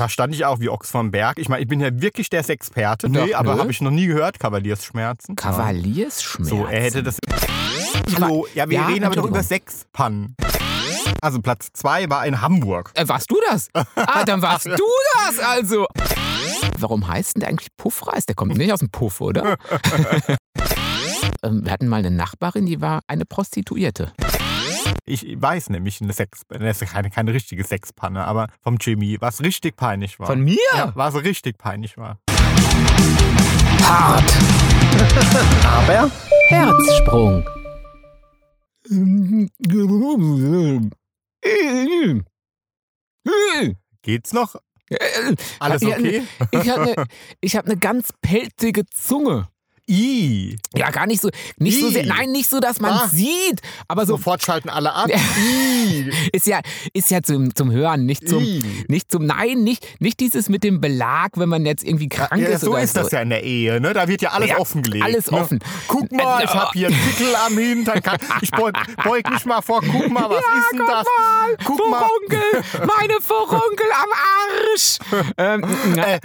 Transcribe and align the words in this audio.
Da 0.00 0.08
stand 0.08 0.34
ich 0.34 0.46
auch 0.46 0.60
wie 0.60 0.70
Ochs 0.70 0.90
vom 0.90 1.10
Berg. 1.10 1.38
Ich 1.38 1.50
meine, 1.50 1.60
ich 1.60 1.68
bin 1.68 1.78
ja 1.78 1.90
wirklich 2.00 2.30
der 2.30 2.48
Experte, 2.48 3.10
Doch, 3.10 3.26
nee, 3.26 3.34
aber 3.34 3.56
ne? 3.56 3.60
habe 3.60 3.70
ich 3.70 3.82
noch 3.82 3.90
nie 3.90 4.06
gehört, 4.06 4.40
Kavaliersschmerzen. 4.40 5.36
Kavaliersschmerzen. 5.36 6.56
So, 6.56 6.64
er 6.64 6.80
hätte 6.84 7.02
das. 7.02 7.18
Hallo, 8.18 8.46
ja, 8.54 8.70
wir 8.70 8.78
Ja, 8.78 8.86
reden 8.86 9.04
aber 9.04 9.16
doch 9.16 9.26
über 9.26 9.42
Sexpannen. 9.42 10.36
Also 11.20 11.42
Platz 11.42 11.68
zwei 11.74 12.08
war 12.08 12.24
in 12.24 12.40
Hamburg. 12.40 12.92
Äh, 12.94 13.08
warst 13.08 13.30
du 13.30 13.36
das? 13.50 13.68
Ah, 13.94 14.24
dann 14.24 14.40
warst 14.40 14.64
du 14.64 14.70
das 15.26 15.38
also. 15.38 15.86
Warum 16.78 17.06
heißt 17.06 17.36
denn 17.36 17.40
der 17.40 17.50
eigentlich 17.50 17.68
Puffreis? 17.76 18.24
Der 18.24 18.34
kommt 18.34 18.56
nicht 18.56 18.72
aus 18.72 18.78
dem 18.78 18.88
Puff, 18.88 19.20
oder? 19.20 19.58
ähm, 21.42 21.62
wir 21.62 21.72
hatten 21.72 21.88
mal 21.88 21.98
eine 21.98 22.10
Nachbarin, 22.10 22.64
die 22.64 22.80
war 22.80 23.02
eine 23.06 23.26
Prostituierte. 23.26 24.14
Ich 25.10 25.26
weiß 25.42 25.70
nämlich 25.70 26.00
eine 26.00 26.12
Sex, 26.12 26.42
das 26.48 26.82
ist 26.82 26.92
keine, 26.92 27.10
keine 27.10 27.34
richtige 27.34 27.64
Sexpanne, 27.64 28.24
aber 28.24 28.46
vom 28.62 28.76
Jimmy, 28.80 29.16
was 29.20 29.40
richtig 29.40 29.74
peinlich 29.76 30.20
war. 30.20 30.28
Von 30.28 30.42
mir? 30.42 30.56
Ja, 30.76 30.92
was 30.94 31.16
richtig 31.16 31.58
peinlich 31.58 31.96
war. 31.96 32.20
Hart. 33.82 34.32
Aber 35.64 36.12
Herzsprung. 36.46 37.44
Geht's 44.02 44.32
noch? 44.32 44.54
Alles 45.58 45.82
okay? 45.82 46.22
Ich 46.52 46.68
habe 46.68 46.82
eine 46.82 47.06
ich 47.40 47.56
hab 47.56 47.66
ne 47.66 47.76
ganz 47.76 48.12
pelzige 48.22 48.86
Zunge. 48.86 49.48
I. 49.90 50.56
Ja, 50.74 50.90
gar 50.90 51.06
nicht 51.06 51.20
so, 51.20 51.28
nicht 51.58 51.80
so 51.80 51.90
sehr, 51.90 52.06
nein, 52.06 52.30
nicht 52.30 52.48
so, 52.48 52.60
dass 52.60 52.80
man 52.80 52.92
Ah. 52.92 53.08
sieht, 53.08 53.60
aber 53.88 54.06
so 54.06 54.16
Sofort 54.16 54.42
schalten 54.42 54.68
alle 54.68 54.92
ab. 54.94 55.08
I. 55.38 56.10
ist 56.32 56.46
ja, 56.46 56.60
ist 56.92 57.10
ja 57.10 57.22
zum, 57.22 57.54
zum 57.54 57.70
Hören, 57.72 58.06
nicht 58.06 58.28
zum, 58.28 58.44
nicht 58.88 59.10
zum, 59.10 59.26
nein, 59.26 59.64
nicht, 59.64 59.84
nicht 60.00 60.20
dieses 60.20 60.48
mit 60.48 60.62
dem 60.64 60.80
Belag, 60.80 61.32
wenn 61.36 61.48
man 61.48 61.66
jetzt 61.66 61.82
irgendwie 61.84 62.08
krank 62.08 62.36
Ja, 62.40 62.48
ist 62.48 62.60
so 62.62 62.70
oder 62.72 62.82
ist 62.82 62.94
so. 62.94 63.00
das 63.02 63.10
ja 63.12 63.20
in 63.22 63.30
der 63.30 63.42
Ehe, 63.42 63.80
ne? 63.80 63.92
Da 63.92 64.06
wird 64.08 64.22
ja 64.22 64.30
alles 64.30 64.50
Ja, 64.50 64.58
offengelegt. 64.58 65.04
alles 65.04 65.30
ne? 65.30 65.38
offen. 65.38 65.58
Guck 65.88 66.12
mal, 66.12 66.44
ich 66.44 66.50
habe 66.54 66.70
hier 66.72 66.86
einen 66.88 66.96
Pickel 66.96 67.34
am 67.46 67.58
Hintern. 67.58 68.02
Kann- 68.02 68.18
Ich 68.42 68.50
beug, 68.50 68.72
beug 69.02 69.28
mich 69.30 69.44
mal 69.44 69.60
vor. 69.62 69.80
Guck 69.80 70.08
mal, 70.10 70.28
was 70.30 70.38
ist 70.38 70.72
denn 70.72 70.86
das? 70.86 71.06
Guck 71.64 71.90
mal, 71.90 72.04
Furunkel, 72.04 72.86
meine 72.86 73.20
Furunkel 73.20 73.86
am 74.02 74.10
Arsch. 74.12 74.98
ähm, 75.38 75.64
äh, 75.96 76.20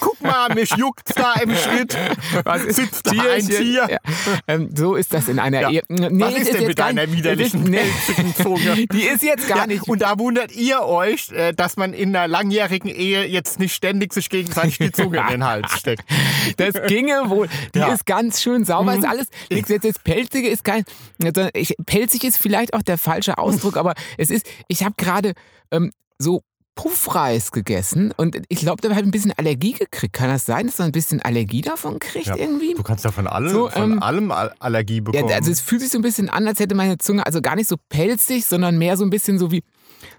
guck 0.00 0.20
mal, 0.20 0.54
mich 0.54 0.70
juckt 0.76 1.12
da 1.16 1.34
im 1.34 1.54
Schritt. 1.54 1.96
was 2.44 2.64
ist 2.64 2.78
Sitzt 3.04 3.16
da 3.18 3.32
ein 3.32 3.46
Tier? 3.48 3.88
Ja. 3.90 3.98
Ähm, 4.46 4.70
so 4.76 4.94
ist 4.94 5.12
das 5.14 5.28
in 5.28 5.38
einer 5.38 5.60
Ja. 5.62 5.70
Ehe. 5.70 5.82
Nee, 5.88 6.08
was 6.20 6.34
ist 6.34 6.48
denn 6.52 6.60
jetzt 6.60 6.66
mit 6.68 6.78
deiner 6.78 7.10
widerlichen, 7.12 7.72
ist- 7.74 8.18
nee. 8.18 8.32
Zunge? 8.42 8.86
Die 8.92 9.02
ist 9.02 9.22
jetzt 9.22 9.48
gar 9.48 9.58
Ja, 9.58 9.66
nicht. 9.66 9.88
und 9.88 10.02
da 10.02 10.18
wundert 10.18 10.52
ihr 10.54 10.82
euch, 10.82 11.30
äh, 11.32 11.52
dass 11.52 11.76
man 11.76 11.92
in 11.92 12.14
einer 12.14 12.28
langjährigen 12.28 12.88
Ehe 12.90 13.24
jetzt 13.26 13.58
nicht 13.58 13.74
ständig 13.74 14.12
sich 14.12 14.28
gegenseitig 14.30 14.78
die 14.78 14.92
Zunge 14.92 15.18
in 15.20 15.26
den 15.28 15.44
Hals 15.44 15.70
steckt. 15.72 16.04
Das 16.56 16.74
ginge 16.88 17.24
wohl. 17.28 17.48
Die. 17.74 17.78
Mhm. 17.80 17.92
ist 17.92 18.06
ganz 18.06 18.40
schön 18.42 18.64
sauber, 18.64 18.94
ist 18.94 19.04
alles. 19.06 19.26
Nichts 19.50 19.68
jetzt, 19.68 19.84
jetzt 19.84 20.02
pelzige 20.04 20.48
ist 20.48 20.64
kein. 20.64 20.84
also 21.22 21.48
Ich, 21.52 21.74
pelzig 21.86 22.24
ist 22.24 22.38
vielleicht 22.38 22.74
auch 22.74 22.82
der 22.82 22.96
falsche 22.98 23.38
Ausdruck, 23.38 23.76
aber 23.76 23.94
es 24.16 24.30
ist. 24.30 24.46
Ich 24.68 24.82
habe 24.82 24.94
gerade 24.96 25.34
ähm, 25.70 25.92
so 26.18 26.42
Puffreis 26.82 27.50
gegessen 27.50 28.14
und 28.16 28.40
ich 28.48 28.60
glaube, 28.60 28.80
da 28.80 28.88
habe 28.90 29.00
ich 29.00 29.06
ein 29.06 29.10
bisschen 29.10 29.32
Allergie 29.36 29.72
gekriegt. 29.72 30.12
Kann 30.12 30.28
das 30.28 30.46
sein, 30.46 30.66
dass 30.68 30.78
man 30.78 30.86
ein 30.90 30.92
bisschen 30.92 31.20
Allergie 31.20 31.60
davon 31.60 31.98
kriegt 31.98 32.26
Ja, 32.28 32.36
irgendwie? 32.36 32.72
Du 32.74 32.84
kannst 32.84 33.04
ja 33.04 33.10
von 33.10 33.26
allem, 33.26 33.48
So, 33.50 33.68
von 33.68 33.94
ähm, 33.94 34.02
allem 34.02 34.30
Al- 34.30 34.54
Allergie 34.60 34.98
Ja, 34.98 35.02
bekommen. 35.02 35.32
also 35.32 35.50
es 35.50 35.60
fühlt 35.60 35.80
sich 35.80 35.90
so 35.90 35.98
ein 35.98 36.02
bisschen 36.02 36.28
an, 36.30 36.46
als 36.46 36.60
hätte 36.60 36.76
meine 36.76 36.96
Zunge 36.98 37.26
also 37.26 37.42
gar 37.42 37.56
nicht 37.56 37.68
so 37.68 37.74
pelzig, 37.88 38.46
sondern 38.46 38.78
mehr 38.78 38.96
so 38.96 39.02
ein 39.02 39.10
bisschen 39.10 39.40
so 39.40 39.50
wie 39.50 39.64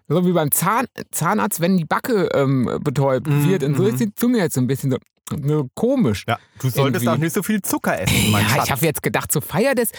so 0.10 0.26
wie 0.26 0.34
beim 0.34 0.52
Zahn, 0.52 0.88
Zahnarzt, 1.12 1.62
wenn 1.62 1.78
die 1.78 1.86
Backe 1.86 2.28
ähm, 2.34 2.70
betäubt 2.84 3.28
wird. 3.30 3.64
Und 3.64 3.78
so 3.78 3.86
ist 3.86 4.02
die 4.02 4.14
Zunge 4.14 4.40
jetzt 4.40 4.56
so 4.56 4.60
ein 4.60 4.68
bisschen 4.68 4.92
so 4.92 5.70
komisch. 5.76 6.26
ja, 6.28 6.40
du 6.60 6.70
solltest 6.70 7.06
irgendwie. 7.06 7.08
auch 7.08 7.18
nicht 7.24 7.34
so 7.36 7.42
viel 7.42 7.62
Zucker 7.62 8.02
essen, 8.02 8.32
mein 8.32 8.44
Ja, 8.44 8.50
Schatz. 8.50 8.66
ich 8.66 8.72
habe 8.72 8.86
jetzt 8.86 9.02
gedacht, 9.02 9.32
zur 9.32 9.42
Feier, 9.42 9.76
des, 9.76 9.92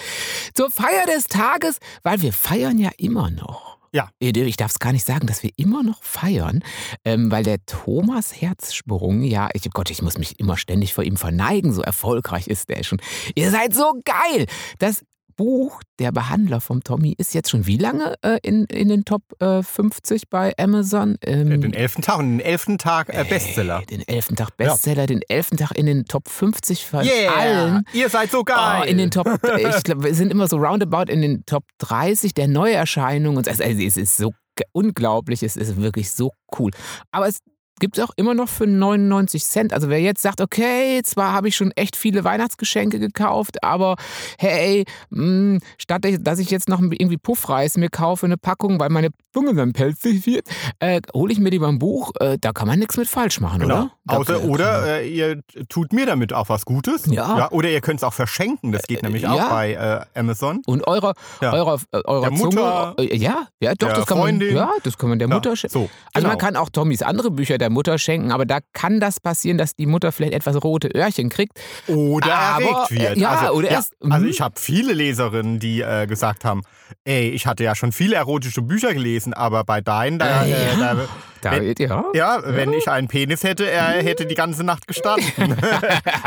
zur 0.52 0.70
Feier 0.70 1.06
des 1.06 1.24
Tages, 1.24 1.78
weil 2.02 2.20
wir 2.20 2.34
feiern 2.34 2.76
ja 2.76 2.90
immer 2.98 3.30
noch. 3.30 3.69
Ja. 3.92 4.08
Ich 4.20 4.56
darf 4.56 4.70
es 4.70 4.78
gar 4.78 4.92
nicht 4.92 5.04
sagen, 5.04 5.26
dass 5.26 5.42
wir 5.42 5.50
immer 5.56 5.82
noch 5.82 6.04
feiern, 6.04 6.62
ähm, 7.04 7.30
weil 7.32 7.42
der 7.42 7.64
Thomas 7.66 8.40
Herzsprung, 8.40 9.22
ja, 9.22 9.48
ich, 9.52 9.66
oh 9.66 9.70
Gott, 9.74 9.90
ich 9.90 10.00
muss 10.00 10.16
mich 10.16 10.38
immer 10.38 10.56
ständig 10.56 10.94
vor 10.94 11.02
ihm 11.02 11.16
verneigen, 11.16 11.72
so 11.72 11.82
erfolgreich 11.82 12.46
ist 12.46 12.68
der 12.68 12.84
schon. 12.84 13.00
Ihr 13.34 13.50
seid 13.50 13.74
so 13.74 14.00
geil! 14.04 14.46
Das 14.78 15.04
Buch 15.40 15.80
Der 15.98 16.12
Behandler 16.12 16.60
vom 16.60 16.84
Tommy 16.84 17.14
ist 17.16 17.32
jetzt 17.32 17.48
schon 17.48 17.66
wie 17.66 17.78
lange 17.78 18.14
äh, 18.20 18.38
in, 18.42 18.66
in 18.66 18.90
den 18.90 19.06
Top 19.06 19.22
äh, 19.40 19.62
50 19.62 20.28
bei 20.28 20.52
Amazon? 20.58 21.16
Ähm, 21.22 21.50
Äh, 21.50 21.56
den 21.58 21.72
elften 21.72 22.02
Tag 22.02 22.18
den 22.18 22.40
elften 22.40 22.76
Tag 22.76 23.08
äh, 23.08 23.24
Bestseller. 23.24 23.78
Ey, 23.80 23.86
Den 23.86 24.06
elften 24.06 24.36
Tag 24.36 24.54
Bestseller, 24.58 25.06
den 25.06 25.22
elften 25.30 25.56
Tag 25.56 25.72
in 25.78 25.86
den 25.86 26.04
Top 26.04 26.28
50 26.28 26.84
von 26.84 27.06
Yeah, 27.06 27.32
allen. 27.34 27.84
ihr 27.94 28.10
seid 28.10 28.30
so 28.30 28.44
geil. 28.44 28.82
Oh, 28.82 28.84
in 28.84 28.98
den 28.98 29.10
Top, 29.10 29.26
ich 29.42 29.82
glaube, 29.82 30.04
wir 30.04 30.14
sind 30.14 30.30
immer 30.30 30.46
so 30.46 30.58
roundabout 30.58 31.10
in 31.10 31.22
den 31.22 31.46
Top 31.46 31.64
30 31.78 32.34
der 32.34 32.46
Neuerscheinungen. 32.46 33.42
Es, 33.46 33.62
also 33.62 33.80
es 33.82 33.96
ist 33.96 34.18
so 34.18 34.34
unglaublich, 34.72 35.42
es 35.42 35.56
ist 35.56 35.78
wirklich 35.80 36.10
so 36.10 36.32
cool. 36.58 36.70
Aber 37.12 37.28
es 37.28 37.38
gibt 37.80 37.98
es 37.98 38.04
auch 38.04 38.12
immer 38.16 38.34
noch 38.34 38.48
für 38.48 38.66
99 38.66 39.44
Cent. 39.44 39.72
Also 39.72 39.88
wer 39.88 40.00
jetzt 40.00 40.22
sagt, 40.22 40.40
okay, 40.40 41.00
zwar 41.02 41.32
habe 41.32 41.48
ich 41.48 41.56
schon 41.56 41.72
echt 41.72 41.96
viele 41.96 42.22
Weihnachtsgeschenke 42.24 42.98
gekauft, 43.00 43.64
aber 43.64 43.96
hey, 44.38 44.84
mh, 45.10 45.58
statt 45.78 46.04
dass 46.20 46.38
ich 46.38 46.50
jetzt 46.50 46.68
noch 46.68 46.80
irgendwie 46.80 47.16
Puffreis 47.18 47.76
mir 47.76 47.88
kaufe, 47.90 48.26
eine 48.26 48.36
Packung, 48.36 48.78
weil 48.80 48.90
meine 48.90 49.08
Zunge 49.32 49.54
dann 49.54 49.72
pelzig 49.72 50.26
wird, 50.26 50.46
äh, 50.80 51.00
hole 51.14 51.32
ich 51.32 51.38
mir 51.38 51.50
lieber 51.50 51.68
ein 51.68 51.78
Buch. 51.78 52.12
Äh, 52.20 52.38
da 52.40 52.52
kann 52.52 52.66
man 52.68 52.78
nichts 52.78 52.96
mit 52.96 53.08
falsch 53.08 53.40
machen, 53.40 53.60
Genau. 53.60 53.74
oder? 53.74 53.90
Da 54.06 54.16
Außer, 54.16 54.44
oder 54.44 55.00
äh, 55.00 55.08
ihr 55.08 55.40
tut 55.68 55.92
mir 55.92 56.04
damit 56.06 56.32
auch 56.32 56.48
was 56.48 56.64
Gutes. 56.64 57.06
Ja. 57.06 57.50
oder 57.52 57.68
ihr 57.70 57.80
könnt 57.80 58.00
es 58.00 58.04
auch 58.04 58.12
verschenken. 58.12 58.72
Das 58.72 58.82
geht 58.82 59.02
nämlich 59.02 59.22
ja. 59.22 59.32
auch 59.34 59.48
bei 59.50 59.72
äh, 60.14 60.18
Amazon. 60.18 60.62
Und 60.66 60.86
eurer, 60.86 61.14
Ja. 61.40 61.52
eurer, 61.52 61.78
äh, 61.92 61.98
eurer 62.04 62.22
Der 62.22 62.30
Mutter, 62.32 62.94
Zunge. 62.96 63.08
Äh, 63.10 63.16
ja, 63.16 63.46
ja, 63.60 63.74
doch, 63.74 63.92
das 63.92 64.06
kann 64.06 64.18
Freundin. 64.18 64.48
man. 64.54 64.56
Ja, 64.56 64.70
das 64.82 64.98
kann 64.98 65.08
man 65.10 65.18
der 65.18 65.28
Ja, 65.28 65.34
Mutter 65.34 65.54
schenken. 65.56 65.72
so, 65.72 65.90
Also 66.12 66.26
man 66.26 66.36
genau. 66.38 66.46
kann 66.46 66.56
auch 66.56 66.68
Tommys 66.70 67.02
andere 67.02 67.30
Bücher 67.30 67.56
der 67.58 67.69
Mutter 67.70 67.98
schenken, 67.98 68.30
aber 68.32 68.44
da 68.44 68.58
kann 68.72 69.00
das 69.00 69.20
passieren, 69.20 69.56
dass 69.58 69.74
die 69.74 69.86
Mutter 69.86 70.12
vielleicht 70.12 70.34
etwas 70.34 70.62
rote 70.62 70.88
Öhrchen 70.94 71.28
kriegt. 71.30 71.58
Oder 71.86 72.34
Aber, 72.34 72.62
erregt 72.62 72.90
wird. 72.90 73.16
äh, 73.16 73.20
ja, 73.20 73.30
also, 73.30 73.52
oder 73.54 73.68
erst- 73.70 73.94
also 74.00 74.24
mhm. 74.24 74.30
ich 74.30 74.40
habe 74.40 74.54
viele 74.60 74.92
Leserinnen, 74.92 75.58
die 75.58 75.80
äh, 75.80 76.06
gesagt 76.06 76.44
haben, 76.44 76.62
ey, 77.04 77.30
ich 77.30 77.46
hatte 77.46 77.64
ja 77.64 77.74
schon 77.74 77.92
viele 77.92 78.16
erotische 78.16 78.62
Bücher 78.62 78.92
gelesen, 78.92 79.32
aber 79.32 79.64
bei 79.64 79.80
deinen, 79.80 80.18
da, 80.18 80.44
Äh, 80.44 80.50
äh, 80.52 80.76
da 80.78 81.08
Da, 81.42 81.52
wenn, 81.52 81.74
ja. 81.78 82.04
ja, 82.14 82.42
wenn 82.44 82.72
ich 82.72 82.88
einen 82.88 83.08
Penis 83.08 83.42
hätte, 83.44 83.68
er 83.70 83.84
hätte 84.02 84.26
die 84.26 84.34
ganze 84.34 84.62
Nacht 84.64 84.86
gestanden. 84.86 85.26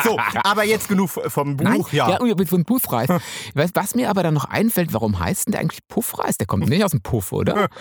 so, 0.03 0.19
aber 0.43 0.63
jetzt 0.63 0.87
genug 0.87 1.09
vom 1.09 1.57
Buch. 1.57 1.63
Nein, 1.65 1.83
ja. 1.91 2.09
ja, 2.09 2.25
ja 2.25 2.45
von 2.45 2.65
Puffreis. 2.65 3.09
was, 3.53 3.71
was 3.73 3.95
mir 3.95 4.09
aber 4.09 4.23
dann 4.23 4.33
noch 4.33 4.45
einfällt, 4.45 4.93
warum 4.93 5.19
heißt 5.19 5.47
denn 5.47 5.51
der 5.51 5.61
eigentlich 5.61 5.81
Puffreis? 5.87 6.37
Der 6.37 6.47
kommt 6.47 6.67
nicht 6.67 6.83
aus 6.83 6.91
dem 6.91 7.01
Puff, 7.01 7.31
oder? 7.31 7.67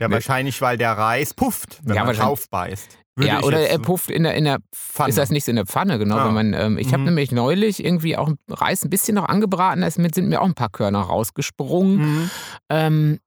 Ja, 0.00 0.10
wahrscheinlich, 0.10 0.60
weil 0.60 0.76
der 0.78 0.92
Reis 0.92 1.34
pufft, 1.34 1.80
wenn 1.82 1.96
Ja, 1.96 2.04
man 2.04 2.14
drauf 2.14 2.48
beißt. 2.50 2.98
Würde 3.16 3.28
ja, 3.28 3.42
oder 3.42 3.68
er 3.68 3.78
pufft 3.80 4.10
in 4.10 4.22
der, 4.22 4.34
in 4.34 4.44
der 4.44 4.58
Pfanne. 4.72 5.08
Ist 5.08 5.18
das 5.18 5.30
nicht 5.30 5.44
so 5.44 5.50
in 5.50 5.56
der 5.56 5.66
Pfanne, 5.66 5.98
genau? 5.98 6.18
Ah. 6.18 6.26
Wenn 6.26 6.34
man, 6.34 6.54
ähm, 6.54 6.78
ich 6.78 6.88
habe 6.88 6.98
Mhm. 6.98 7.04
nämlich 7.06 7.32
neulich 7.32 7.84
irgendwie 7.84 8.16
auch 8.16 8.30
Reis 8.48 8.84
ein 8.84 8.90
bisschen 8.90 9.16
noch 9.16 9.24
angebraten, 9.28 9.80
da 9.80 9.90
sind 9.90 10.28
mir 10.28 10.40
auch 10.40 10.46
ein 10.46 10.54
paar 10.54 10.70
Körner 10.70 11.00
rausgesprungen. 11.00 11.96
Mhm. 11.96 12.30
Ähm, 12.68 13.18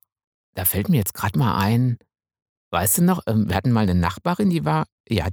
da 0.56 0.64
fällt 0.66 0.88
mir 0.88 0.98
jetzt 0.98 1.14
gerade 1.14 1.38
mal 1.38 1.58
ein, 1.58 1.98
weißt 2.72 3.00
du 3.00 3.04
noch, 3.04 3.22
ähm, 3.28 3.48
wir 3.50 3.56
hatten 3.56 3.72
mal 3.72 3.82
eine 3.82 3.96
Nachbarin, 3.96 4.50
die 4.50 4.66
war, 4.66 4.86
ja, 5.08 5.28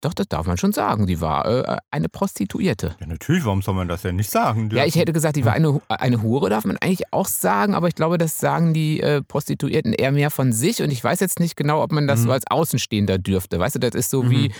doch, 0.00 0.14
das 0.14 0.28
darf 0.28 0.46
man 0.46 0.56
schon 0.56 0.70
sagen, 0.72 1.06
die 1.08 1.20
war 1.20 1.44
äh, 1.46 1.76
eine 1.90 2.08
Prostituierte. 2.08 2.94
Ja, 3.00 3.06
natürlich, 3.08 3.44
warum 3.44 3.62
soll 3.62 3.74
man 3.74 3.88
das 3.88 4.02
denn 4.02 4.14
nicht 4.14 4.30
sagen? 4.30 4.70
Ja, 4.72 4.84
ich 4.84 4.94
hätte 4.94 5.12
gesagt, 5.12 5.34
die 5.34 5.44
war 5.44 5.54
eine, 5.54 5.80
eine 5.88 6.22
Hure, 6.22 6.48
darf 6.50 6.64
man 6.64 6.76
eigentlich 6.76 7.12
auch 7.12 7.26
sagen, 7.26 7.74
aber 7.74 7.88
ich 7.88 7.96
glaube, 7.96 8.16
das 8.16 8.38
sagen 8.38 8.72
die 8.74 9.00
äh, 9.00 9.22
Prostituierten 9.22 9.92
eher 9.92 10.12
mehr 10.12 10.30
von 10.30 10.52
sich 10.52 10.82
und 10.82 10.90
ich 10.92 11.02
weiß 11.02 11.18
jetzt 11.18 11.40
nicht 11.40 11.56
genau, 11.56 11.82
ob 11.82 11.90
man 11.90 12.06
das 12.06 12.20
Mhm. 12.20 12.24
so 12.26 12.32
als 12.32 12.44
Außenstehender 12.48 13.18
dürfte. 13.18 13.58
Weißt 13.58 13.74
du, 13.74 13.80
das 13.80 13.94
ist 13.96 14.10
so 14.10 14.30
wie, 14.30 14.48
Mhm. 14.50 14.52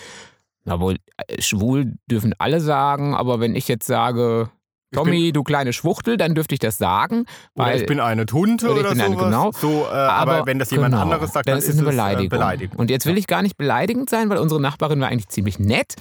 na 0.65 0.81
wohl, 0.81 0.97
äh, 1.29 1.41
schwul 1.41 1.95
dürfen 2.11 2.35
alle 2.39 2.61
sagen, 2.61 3.15
aber 3.15 3.39
wenn 3.39 3.55
ich 3.55 3.69
jetzt 3.69 3.87
sage, 3.87 4.51
Tommy, 4.93 5.33
du 5.33 5.43
kleine 5.43 5.73
Schwuchtel, 5.73 6.17
dann 6.17 6.35
dürfte 6.35 6.55
ich 6.55 6.61
das 6.61 6.79
sagen. 6.79 7.25
Oder 7.55 7.67
Weil, 7.67 7.81
ich 7.81 7.87
bin 7.87 8.01
eine 8.01 8.27
Tunte 8.27 8.67
Oder 8.71 8.75
ich 8.75 8.81
oder 8.81 8.91
bin 8.91 9.01
eine, 9.01 9.15
sowas. 9.15 9.25
genau. 9.27 9.53
So, 9.53 9.85
äh, 9.85 9.95
aber, 9.95 10.47
wenn 10.47 10.59
das 10.59 10.71
jemand 10.71 10.93
genau, 10.93 11.03
anderes 11.03 11.33
sagt, 11.33 11.49
dann 11.49 11.59
ist 11.59 11.69
es 11.69 11.79
eine 11.79 11.87
äh, 11.87 11.91
Beleidigung. 11.91 12.29
Beleidigung. 12.31 12.79
Und 12.79 12.91
jetzt 12.91 13.07
will 13.07 13.19
ich 13.19 13.27
gar 13.27 13.43
nicht 13.43 13.57
beleidigend 13.57 14.09
sein, 14.09 14.31
weil 14.31 14.39
unsere 14.39 14.61
Nachbarin 14.61 15.01
war 15.01 15.09
eigentlich 15.09 15.29
ziemlich 15.29 15.59
nett. 15.59 15.95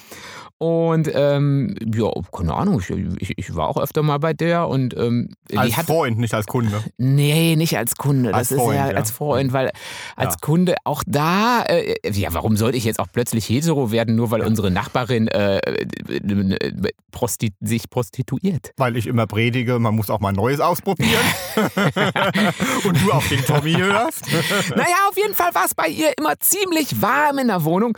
Und 0.59 1.07
ähm, 1.13 1.75
ja, 1.93 2.09
keine 2.31 2.55
Ahnung, 2.55 2.79
ich, 2.79 2.89
ich, 2.89 3.37
ich 3.37 3.55
war 3.55 3.67
auch 3.67 3.77
öfter 3.77 4.01
mal 4.01 4.17
bei 4.17 4.33
der 4.33 4.67
und 4.67 4.97
ähm, 4.97 5.29
als 5.55 5.67
die 5.69 5.75
hat. 5.75 5.85
Freund, 5.85 6.17
nicht 6.17 6.33
als 6.33 6.47
Kunde. 6.47 6.83
Nee, 6.97 7.55
nicht 7.55 7.77
als 7.77 7.95
Kunde. 7.95 8.33
Als 8.33 8.49
das 8.49 8.57
ist 8.57 8.63
Freund, 8.63 8.75
ja, 8.75 8.89
ja. 8.89 8.95
als 8.97 9.11
Freund, 9.11 9.53
weil 9.53 9.69
als 10.15 10.33
Ja. 10.33 10.39
Kunde 10.41 10.75
auch 10.83 11.03
da, 11.05 11.61
äh, 11.67 11.93
ja, 12.11 12.33
warum 12.33 12.57
sollte 12.57 12.75
ich 12.75 12.85
jetzt 12.85 12.99
auch 12.99 13.05
plötzlich 13.13 13.47
hetero 13.47 13.91
werden, 13.91 14.15
nur 14.15 14.31
weil 14.31 14.41
unsere 14.41 14.71
Nachbarin 14.71 15.27
äh, 15.27 15.57
äh, 15.57 16.91
prosti 17.11 17.53
sich 17.61 17.91
prostituiert? 17.91 18.71
Weil 18.77 18.95
ich 18.95 19.07
immer 19.07 19.25
predige, 19.25 19.79
man 19.79 19.95
muss 19.95 20.11
auch 20.11 20.19
mal 20.19 20.31
Neues 20.31 20.59
ausprobieren. 20.59 21.25
und 22.85 23.03
du 23.03 23.11
auf 23.11 23.27
den 23.27 23.43
Tommy 23.43 23.73
hörst. 23.73 24.25
Naja, 24.69 24.95
auf 25.09 25.17
jeden 25.17 25.33
Fall 25.33 25.53
war 25.55 25.65
es 25.65 25.73
bei 25.73 25.87
ihr 25.87 26.13
immer 26.17 26.39
ziemlich 26.39 27.01
warm 27.01 27.39
in 27.39 27.47
der 27.47 27.63
Wohnung. 27.63 27.97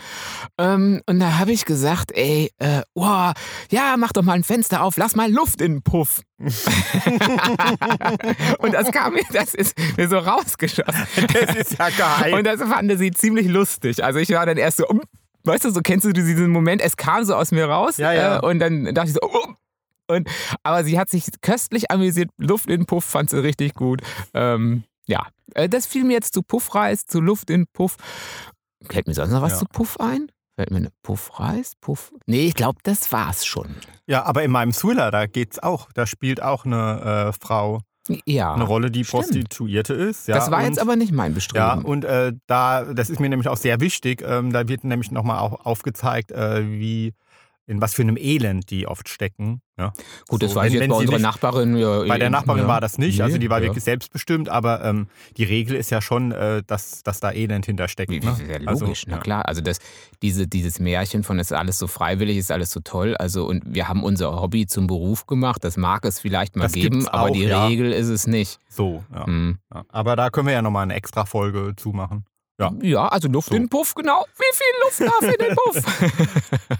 Ähm, 0.57 1.01
und 1.05 1.19
da 1.19 1.37
habe 1.37 1.51
ich 1.51 1.65
gesagt, 1.65 2.13
ey, 2.13 2.49
äh, 2.59 2.81
oh, 2.93 3.31
ja, 3.69 3.95
mach 3.97 4.13
doch 4.13 4.23
mal 4.23 4.33
ein 4.33 4.45
Fenster 4.45 4.81
auf, 4.83 4.95
lass 4.97 5.15
mal 5.15 5.29
Luft 5.31 5.61
in 5.61 5.73
den 5.73 5.83
Puff. 5.83 6.21
und 8.59 8.73
das 8.73 8.91
kam 8.91 9.13
mir, 9.13 9.23
das 9.33 9.53
ist 9.53 9.77
mir 9.97 10.07
so 10.07 10.17
rausgeschossen. 10.17 11.05
Das 11.33 11.55
ist 11.55 11.77
ja 11.77 11.89
geil. 11.89 12.33
Und 12.33 12.45
das 12.45 12.61
fand 12.61 12.97
sie 12.97 13.11
ziemlich 13.11 13.47
lustig. 13.47 14.01
Also 14.03 14.19
ich 14.19 14.29
war 14.29 14.45
dann 14.45 14.55
erst 14.57 14.77
so, 14.77 14.87
um, 14.87 15.01
weißt 15.43 15.65
du, 15.65 15.71
so 15.71 15.81
kennst 15.81 16.05
du 16.05 16.13
diesen 16.13 16.49
Moment, 16.49 16.81
es 16.81 16.95
kam 16.95 17.25
so 17.25 17.35
aus 17.35 17.51
mir 17.51 17.65
raus. 17.65 17.97
Ja, 17.97 18.13
ja. 18.13 18.37
Äh, 18.37 18.45
und 18.45 18.59
dann 18.59 18.93
dachte 18.93 19.09
ich 19.09 19.15
so, 19.15 19.27
um. 19.27 19.57
Und, 20.09 20.27
aber 20.63 20.83
sie 20.83 20.99
hat 20.99 21.09
sich 21.09 21.25
köstlich 21.41 21.91
amüsiert, 21.91 22.29
Luft 22.37 22.69
in 22.69 22.85
Puff 22.85 23.05
fand 23.05 23.29
sie 23.29 23.41
richtig 23.41 23.75
gut. 23.75 24.01
Ähm, 24.33 24.83
ja, 25.07 25.25
äh, 25.53 25.69
das 25.69 25.85
fiel 25.85 26.03
mir 26.03 26.13
jetzt 26.13 26.33
zu 26.33 26.41
Puffreis, 26.41 27.05
zu 27.05 27.21
Luft 27.21 27.49
in 27.49 27.67
Puff. 27.67 27.95
Fällt 28.89 29.07
mir 29.07 29.13
sonst 29.13 29.31
noch 29.31 29.41
was 29.41 29.53
Ja. 29.53 29.59
zu 29.59 29.65
Puff 29.65 29.99
ein? 29.99 30.31
Fällt 30.55 30.71
mir 30.71 30.77
eine 30.77 30.89
Puffreis? 31.03 31.73
Puff? 31.79 32.11
Nee, 32.25 32.47
ich 32.47 32.53
glaube, 32.55 32.79
das 32.83 33.11
war's 33.11 33.45
schon. 33.45 33.75
Ja, 34.07 34.23
aber 34.23 34.43
in 34.43 34.51
meinem 34.51 34.71
Thriller, 34.73 35.11
da 35.11 35.25
geht's 35.27 35.59
auch. 35.59 35.89
Da 35.93 36.05
spielt 36.05 36.41
auch 36.41 36.65
eine 36.65 37.29
äh, 37.29 37.39
Frau 37.39 37.79
Ja. 38.25 38.53
eine 38.55 38.63
Rolle, 38.63 38.89
die 38.91 39.05
stimmt. 39.05 39.23
Prostituierte 39.25 39.93
ist. 39.93 40.27
Ja, 40.27 40.35
das 40.35 40.49
war 40.51 40.59
und, 40.59 40.65
jetzt 40.65 40.79
aber 40.79 40.95
nicht 40.95 41.11
mein 41.13 41.33
Bestreben. 41.35 41.63
Ja, 41.65 41.73
und 41.75 42.03
äh, 42.03 42.33
da, 42.47 42.83
das 42.93 43.09
ist 43.09 43.19
mir 43.19 43.29
nämlich 43.29 43.47
auch 43.47 43.57
sehr 43.57 43.79
wichtig. 43.79 44.21
Ähm, 44.25 44.51
da 44.51 44.67
wird 44.67 44.83
nämlich 44.83 45.11
nochmal 45.11 45.39
auch 45.39 45.65
aufgezeigt, 45.65 46.31
äh, 46.31 46.65
wie 46.67 47.13
in 47.69 47.79
was 47.81 47.93
für 47.93 48.01
einem 48.01 48.17
Elend 48.17 48.69
die 48.71 48.87
oft 48.87 49.07
stecken. 49.09 49.61
Ja. 49.77 49.93
Gut, 50.27 50.41
das 50.43 50.51
so, 50.51 50.55
weiß 50.57 50.65
wenn- 50.65 50.73
ich 50.73 50.79
jetzt 50.81 50.89
bei 50.89 50.95
unserer 50.95 51.15
nicht- 51.17 51.23
Nachbarin. 51.23 51.77
Ja, 51.77 52.03
Bei 52.03 52.17
der 52.17 52.29
Nachbarin 52.29 52.63
ja. 52.63 52.67
war 52.67 52.81
das 52.81 52.97
nicht, 52.97 53.21
also 53.21 53.35
Nee, 53.35 53.39
die 53.39 53.49
war 53.49 53.61
wirklich 53.61 53.83
selbstbestimmt, 53.83 54.49
aber 54.49 54.83
ähm, 54.83 55.07
die 55.37 55.43
Regel 55.45 55.75
ist 55.77 55.89
ja 55.91 56.01
schon, 56.01 56.31
äh, 56.31 56.63
dass, 56.65 57.03
dass 57.03 57.19
da 57.19 57.31
Elend 57.31 57.65
hintersteckt. 57.67 58.11
Ne? 58.11 58.21
wie- 58.21 58.51
Ja, 58.51 58.57
Also, 58.65 58.85
logisch, 58.85 59.03
na 59.07 59.15
ja. 59.17 59.21
klar. 59.21 59.47
Also 59.47 59.61
das, 59.61 59.77
diese, 60.21 60.47
dieses 60.47 60.79
Märchen 60.79 61.23
von 61.23 61.39
es 61.39 61.51
ist 61.51 61.57
alles 61.57 61.77
so 61.77 61.87
freiwillig, 61.87 62.37
ist 62.37 62.51
alles 62.51 62.71
so 62.71 62.79
toll. 62.83 63.15
Also 63.17 63.45
und 63.47 63.63
wir 63.65 63.87
haben 63.87 64.03
unser 64.03 64.41
Hobby 64.41 64.65
zum 64.67 64.87
Beruf 64.87 65.27
gemacht. 65.27 65.63
Das 65.63 65.77
mag 65.77 66.03
es 66.05 66.19
vielleicht 66.19 66.55
mal 66.57 66.63
Das 66.63 66.73
geben, 66.73 66.95
gibt's 66.99 67.07
aber 67.07 67.29
auch, 67.29 67.33
die. 67.33 67.45
Regel 67.45 67.93
ist 67.93 68.07
es 68.09 68.27
nicht. 68.27 68.59
So. 68.67 69.03
Hm. 69.13 69.59
ja. 69.73 69.83
Aber 69.89 70.15
da 70.15 70.29
können 70.31 70.47
wir 70.47 70.53
ja 70.55 70.61
nochmal 70.61 70.83
eine 70.83 70.95
extra 70.95 71.25
Folge 71.25 71.73
zumachen. 71.77 72.25
Ja. 72.59 72.71
Ja, 72.81 73.07
also 73.07 73.27
Luft 73.29 73.49
So. 73.49 73.55
in 73.55 73.63
den 73.63 73.69
Puff, 73.69 73.95
genau. 73.95 74.25
Wie 74.37 74.43
viel 74.53 74.83
Luft 74.83 75.13
darf 75.13 75.21
in 75.33 75.45
den 75.45 75.55
Puff? 75.55 76.69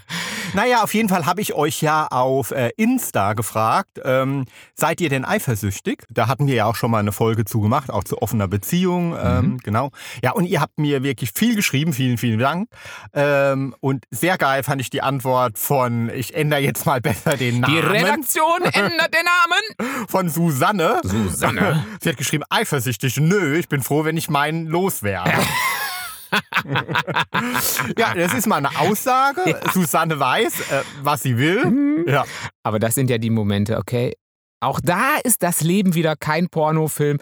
Naja, 0.52 0.82
auf 0.82 0.92
jeden 0.94 1.08
Fall 1.08 1.26
habe 1.26 1.40
ich 1.40 1.54
euch 1.54 1.80
ja 1.80 2.08
auf 2.08 2.50
äh, 2.50 2.70
Insta 2.76 3.34
gefragt, 3.34 4.00
ähm, 4.04 4.46
seid 4.74 5.00
ihr 5.00 5.08
denn 5.08 5.24
eifersüchtig? 5.24 6.02
Da 6.10 6.26
hatten 6.26 6.48
wir 6.48 6.54
ja 6.56 6.64
auch 6.64 6.74
schon 6.74 6.90
mal 6.90 6.98
eine 6.98 7.12
Folge 7.12 7.44
zu 7.44 7.60
gemacht, 7.60 7.88
auch 7.88 8.02
zu 8.02 8.20
offener 8.20 8.48
Beziehung, 8.48 9.16
ähm, 9.22 9.58
genau. 9.62 9.90
Ja, 10.24 10.32
und 10.32 10.46
ihr 10.46 10.60
habt 10.60 10.76
mir 10.76 11.04
wirklich 11.04 11.30
viel 11.36 11.54
geschrieben, 11.54 11.92
vielen, 11.92 12.18
vielen 12.18 12.40
Dank. 12.40 12.68
Ähm, 13.14 13.76
und 13.78 14.06
sehr 14.10 14.38
geil 14.38 14.64
fand 14.64 14.80
ich 14.80 14.90
die 14.90 15.02
Antwort 15.02 15.56
von, 15.56 16.10
ich 16.12 16.34
ändere 16.34 16.58
jetzt 16.62 16.84
mal 16.84 17.00
besser 17.00 17.36
den 17.36 17.60
Namen, 17.60 17.72
Die 17.72 17.80
Redaktion 17.80 18.62
ändert 18.72 19.14
den 19.14 19.24
Namen. 19.78 20.06
von 20.08 20.28
Susanne. 20.28 21.00
Susanne. 21.04 21.86
Sie 22.02 22.08
hat 22.08 22.16
geschrieben, 22.16 22.42
eifersüchtig, 22.50 23.18
nö, 23.18 23.56
ich 23.56 23.68
bin 23.68 23.82
froh, 23.84 24.04
wenn 24.04 24.16
ich 24.16 24.28
meinen 24.28 24.66
loswerde. 24.66 25.30
Ja, 27.98 28.14
das 28.14 28.34
ist 28.34 28.46
mal 28.46 28.56
eine 28.56 28.78
Aussage. 28.78 29.60
Susanne 29.72 30.18
weiß, 30.18 30.60
äh, 30.70 30.82
was 31.02 31.22
sie 31.22 31.36
will. 31.38 32.04
Ja. 32.06 32.24
Aber 32.62 32.78
das 32.78 32.94
sind 32.94 33.10
ja 33.10 33.18
die 33.18 33.30
Momente, 33.30 33.76
okay? 33.78 34.14
Auch 34.60 34.80
da 34.80 35.16
ist 35.24 35.42
das 35.42 35.62
Leben 35.62 35.94
wieder 35.94 36.16
kein 36.16 36.48
Pornofilm. 36.48 37.18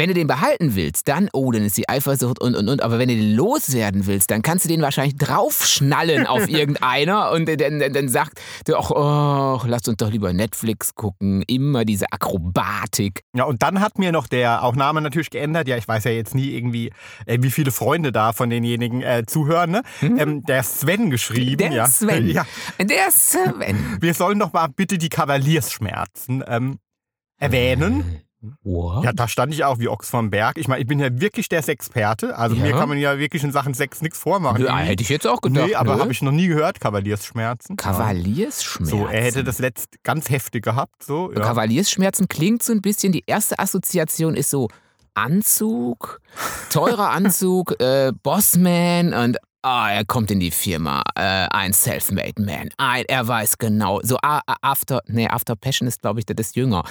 Wenn 0.00 0.08
du 0.08 0.14
den 0.14 0.28
behalten 0.28 0.76
willst, 0.76 1.08
dann, 1.08 1.28
oh, 1.34 1.52
dann 1.52 1.62
ist 1.62 1.76
die 1.76 1.86
Eifersucht 1.86 2.40
und 2.40 2.56
und 2.56 2.70
und. 2.70 2.82
Aber 2.82 2.98
wenn 2.98 3.10
du 3.10 3.16
den 3.16 3.36
loswerden 3.36 4.06
willst, 4.06 4.30
dann 4.30 4.40
kannst 4.40 4.64
du 4.64 4.70
den 4.70 4.80
wahrscheinlich 4.80 5.18
draufschnallen 5.18 6.26
auf 6.26 6.48
irgendeiner 6.48 7.30
und 7.32 7.46
dann, 7.46 7.78
dann, 7.78 7.92
dann 7.92 8.08
sagt 8.08 8.40
du 8.64 8.78
auch, 8.78 8.90
oh, 8.90 9.62
lass 9.66 9.86
uns 9.88 9.98
doch 9.98 10.10
lieber 10.10 10.32
Netflix 10.32 10.94
gucken. 10.94 11.42
Immer 11.42 11.84
diese 11.84 12.06
Akrobatik. 12.12 13.24
ja, 13.36 13.44
und 13.44 13.62
dann 13.62 13.82
hat 13.82 13.98
mir 13.98 14.10
noch 14.10 14.26
der 14.26 14.64
auch 14.64 14.74
Name 14.74 15.02
natürlich 15.02 15.28
geändert. 15.28 15.68
Ja, 15.68 15.76
ich 15.76 15.86
weiß 15.86 16.04
ja 16.04 16.12
jetzt 16.12 16.34
nie 16.34 16.48
irgendwie, 16.48 16.92
äh, 17.26 17.36
wie 17.42 17.50
viele 17.50 17.70
Freunde 17.70 18.10
da 18.10 18.32
von 18.32 18.48
denjenigen 18.48 19.02
äh, 19.02 19.24
zuhören. 19.26 19.70
Ne? 19.70 19.82
Ähm, 20.00 20.42
der 20.44 20.62
Sven 20.62 21.10
geschrieben. 21.10 21.58
Der 21.58 21.72
ja. 21.72 21.86
Sven. 21.86 22.26
Ja. 22.26 22.46
Der 22.78 23.10
Sven. 23.10 23.98
Wir 24.00 24.14
sollen 24.14 24.38
doch 24.38 24.54
mal 24.54 24.68
bitte 24.68 24.96
die 24.96 25.10
Kavaliersschmerzen 25.10 26.42
ähm, 26.48 26.78
erwähnen. 27.36 28.22
What? 28.62 29.04
Ja, 29.04 29.12
da 29.12 29.28
stand 29.28 29.52
ich 29.52 29.64
auch 29.64 29.78
wie 29.78 29.88
Ochs 29.88 30.08
vom 30.08 30.30
Berg. 30.30 30.56
Ich 30.56 30.66
meine, 30.66 30.80
ich 30.80 30.86
bin 30.86 30.98
ja 30.98 31.08
wirklich 31.20 31.48
der 31.48 31.62
Sexperte. 31.62 32.36
Also 32.38 32.56
Ja. 32.56 32.62
mir 32.62 32.72
kann 32.72 32.88
man 32.88 32.96
ja 32.98 33.18
wirklich 33.18 33.44
in 33.44 33.52
Sachen 33.52 33.74
Sex 33.74 34.00
nichts 34.00 34.18
vormachen. 34.18 34.64
Ja, 34.64 34.78
hätte 34.78 35.02
ich 35.02 35.08
jetzt 35.10 35.26
auch 35.26 35.40
gedacht. 35.42 35.66
nee, 35.68 35.74
aber 35.74 35.98
habe 35.98 36.10
ich 36.12 36.22
noch 36.22 36.32
nie 36.32 36.46
gehört, 36.48 36.80
Kavaliersschmerzen. 36.80 37.76
Kavaliersschmerzen. 37.76 38.86
So, 38.98 39.06
er 39.06 39.22
hätte 39.24 39.44
das 39.44 39.58
letzt 39.58 40.02
ganz 40.04 40.30
heftig 40.30 40.64
gehabt. 40.64 41.02
So, 41.02 41.30
ja. 41.32 41.40
Kavaliersschmerzen 41.40 42.28
klingt 42.28 42.62
so 42.62 42.72
ein 42.72 42.80
bisschen, 42.80 43.12
die 43.12 43.24
erste 43.26 43.58
Assoziation 43.58 44.34
ist 44.34 44.50
so 44.50 44.68
Anzug, 45.14 46.20
teurer 46.70 47.10
Anzug, 47.10 47.74
äh, 47.80 48.12
Bossman 48.22 49.12
und 49.12 49.36
ah, 49.62 49.90
er 49.90 50.04
kommt 50.04 50.30
in 50.30 50.40
die 50.40 50.50
Firma, 50.50 51.02
äh, 51.14 51.46
ein 51.50 51.72
Selfmade 51.72 52.40
Man, 52.42 52.68
ein, 52.76 53.04
er 53.06 53.26
weiß 53.26 53.58
genau, 53.58 54.00
so 54.02 54.16
ah, 54.22 54.40
ah, 54.46 54.56
After, 54.62 55.02
nee, 55.06 55.28
After 55.28 55.56
Passion 55.56 55.88
ist 55.88 56.02
glaube 56.02 56.20
ich, 56.20 56.26
das 56.26 56.48
ist 56.48 56.56
jünger, 56.56 56.84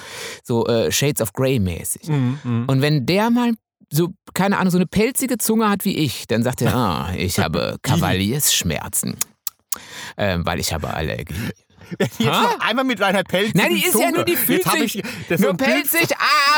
so 0.44 0.66
äh, 0.66 0.90
Shades 0.90 1.20
of 1.20 1.32
Grey 1.32 1.58
mäßig. 1.58 2.08
Mhm, 2.08 2.38
mhm. 2.42 2.64
Und 2.66 2.82
wenn 2.82 3.06
der 3.06 3.30
mal 3.30 3.52
so, 3.92 4.10
keine 4.34 4.58
Ahnung, 4.58 4.70
so 4.70 4.78
eine 4.78 4.86
pelzige 4.86 5.38
Zunge 5.38 5.68
hat 5.68 5.84
wie 5.84 5.96
ich, 5.96 6.26
dann 6.26 6.42
sagt 6.42 6.62
er, 6.62 6.74
ah, 6.74 7.12
ich 7.16 7.38
habe 7.38 7.76
Kavaliersschmerzen. 7.82 9.16
Ähm, 10.16 10.44
weil 10.44 10.58
ich 10.58 10.72
habe 10.72 10.92
Allergie. 10.92 11.52
Jetzt 11.98 12.20
Ha? 12.20 12.42
noch 12.42 12.60
einmal 12.60 12.84
mit 12.84 13.00
deiner 13.00 13.22
pelzigen 13.24 13.58
Nein, 13.58 13.74
die 13.74 13.84
ist 13.84 13.92
Zunge. 13.92 14.04
ja 14.04 14.10
nur, 14.12 14.24
die 14.24 14.36
fühlt 14.36 14.64
Jetzt 14.64 14.78
sich 14.78 14.98
ich, 14.98 15.04
das 15.28 15.40
nur 15.40 15.56
pelzig 15.56 16.08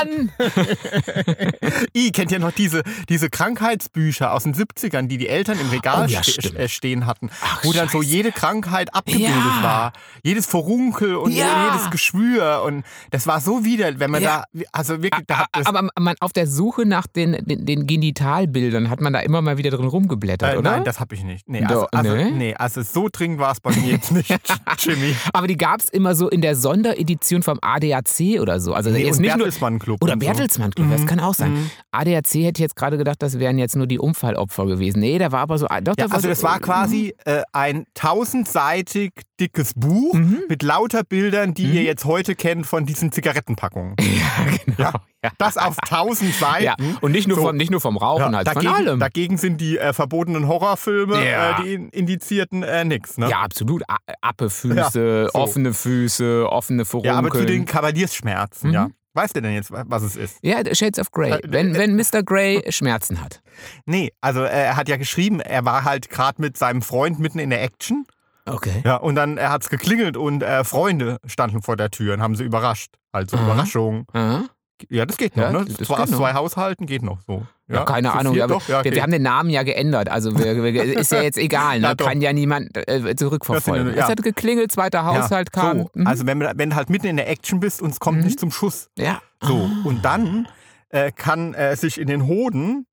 an. 0.01 0.31
I, 1.97 2.11
kennt 2.13 2.31
ihr 2.33 2.39
noch 2.39 2.53
diese, 2.53 2.83
diese 3.09 3.31
Krankheitsbücher 3.31 4.33
aus 4.33 4.45
den 4.45 4.55
70ern, 4.55 5.07
die 5.07 5.19
die 5.19 5.29
Eltern 5.29 5.59
im 5.61 5.69
Regal 5.71 6.07
Oh, 6.09 6.11
ja, 6.11 6.23
ste 6.23 6.57
äh, 6.59 6.69
stehen 6.69 7.07
hatten, 7.07 7.31
Ach, 7.43 7.65
wo 7.65 7.73
dann 7.73 7.89
so 7.89 8.03
jede 8.03 8.33
Krankheit 8.33 8.95
abgebildet 8.95 9.29
Ja. 9.31 9.63
war. 9.63 9.93
Jedes 10.23 10.47
Furunkel 10.47 11.17
und 11.17 11.33
Ja. 11.33 11.73
jedes 11.73 11.91
Geschwür. 11.91 12.63
Und 12.65 12.85
das 13.11 13.27
war 13.27 13.41
so 13.41 13.65
widerlich, 13.65 14.01
wenn 14.01 14.11
man 14.11 14.23
da, 14.23 14.45
also 14.73 15.03
wirklich, 15.03 15.25
da 15.27 15.47
Aber 15.65 15.89
man, 15.99 16.17
auf 16.21 16.33
der 16.33 16.47
Suche 16.47 16.87
nach 16.87 17.07
den, 17.07 17.33
den, 17.45 17.67
den 17.67 17.87
Genitalbildern 17.87 18.91
hat 18.91 19.01
man 19.01 19.13
da 19.13 19.21
immer 19.21 19.43
mal 19.43 19.59
wieder 19.59 19.71
drin 19.71 19.87
rumgeblättert, 19.87 20.55
äh, 20.55 20.59
oder? 20.59 20.71
nein, 20.73 20.85
das 20.85 21.01
habe 21.01 21.15
ich 21.15 21.23
nicht. 21.25 21.49
Nee, 21.49 21.65
also, 21.65 21.87
also, 21.93 22.15
nee? 22.15 22.31
nee, 22.31 22.55
also 22.55 22.83
so 22.83 23.09
dringend 23.11 23.39
war 23.39 23.53
es 23.53 23.61
bei 23.61 23.73
mir 23.75 23.93
jetzt 23.93 24.13
nicht, 24.13 24.31
Jimmy. 24.79 25.15
Aber 25.33 25.47
die 25.47 25.57
gab 25.57 25.81
es 25.81 25.89
immer 25.89 26.15
so 26.15 26.29
in 26.29 26.41
der 26.41 26.57
Sonderedition 26.57 27.43
vom 27.43 27.59
ADAC 27.63 28.41
oder 28.41 28.61
so. 28.61 28.75
Also 28.75 28.91
Nee, 28.91 29.05
jetzt 29.05 29.21
nicht 29.21 29.35
Bertelsmann 29.35 29.79
Club. 29.79 30.03
oder 30.03 30.13
so. 30.15 30.19
Bertelsmann 30.19 30.71
Club, 30.73 30.89
das 30.91 31.01
Mhm, 31.03 31.07
kann 31.07 31.21
auch 31.21 31.35
sein. 31.35 31.53
mhm. 31.53 31.71
ADAC 31.93 32.25
hätte 32.35 32.53
ich 32.57 32.59
jetzt 32.59 32.77
gerade 32.77 32.99
gedacht, 32.99 33.23
das 33.23 33.39
wären 33.39 33.59
jetzt 33.59 33.77
nur 33.77 33.87
die 33.87 33.99
Unfallopfer 33.99 34.67
gewesen. 34.67 35.01
Nee, 35.01 35.19
da 35.19 35.33
war 35.33 35.41
aber 35.41 35.59
so. 35.59 35.67
Doch, 35.67 35.95
Ja, 35.99 36.07
da 36.09 36.15
also 36.15 36.21
so, 36.21 36.29
das 36.29 36.43
war 36.43 36.59
quasi 36.61 37.15
äh, 37.25 37.43
ein 37.53 37.85
tausendseitig 37.95 39.13
dickes 39.41 39.73
Buch 39.75 40.15
Mhm. 40.15 40.43
mit 40.49 40.63
lauter 40.63 41.03
Bildern, 41.05 41.55
die 41.55 41.65
ihr 41.65 41.83
jetzt 41.83 42.05
heute 42.05 42.35
kennt 42.35 42.67
von 42.67 42.87
diesen 42.87 43.13
Zigarettenpackungen. 43.13 43.97
Ja, 44.03 44.57
genau. 44.67 44.91
Ja. 45.25 45.31
Das 45.39 45.57
auf 45.57 45.77
tausend 45.89 46.35
Seiten. 46.35 46.65
Ja, 46.65 46.75
und 47.01 47.13
nicht 47.13 47.29
nur, 47.29 47.37
So. 47.37 47.45
vom, 47.45 47.57
nicht 47.57 47.71
nur 47.71 47.81
vom 47.81 47.97
Rauchen, 47.97 48.33
Ja, 48.33 48.39
halt 48.39 48.47
dagegen, 48.47 48.67
von 48.67 48.75
allem. 48.89 48.99
dagegen 49.01 49.39
sind 49.39 49.61
die 49.61 49.79
äh, 49.79 49.93
verbotenen 49.93 50.49
Horrorfilme, 50.49 51.15
Ja. 51.25 51.59
äh, 51.61 51.63
die 51.63 51.75
in- 51.75 51.89
Indizierten, 51.91 52.63
äh, 52.65 52.85
nix. 52.85 53.19
Ne? 53.19 53.29
Ja, 53.31 53.41
absolut. 53.41 53.83
Appefüße, 54.21 55.01
So. 55.33 55.39
offene 55.39 55.73
Füße, 55.75 56.47
offene 56.49 56.85
Furunkeln. 56.85 57.15
Ja, 57.15 57.19
aber 57.19 57.31
zu 57.31 57.45
den 57.47 57.65
Kavaliersschmerzen, 57.67 58.69
Mhm. 58.69 58.75
ja. 58.75 58.89
Weißt 59.15 59.37
du 59.37 59.43
denn 59.43 59.53
jetzt, 59.53 59.71
was 59.71 60.03
es 60.03 60.17
ist? 60.17 60.39
Ja, 60.41 60.63
Shades 60.75 60.99
of 60.99 61.11
Grey. 61.11 61.33
Äh, 61.33 61.41
Wenn, 61.47 61.75
äh, 61.75 61.79
wenn 61.79 61.97
Mr. 61.97 62.23
Grey 62.23 62.63
Schmerzen 62.71 63.21
hat. 63.21 63.43
Nee, 63.85 64.11
also 64.23 64.43
äh, 64.43 64.49
er 64.49 64.77
hat 64.77 64.89
ja 64.89 64.97
geschrieben, 64.97 65.41
er 65.41 65.67
war 65.67 65.85
halt 65.85 66.09
gerade 66.09 66.41
mit 66.41 66.57
seinem 66.57 66.81
Freund 66.81 67.19
mitten 67.19 67.39
in 67.39 67.51
der 67.51 67.63
Action. 67.63 68.07
Okay. 68.47 68.83
Ja, 68.87 68.97
und 68.97 69.15
dann 69.15 69.39
hat 69.39 69.63
es 69.65 69.69
geklingelt 69.69 70.17
und 70.17 70.43
äh, 70.43 70.65
Freunde 70.65 71.19
standen 71.27 71.61
vor 71.61 71.77
der 71.77 71.91
Tür 71.91 72.15
und 72.15 72.23
haben 72.23 72.37
sie 72.37 72.45
überrascht. 72.45 72.95
Also 73.13 73.37
Aha. 73.37 73.45
Überraschung. 73.45 74.07
Aha. 74.15 74.45
Ja, 74.89 75.05
das 75.05 75.19
geht 75.19 75.37
noch, 75.37 75.45
Ja, 75.45 75.53
ne? 75.53 75.65
das 75.67 75.87
Zwar 75.87 76.01
aus 76.01 76.11
noch. 76.11 76.19
zwei 76.19 76.33
Haushalten 76.33 76.87
geht 76.87 77.03
noch 77.03 77.21
so. 77.27 77.47
Ja, 77.73 77.85
keine 77.85 78.09
zu 78.09 78.15
Ahnung. 78.15 78.41
aber? 78.41 78.55
Ja, 78.55 78.69
wir, 78.69 78.79
okay. 78.79 78.95
wir 78.95 79.03
haben 79.03 79.13
den 79.13 79.23
Namen 79.23 79.51
ja 79.51 79.63
geändert. 79.63 80.09
Also 80.09 80.39
wir, 80.39 80.63
wir, 80.63 80.83
ist 80.99 81.13
ja 81.13 81.23
jetzt 81.23 81.39
egal. 81.39 81.81
Ne? 81.81 81.87
Ja. 81.99 82.07
Kann 82.07 82.21
ja 82.21 82.33
niemand 82.33 82.77
äh, 82.89 83.15
zurückverfolgen. 83.17 83.95
Ja. 83.95 84.05
Es 84.05 84.09
hat 84.11 84.23
geklingelt, 84.23 84.73
zweiter 84.73 84.99
Ja, 84.99 85.05
Haushalt 85.23 85.53
kam. 85.53 85.79
So. 85.81 85.91
Mhm. 85.95 86.07
Also 86.07 86.27
wenn, 86.27 86.41
wenn 86.41 86.71
du 86.71 86.77
halt 86.77 86.91
mitten 86.91 87.07
in 87.07 87.17
der 87.17 87.29
Action 87.29 87.61
bist 87.61 87.83
und 87.83 87.91
es 87.91 88.01
kommt 88.01 88.19
Mhm. 88.19 88.25
nicht 88.25 88.41
zum 88.41 88.51
Schuss. 88.51 88.89
ja. 88.97 89.21
So, 89.45 89.69
und 89.85 90.05
dann 90.05 90.47
äh, 90.91 91.11
kann 91.11 91.53
äh, 91.55 91.75
sich 91.75 91.99
in 92.01 92.07
den 92.07 92.27
Hoden 92.29 92.87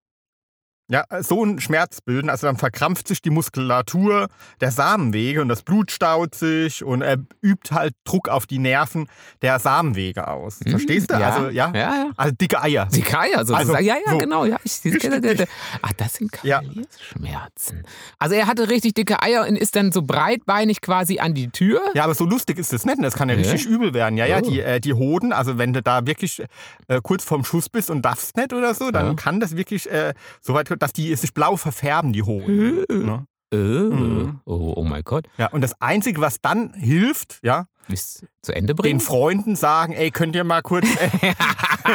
ja, 0.89 1.05
so 1.21 1.43
einen 1.43 1.61
Schmerz 1.61 2.01
bilden. 2.01 2.29
Also 2.29 2.47
dann 2.47 2.57
verkrampft 2.57 3.07
sich 3.07 3.21
die 3.21 3.29
Muskulatur 3.29 4.27
der 4.59 4.71
Samenwege 4.71 5.41
und 5.41 5.47
das 5.47 5.61
Blut 5.63 5.91
staut 5.91 6.35
sich 6.35 6.83
und 6.83 7.01
er 7.03 7.17
übt 7.41 7.73
halt 7.73 7.93
Druck 8.03 8.27
auf 8.27 8.47
die 8.47 8.59
Nerven 8.59 9.07
der 9.41 9.59
Samenwege 9.59 10.27
aus. 10.27 10.59
Hm, 10.63 10.71
Verstehst 10.71 11.11
du? 11.11 11.13
ja. 11.15 11.29
Also, 11.29 11.49
ja. 11.49 11.71
Ja, 11.73 11.79
ja. 11.79 12.09
Also 12.17 12.33
dicke 12.35 12.61
Eier. 12.61 12.87
Die 12.91 13.03
Eier 13.05 13.45
sozusagen. 13.45 13.69
Also, 13.69 13.73
ja, 13.87 13.95
ja, 14.05 14.11
so. 14.11 14.17
genau. 14.17 14.45
Ja, 14.45 14.57
ich, 14.63 14.81
Richtig. 14.83 15.47
Ach, 15.81 15.93
das 15.93 16.13
sind. 16.15 16.31
Kavaliersschmerzen. 16.31 17.83
Also 18.17 18.35
er 18.35 18.47
hatte 18.47 18.69
richtig 18.69 18.93
dicke 18.93 19.21
Eier 19.21 19.47
und 19.47 19.55
ist 19.55 19.75
dann 19.75 19.91
so 19.91 20.01
breitbeinig 20.01 20.81
quasi 20.81 21.19
an 21.19 21.33
die 21.33 21.49
Tür. 21.49 21.81
Ja, 21.93 22.03
aber 22.03 22.15
so 22.15 22.25
lustig 22.25 22.57
ist 22.57 22.73
das 22.73 22.85
nicht. 22.85 22.97
Das 23.01 23.13
kann 23.13 23.29
ja 23.29 23.35
Ja. 23.35 23.41
richtig 23.41 23.65
übel 23.67 23.93
werden. 23.93 24.17
Ja, 24.17 24.25
ja, 24.25 24.39
Oh. 24.43 24.49
die, 24.49 24.61
äh, 24.61 24.79
die 24.79 24.93
Hoden, 24.93 25.33
also 25.33 25.57
wenn 25.57 25.73
du 25.73 25.81
da 25.81 26.05
wirklich 26.05 26.41
äh, 26.87 26.99
kurz 27.03 27.23
vorm 27.23 27.43
Schuss 27.43 27.69
bist 27.69 27.89
und 27.89 28.01
darfst 28.03 28.35
nicht 28.37 28.53
oder 28.53 28.73
so, 28.73 28.91
dann 28.91 29.15
kann 29.15 29.39
das 29.39 29.55
wirklich 29.55 29.89
äh, 29.91 30.13
so 30.41 30.53
weit, 30.53 30.69
dass 30.79 30.93
die 30.93 31.13
sich 31.15 31.33
blau 31.33 31.55
verfärben, 31.57 32.13
die 32.13 32.23
Hoden. 32.23 32.85
ne? 32.89 33.25
Äh, 33.51 33.57
Mhm. 33.57 34.41
oh, 34.45 34.73
oh 34.75 34.83
mein 34.83 35.01
Gott. 35.03 35.25
Ja, 35.37 35.47
und 35.47 35.61
das 35.61 35.79
Einzige, 35.81 36.21
was 36.21 36.39
dann 36.41 36.73
hilft, 36.73 37.39
ja, 37.41 37.65
Bis 37.87 38.23
zu 38.43 38.53
Ende 38.53 38.75
den 38.75 38.75
bringen. 38.75 38.99
Freunden 38.99 39.55
sagen, 39.55 39.93
ey, 39.93 40.11
könnt 40.11 40.35
ihr 40.35 40.43
mal 40.43 40.61
kurz 40.61 40.85
äh, 41.21 41.33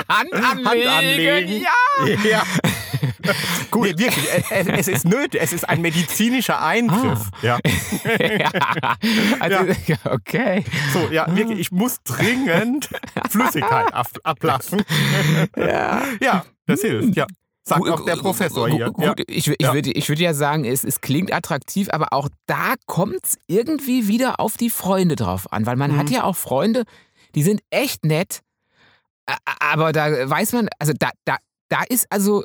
Hand 0.08 0.32
anlegen. 0.32 0.66
Hand 0.66 0.86
anlegen. 0.88 1.62
Ja. 1.62 2.28
Ja. 2.28 2.42
Gut. 3.70 3.84
Nee, 3.86 3.98
wirklich, 3.98 4.26
es, 4.50 4.66
es 4.66 4.88
ist 4.88 5.04
nötig, 5.06 5.40
es 5.40 5.52
ist 5.52 5.68
ein 5.68 5.80
medizinischer 5.80 6.60
Eingriff. 6.60 7.30
Ah. 7.32 7.38
Ja. 7.42 7.58
ja. 8.18 8.50
Also, 9.40 9.58
Okay. 10.04 10.64
So, 10.92 11.08
ja, 11.12 11.26
wirklich, 11.34 11.58
ich 11.60 11.70
muss 11.70 11.98
dringend 12.02 12.90
Flüssigkeit 13.30 13.94
ab, 13.94 14.08
ablassen. 14.24 14.82
Ja. 15.56 16.02
Ja, 16.20 16.44
das 16.66 16.80
hilft, 16.80 17.16
ja. 17.16 17.26
Sagt 17.66 17.88
auch 17.88 18.04
der 18.04 18.16
Professor 18.16 18.68
gut, 18.68 18.76
hier. 18.76 18.90
Gut, 18.90 19.04
Ja. 19.04 19.14
Ich, 19.26 19.49
ich, 19.49 19.56
Ja. 19.61 19.73
würde, 19.73 19.90
ich 19.90 20.09
würde 20.09 20.23
ja 20.23 20.35
sagen, 20.35 20.64
es, 20.64 20.85
es 20.85 21.00
klingt 21.00 21.33
attraktiv, 21.33 21.88
aber 21.90 22.12
auch 22.12 22.28
da 22.47 22.75
kommt 22.87 23.21
es 23.25 23.38
irgendwie 23.47 24.06
wieder 24.06 24.38
auf 24.38 24.56
die 24.59 24.68
Freunde 24.71 25.16
drauf 25.16 25.50
an, 25.52 25.64
weil 25.66 25.76
man 25.76 25.92
Mhm. 25.92 25.97
hat 25.99 26.11
ja 26.11 26.25
auch 26.25 26.37
Freunde, 26.37 26.85
die 27.35 27.42
sind 27.42 27.62
echt 27.71 28.04
nett, 28.04 28.40
aber 29.61 29.92
da 29.92 30.28
weiß 30.28 30.52
man, 30.52 30.68
also 30.78 30.92
da, 30.99 31.11
da, 31.25 31.37
da 31.71 31.83
ist 31.88 32.06
also 32.11 32.44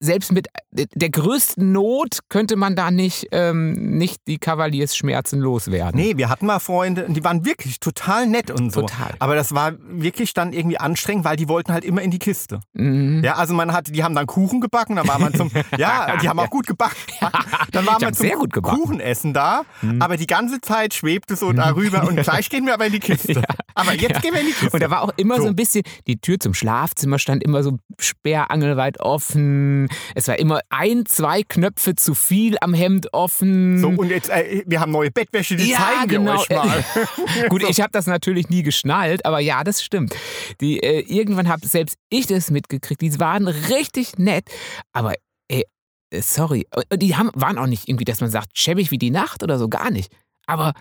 selbst 0.00 0.32
mit 0.32 0.48
äh, 0.72 0.86
der 0.94 1.10
größten 1.10 1.72
Not 1.72 2.20
könnte 2.28 2.56
man 2.56 2.76
da 2.76 2.90
nicht, 2.90 3.28
ähm, 3.32 3.98
nicht 3.98 4.20
die 4.26 4.38
Kavaliersschmerzen 4.38 5.40
loswerden. 5.40 6.00
Nee, 6.00 6.16
wir 6.16 6.28
hatten 6.28 6.46
mal 6.46 6.58
Freunde, 6.58 7.06
die 7.08 7.22
waren 7.24 7.44
wirklich 7.44 7.80
total 7.80 8.26
nett 8.26 8.50
und 8.50 8.72
so. 8.72 8.82
Total. 8.82 9.14
Aber 9.18 9.34
das 9.34 9.54
war 9.54 9.72
wirklich 9.78 10.34
dann 10.34 10.52
irgendwie 10.52 10.78
anstrengend, 10.78 11.24
weil 11.24 11.36
die 11.36 11.48
wollten 11.48 11.72
halt 11.72 11.84
immer 11.84 12.02
in 12.02 12.10
die 12.10 12.18
Kiste. 12.18 12.60
Mhm. 12.72 13.22
Ja, 13.24 13.34
also 13.34 13.54
man 13.54 13.72
hat, 13.72 13.94
die 13.94 14.02
haben 14.02 14.14
dann 14.14 14.26
Kuchen 14.26 14.60
gebacken, 14.60 14.96
dann 14.96 15.08
war 15.08 15.18
man 15.18 15.34
zum, 15.34 15.50
ja, 15.76 16.16
die 16.16 16.28
haben 16.28 16.38
auch 16.38 16.50
gut 16.50 16.66
gebacken. 16.66 16.96
Dann 17.72 17.86
war 17.86 18.00
man 18.00 18.14
zum 18.14 18.26
sehr 18.26 18.36
gut 18.36 18.52
gebacken. 18.52 18.78
Mhm. 18.78 18.82
Kuchenessen 18.82 19.32
da, 19.32 19.62
aber 20.00 20.16
die 20.16 20.26
ganze 20.26 20.60
Zeit 20.60 20.94
schwebte 20.94 21.36
so 21.36 21.52
darüber 21.52 22.06
und 22.06 22.16
gleich 22.22 22.50
gehen 22.50 22.66
wir 22.66 22.74
aber 22.74 22.86
in 22.86 22.92
die 22.92 23.00
Kiste. 23.00 23.42
Aber 23.80 23.94
jetzt 23.94 24.20
gehen 24.22 24.34
wir 24.34 24.40
in 24.40 24.46
die 24.48 24.52
Kiste. 24.52 24.70
Und 24.70 24.82
da 24.82 24.90
war 24.90 25.02
auch 25.02 25.12
immer 25.16 25.36
so. 25.36 25.42
So. 25.42 25.48
ein 25.48 25.56
bisschen, 25.56 25.82
die 26.06 26.18
Tür 26.18 26.38
zum 26.38 26.54
Schlafzimmer 26.54 27.18
stand 27.18 27.42
immer 27.42 27.62
so 27.62 27.78
sperrangelweit 27.98 29.00
offen. 29.00 29.88
Es 30.14 30.28
war 30.28 30.38
immer 30.38 30.60
ein, 30.68 31.06
zwei 31.06 31.42
Knöpfe 31.42 31.94
zu 31.94 32.14
viel 32.14 32.56
am 32.60 32.74
Hemd 32.74 33.12
offen. 33.12 33.78
so, 33.80 33.88
und 33.88 34.10
jetzt, 34.10 34.28
äh, 34.30 34.62
wir 34.66 34.80
haben 34.80 34.92
neue 34.92 35.10
Bettwäsche, 35.10 35.56
die 35.56 35.70
Ja, 35.70 35.78
zeigen 35.78 36.08
genau. 36.08 36.34
wir 36.34 36.40
euch 36.40 36.50
mal. 36.50 36.84
Gut, 37.48 37.62
ich 37.68 37.80
habe 37.80 37.90
das 37.92 38.06
natürlich 38.06 38.48
nie 38.48 38.62
geschnallt, 38.62 39.24
aber 39.24 39.40
ja, 39.40 39.64
das 39.64 39.82
stimmt. 39.82 40.14
Die, 40.60 40.80
äh, 40.82 41.00
irgendwann 41.00 41.48
habe 41.48 41.66
selbst 41.66 41.96
ich 42.10 42.26
das 42.26 42.50
mitgekriegt. 42.50 43.00
Die 43.00 43.18
waren 43.18 43.48
richtig 43.48 44.18
nett, 44.18 44.44
aber 44.92 45.14
ey, 45.48 45.64
äh, 46.10 46.20
sorry. 46.22 46.66
Und 46.74 47.02
Die 47.02 47.16
haben, 47.16 47.30
waren 47.34 47.58
auch 47.58 47.66
nicht 47.66 47.88
irgendwie, 47.88 48.04
dass 48.04 48.20
man 48.20 48.30
sagt, 48.30 48.58
schäbig 48.58 48.90
wie 48.90 48.98
die 48.98 49.10
Nacht 49.10 49.42
oder 49.42 49.58
so, 49.58 49.68
gar 49.68 49.90
nicht. 49.90 50.12
Aber 50.46 50.66
ja, 50.66 50.72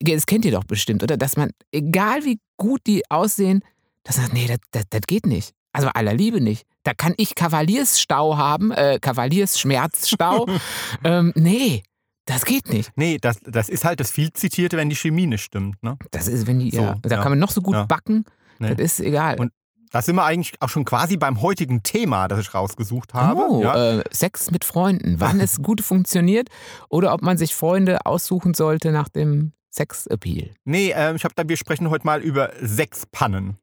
das 0.00 0.26
kennt 0.26 0.44
ihr 0.44 0.52
doch 0.52 0.64
bestimmt, 0.64 1.02
oder? 1.02 1.16
Dass 1.16 1.36
man, 1.36 1.50
egal 1.72 2.24
wie 2.24 2.38
gut 2.56 2.80
die 2.86 3.02
aussehen, 3.10 3.62
dass 4.04 4.16
man 4.16 4.26
sagt, 4.26 4.34
nee, 4.36 4.46
das, 4.46 4.58
das, 4.70 4.84
das 4.90 5.00
geht 5.06 5.26
nicht. 5.26 5.52
Also 5.72 5.88
aller 5.88 6.14
Liebe 6.14 6.40
nicht. 6.40 6.66
Da 6.84 6.94
kann 6.94 7.14
ich 7.18 7.34
Kavaliersstau 7.34 8.36
haben, 8.36 8.70
äh, 8.70 8.98
Kavaliersschmerzstau. 9.00 10.46
ähm, 11.04 11.32
nee, 11.34 11.82
das 12.24 12.44
geht 12.44 12.68
nicht. 12.72 12.90
Nee, 12.96 13.18
das, 13.20 13.38
das 13.44 13.68
ist 13.68 13.84
halt 13.84 14.00
das 14.00 14.10
viel 14.10 14.32
zitierte, 14.32 14.76
wenn 14.76 14.88
die 14.88 14.96
Chemie 14.96 15.26
nicht 15.26 15.42
stimmt. 15.42 15.82
Ne? 15.82 15.96
Das 16.10 16.28
ist, 16.28 16.46
wenn 16.46 16.58
die, 16.60 16.70
So, 16.70 16.80
ja, 16.82 16.94
da 17.02 17.16
ja. 17.16 17.22
kann 17.22 17.32
man 17.32 17.38
noch 17.38 17.50
so 17.50 17.60
gut 17.62 17.74
Ja. 17.74 17.84
backen, 17.84 18.24
Nee. 18.58 18.74
das 18.74 18.98
ist 18.98 19.00
egal. 19.00 19.38
Und 19.38 19.52
Da 19.92 20.02
sind 20.02 20.16
wir 20.16 20.24
eigentlich 20.24 20.54
auch 20.60 20.68
schon 20.68 20.84
quasi 20.84 21.16
beim 21.16 21.40
heutigen 21.42 21.82
Thema, 21.82 22.26
das 22.26 22.40
ich 22.40 22.54
rausgesucht 22.54 23.14
habe. 23.14 23.46
Oh, 23.48 23.62
ja. 23.62 23.98
äh, 23.98 24.04
Sex 24.10 24.50
mit 24.50 24.64
Freunden. 24.64 25.20
Wann 25.20 25.40
es 25.40 25.62
gut 25.62 25.80
funktioniert 25.80 26.48
oder 26.88 27.12
ob 27.12 27.22
man 27.22 27.36
sich 27.38 27.54
Freunde 27.54 28.04
aussuchen 28.06 28.54
sollte 28.54 28.92
nach 28.92 29.08
dem 29.08 29.52
Sexappeal. 29.76 30.54
Nee, 30.64 30.90
äh, 30.90 31.14
ich 31.14 31.24
habe 31.24 31.34
da, 31.34 31.48
wir 31.48 31.56
sprechen 31.56 31.90
heute 31.90 32.06
mal 32.06 32.22
über 32.22 32.52
Sexpannen. 32.60 33.58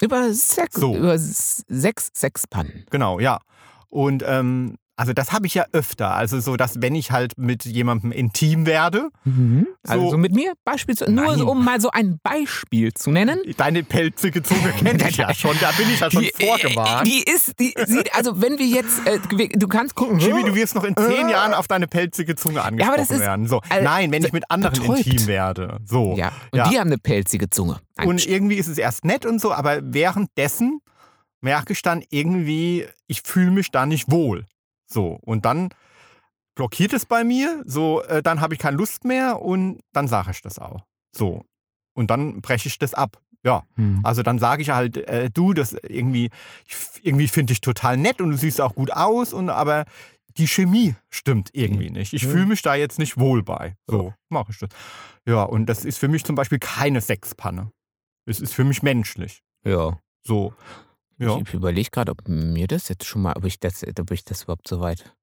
Über 0.00 0.32
Sex, 0.32 0.74
So. 0.80 0.96
über 0.96 1.18
sechs 1.18 2.10
Sexpannen. 2.14 2.86
Genau, 2.90 3.18
ja. 3.20 3.40
Und 3.88 4.22
ähm, 4.26 4.76
also 4.98 5.12
das 5.12 5.32
habe 5.32 5.46
ich 5.46 5.54
ja 5.54 5.64
öfter. 5.72 6.10
Also 6.14 6.40
so, 6.40 6.56
dass 6.56 6.82
wenn 6.82 6.94
ich 6.94 7.10
halt 7.12 7.32
mit 7.38 7.64
jemandem 7.64 8.10
intim 8.12 8.66
werde, 8.66 9.08
Also 9.86 10.04
So- 10.04 10.10
so 10.10 10.18
mit 10.18 10.34
mir 10.34 10.52
beispielsweise, 10.64 11.12
nur 11.12 11.38
so, 11.38 11.48
um 11.50 11.64
mal 11.64 11.80
so 11.80 11.90
ein 11.90 12.18
Beispiel 12.22 12.92
zu 12.92 13.10
nennen. 13.10 13.38
deine 13.56 13.84
pelzige 13.84 14.42
Zunge 14.42 14.70
kenne 14.72 15.08
ich 15.08 15.16
ja 15.16 15.32
schon, 15.34 15.56
da 15.60 15.70
bin 15.72 15.88
ich 15.88 16.00
ja 16.00 16.10
schon 16.10 16.22
Die, 16.22 16.32
vorgewarnt. 16.46 17.06
die 17.06 17.22
ist, 17.22 17.58
die 17.60 17.72
sieht, 17.86 18.12
also 18.14 18.42
wenn 18.42 18.58
wir 18.58 18.66
jetzt, 18.66 19.06
äh, 19.06 19.18
du 19.56 19.68
kannst 19.68 19.94
gucken, 19.94 20.18
Jimmy, 20.18 20.42
du 20.44 20.54
wirst 20.54 20.74
noch 20.74 20.84
in 20.84 20.96
zehn 20.96 21.28
Äh. 21.28 21.32
Jahren 21.32 21.54
auf 21.54 21.68
deine 21.68 21.86
pelzige 21.86 22.34
Zunge 22.34 22.58
aber 22.60 22.68
angesprochen 22.68 22.96
das 22.98 23.10
ist- 23.10 23.20
werden. 23.20 23.46
So, 23.46 23.60
äh, 23.70 23.80
nein, 23.82 24.10
wenn 24.10 24.24
ich 24.24 24.32
mit 24.32 24.50
anderen 24.50 24.74
betäubt. 24.80 25.06
intim 25.06 25.26
werde. 25.28 25.78
So. 25.86 26.16
ja, 26.16 26.32
und 26.50 26.58
Ja. 26.58 26.68
die 26.68 26.78
haben 26.78 26.88
eine 26.88 26.98
pelzige 26.98 27.48
Zunge. 27.50 27.78
Und 28.04 28.26
irgendwie 28.26 28.56
ist 28.56 28.66
es 28.68 28.78
erst 28.78 29.04
nett 29.04 29.24
und 29.26 29.40
so, 29.40 29.52
aber 29.52 29.78
währenddessen 29.82 30.80
merke 31.40 31.72
ich 31.72 31.82
dann 31.82 32.02
irgendwie, 32.10 32.86
ich 33.06 33.22
fühle 33.24 33.52
mich 33.52 33.70
da 33.70 33.86
nicht 33.86 34.10
wohl. 34.10 34.44
So, 34.90 35.18
und 35.22 35.44
dann 35.44 35.68
blockiert 36.56 36.92
es 36.92 37.06
bei 37.06 37.22
mir, 37.24 37.62
so, 37.66 38.02
äh, 38.02 38.22
dann 38.22 38.40
habe 38.40 38.54
ich 38.54 38.60
keine 38.60 38.76
Lust 38.76 39.04
mehr 39.04 39.40
und 39.42 39.80
dann 39.92 40.08
sage 40.08 40.30
ich 40.32 40.42
das 40.42 40.58
auch. 40.58 40.82
So. 41.14 41.44
Und 41.94 42.10
dann 42.10 42.40
breche 42.40 42.68
ich 42.68 42.78
das 42.78 42.94
ab. 42.94 43.20
Ja, 43.44 43.62
Hm. 43.76 44.00
also 44.02 44.22
dann 44.24 44.38
sage 44.40 44.62
ich 44.62 44.70
halt, 44.70 44.96
äh, 44.96 45.30
du, 45.30 45.52
das 45.54 45.72
irgendwie, 45.72 46.30
irgendwie 47.02 47.28
finde 47.28 47.52
ich 47.52 47.60
total 47.60 47.96
nett 47.96 48.20
und 48.20 48.30
du 48.32 48.36
siehst 48.36 48.60
auch 48.60 48.74
gut 48.74 48.90
aus, 48.92 49.32
und 49.32 49.48
aber 49.50 49.84
die 50.36 50.48
Chemie 50.48 50.96
stimmt 51.10 51.50
irgendwie 51.52 51.90
nicht. 51.90 52.12
Ich 52.14 52.22
Ja. 52.22 52.30
fühle 52.30 52.46
mich 52.46 52.62
da 52.62 52.74
jetzt 52.74 52.98
nicht 52.98 53.16
wohl 53.18 53.42
bei. 53.44 53.76
So 53.88 54.12
mache 54.28 54.50
ich 54.52 54.58
das. 54.58 54.70
Ja, 55.26 55.42
und 55.44 55.66
das 55.66 55.84
ist 55.84 55.98
für 55.98 56.08
mich 56.08 56.24
zum 56.24 56.34
Beispiel 56.34 56.58
keine 56.58 57.00
Sexpanne. 57.00 57.70
Es 58.26 58.40
ist 58.40 58.54
für 58.54 58.64
mich 58.64 58.82
menschlich. 58.82 59.40
Ja. 59.64 59.98
So. 60.26 60.52
Ja. 61.18 61.38
Ich 61.44 61.52
überlege 61.52 61.90
gerade, 61.90 62.12
ob 62.12 62.28
mir 62.28 62.68
das 62.68 62.88
jetzt 62.88 63.04
schon 63.04 63.22
mal, 63.22 63.36
ob 63.36 63.44
ich 63.44 63.58
das, 63.58 63.84
ob 63.84 64.10
ich 64.12 64.24
das 64.24 64.44
überhaupt 64.44 64.68
so 64.68 64.80
weit. 64.80 65.14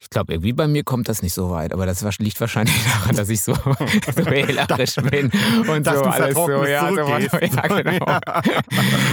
Ich 0.00 0.10
glaube, 0.10 0.32
irgendwie 0.34 0.52
bei 0.52 0.66
mir 0.66 0.84
kommt 0.84 1.08
das 1.08 1.22
nicht 1.22 1.34
so 1.34 1.50
weit, 1.50 1.72
aber 1.72 1.86
das 1.86 2.02
liegt 2.18 2.40
wahrscheinlich 2.40 2.74
daran, 3.00 3.16
dass 3.16 3.28
ich 3.28 3.42
so, 3.42 3.54
so 3.54 4.26
wählerisch 4.26 4.94
bin 4.96 5.30
und 5.68 5.86
Dass 5.86 5.98
so 5.98 6.04
alles 6.04 6.34
so, 6.34 6.64
ja, 6.64 6.88
so, 6.88 6.96
zurückgehst. 6.96 7.54
ja, 7.54 7.82
genau. 7.82 8.18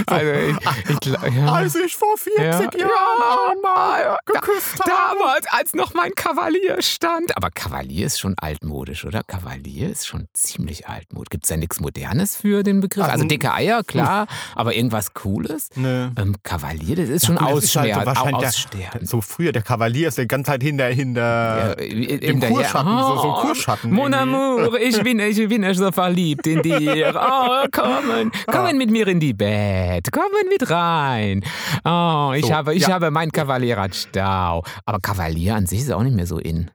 Also 0.07 0.31
ich, 0.31 0.89
ich, 0.89 0.99
glaub, 0.99 1.31
ja. 1.33 1.45
Als 1.53 1.75
ich 1.75 1.95
vor 1.95 2.17
40 2.17 2.39
Ja. 2.43 2.51
Jahren 2.51 2.69
Ja. 2.79 3.51
einmal 3.51 4.17
geküsst 4.25 4.79
habe. 4.79 4.91
Damals, 5.19 5.45
als 5.49 5.73
noch 5.73 5.93
mein 5.93 6.11
Kavalier 6.15 6.81
stand. 6.81 7.35
Aber 7.37 7.49
Kavalier 7.51 8.05
ist 8.07 8.19
schon 8.19 8.35
altmodisch, 8.37 9.05
oder? 9.05 9.23
Kavalier 9.23 9.89
ist 9.89 10.07
schon 10.07 10.27
ziemlich 10.33 10.87
altmodisch. 10.87 11.29
Gibt 11.29 11.45
es 11.45 11.49
da 11.49 11.57
nichts 11.57 11.79
Modernes 11.79 12.35
für 12.35 12.63
den 12.63 12.81
Begriff? 12.81 13.05
Also 13.05 13.23
n- 13.23 13.29
dicke 13.29 13.53
Eier, 13.53 13.83
klar, 13.83 14.27
aber 14.55 14.75
irgendwas 14.75 15.13
Cooles? 15.13 15.69
Nö. 15.75 16.09
Ähm, 16.17 16.35
Kavalier, 16.43 16.95
das 16.95 17.09
ist 17.09 17.25
schon 17.25 17.35
ist 17.35 17.41
halt 17.41 17.49
so 17.51 17.55
aussterben. 17.57 19.21
Früher, 19.21 19.51
der 19.51 19.61
Kavalier 19.61 20.07
ist 20.09 20.17
die 20.17 20.27
ganze 20.43 20.51
Zeit 20.51 20.63
hinter, 20.63 20.87
hinter 20.87 21.75
Ja, 21.79 21.83
hinterher. 21.83 22.55
Kurschatten, 22.55 22.97
so, 22.99 23.15
so 23.17 23.33
ein 23.35 23.41
Kurschatten. 23.41 23.91
Mon 23.91 24.13
amour, 24.13 24.79
ich 24.79 25.01
bin, 25.03 25.19
ich 25.19 25.47
bin 25.47 25.73
so 25.73 25.91
verliebt 25.91 26.47
in 26.47 26.61
dir. 26.61 27.13
Oh, 27.15 27.65
kommen, 27.71 28.31
kommen 28.47 28.77
mit 28.77 28.89
mir 28.91 29.07
in 29.07 29.19
die 29.19 29.33
Bett, 29.33 30.11
kommen 30.11 30.47
mit 30.49 30.69
rein. 30.69 31.43
Oh, 31.85 32.31
ich 32.35 32.45
So, 32.45 32.53
habe, 32.53 32.73
ich 32.75 32.83
ja. 32.83 32.89
habe 32.93 33.11
mein 33.11 33.31
Kavalier 33.31 33.87
Stau. 33.91 34.63
Aber 34.85 34.99
Kavalier 34.99 35.55
an 35.55 35.65
sich 35.65 35.81
ist 35.81 35.91
auch 35.91 36.03
nicht 36.03 36.15
mehr 36.15 36.27
so 36.27 36.37
in. 36.37 36.71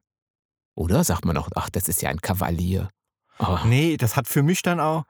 Oder 0.75 1.05
sagt 1.05 1.25
man 1.25 1.37
auch, 1.37 1.49
ach, 1.55 1.71
das 1.71 1.89
ist 1.89 2.03
ja 2.03 2.11
ein 2.11 2.21
Kavalier. 2.21 2.91
Oh, 3.39 3.59
Nee, 3.65 3.97
das 3.97 4.17
hat 4.17 4.29
für 4.29 4.43
mich 4.43 4.63
dann 4.63 4.81
auch. 4.81 5.05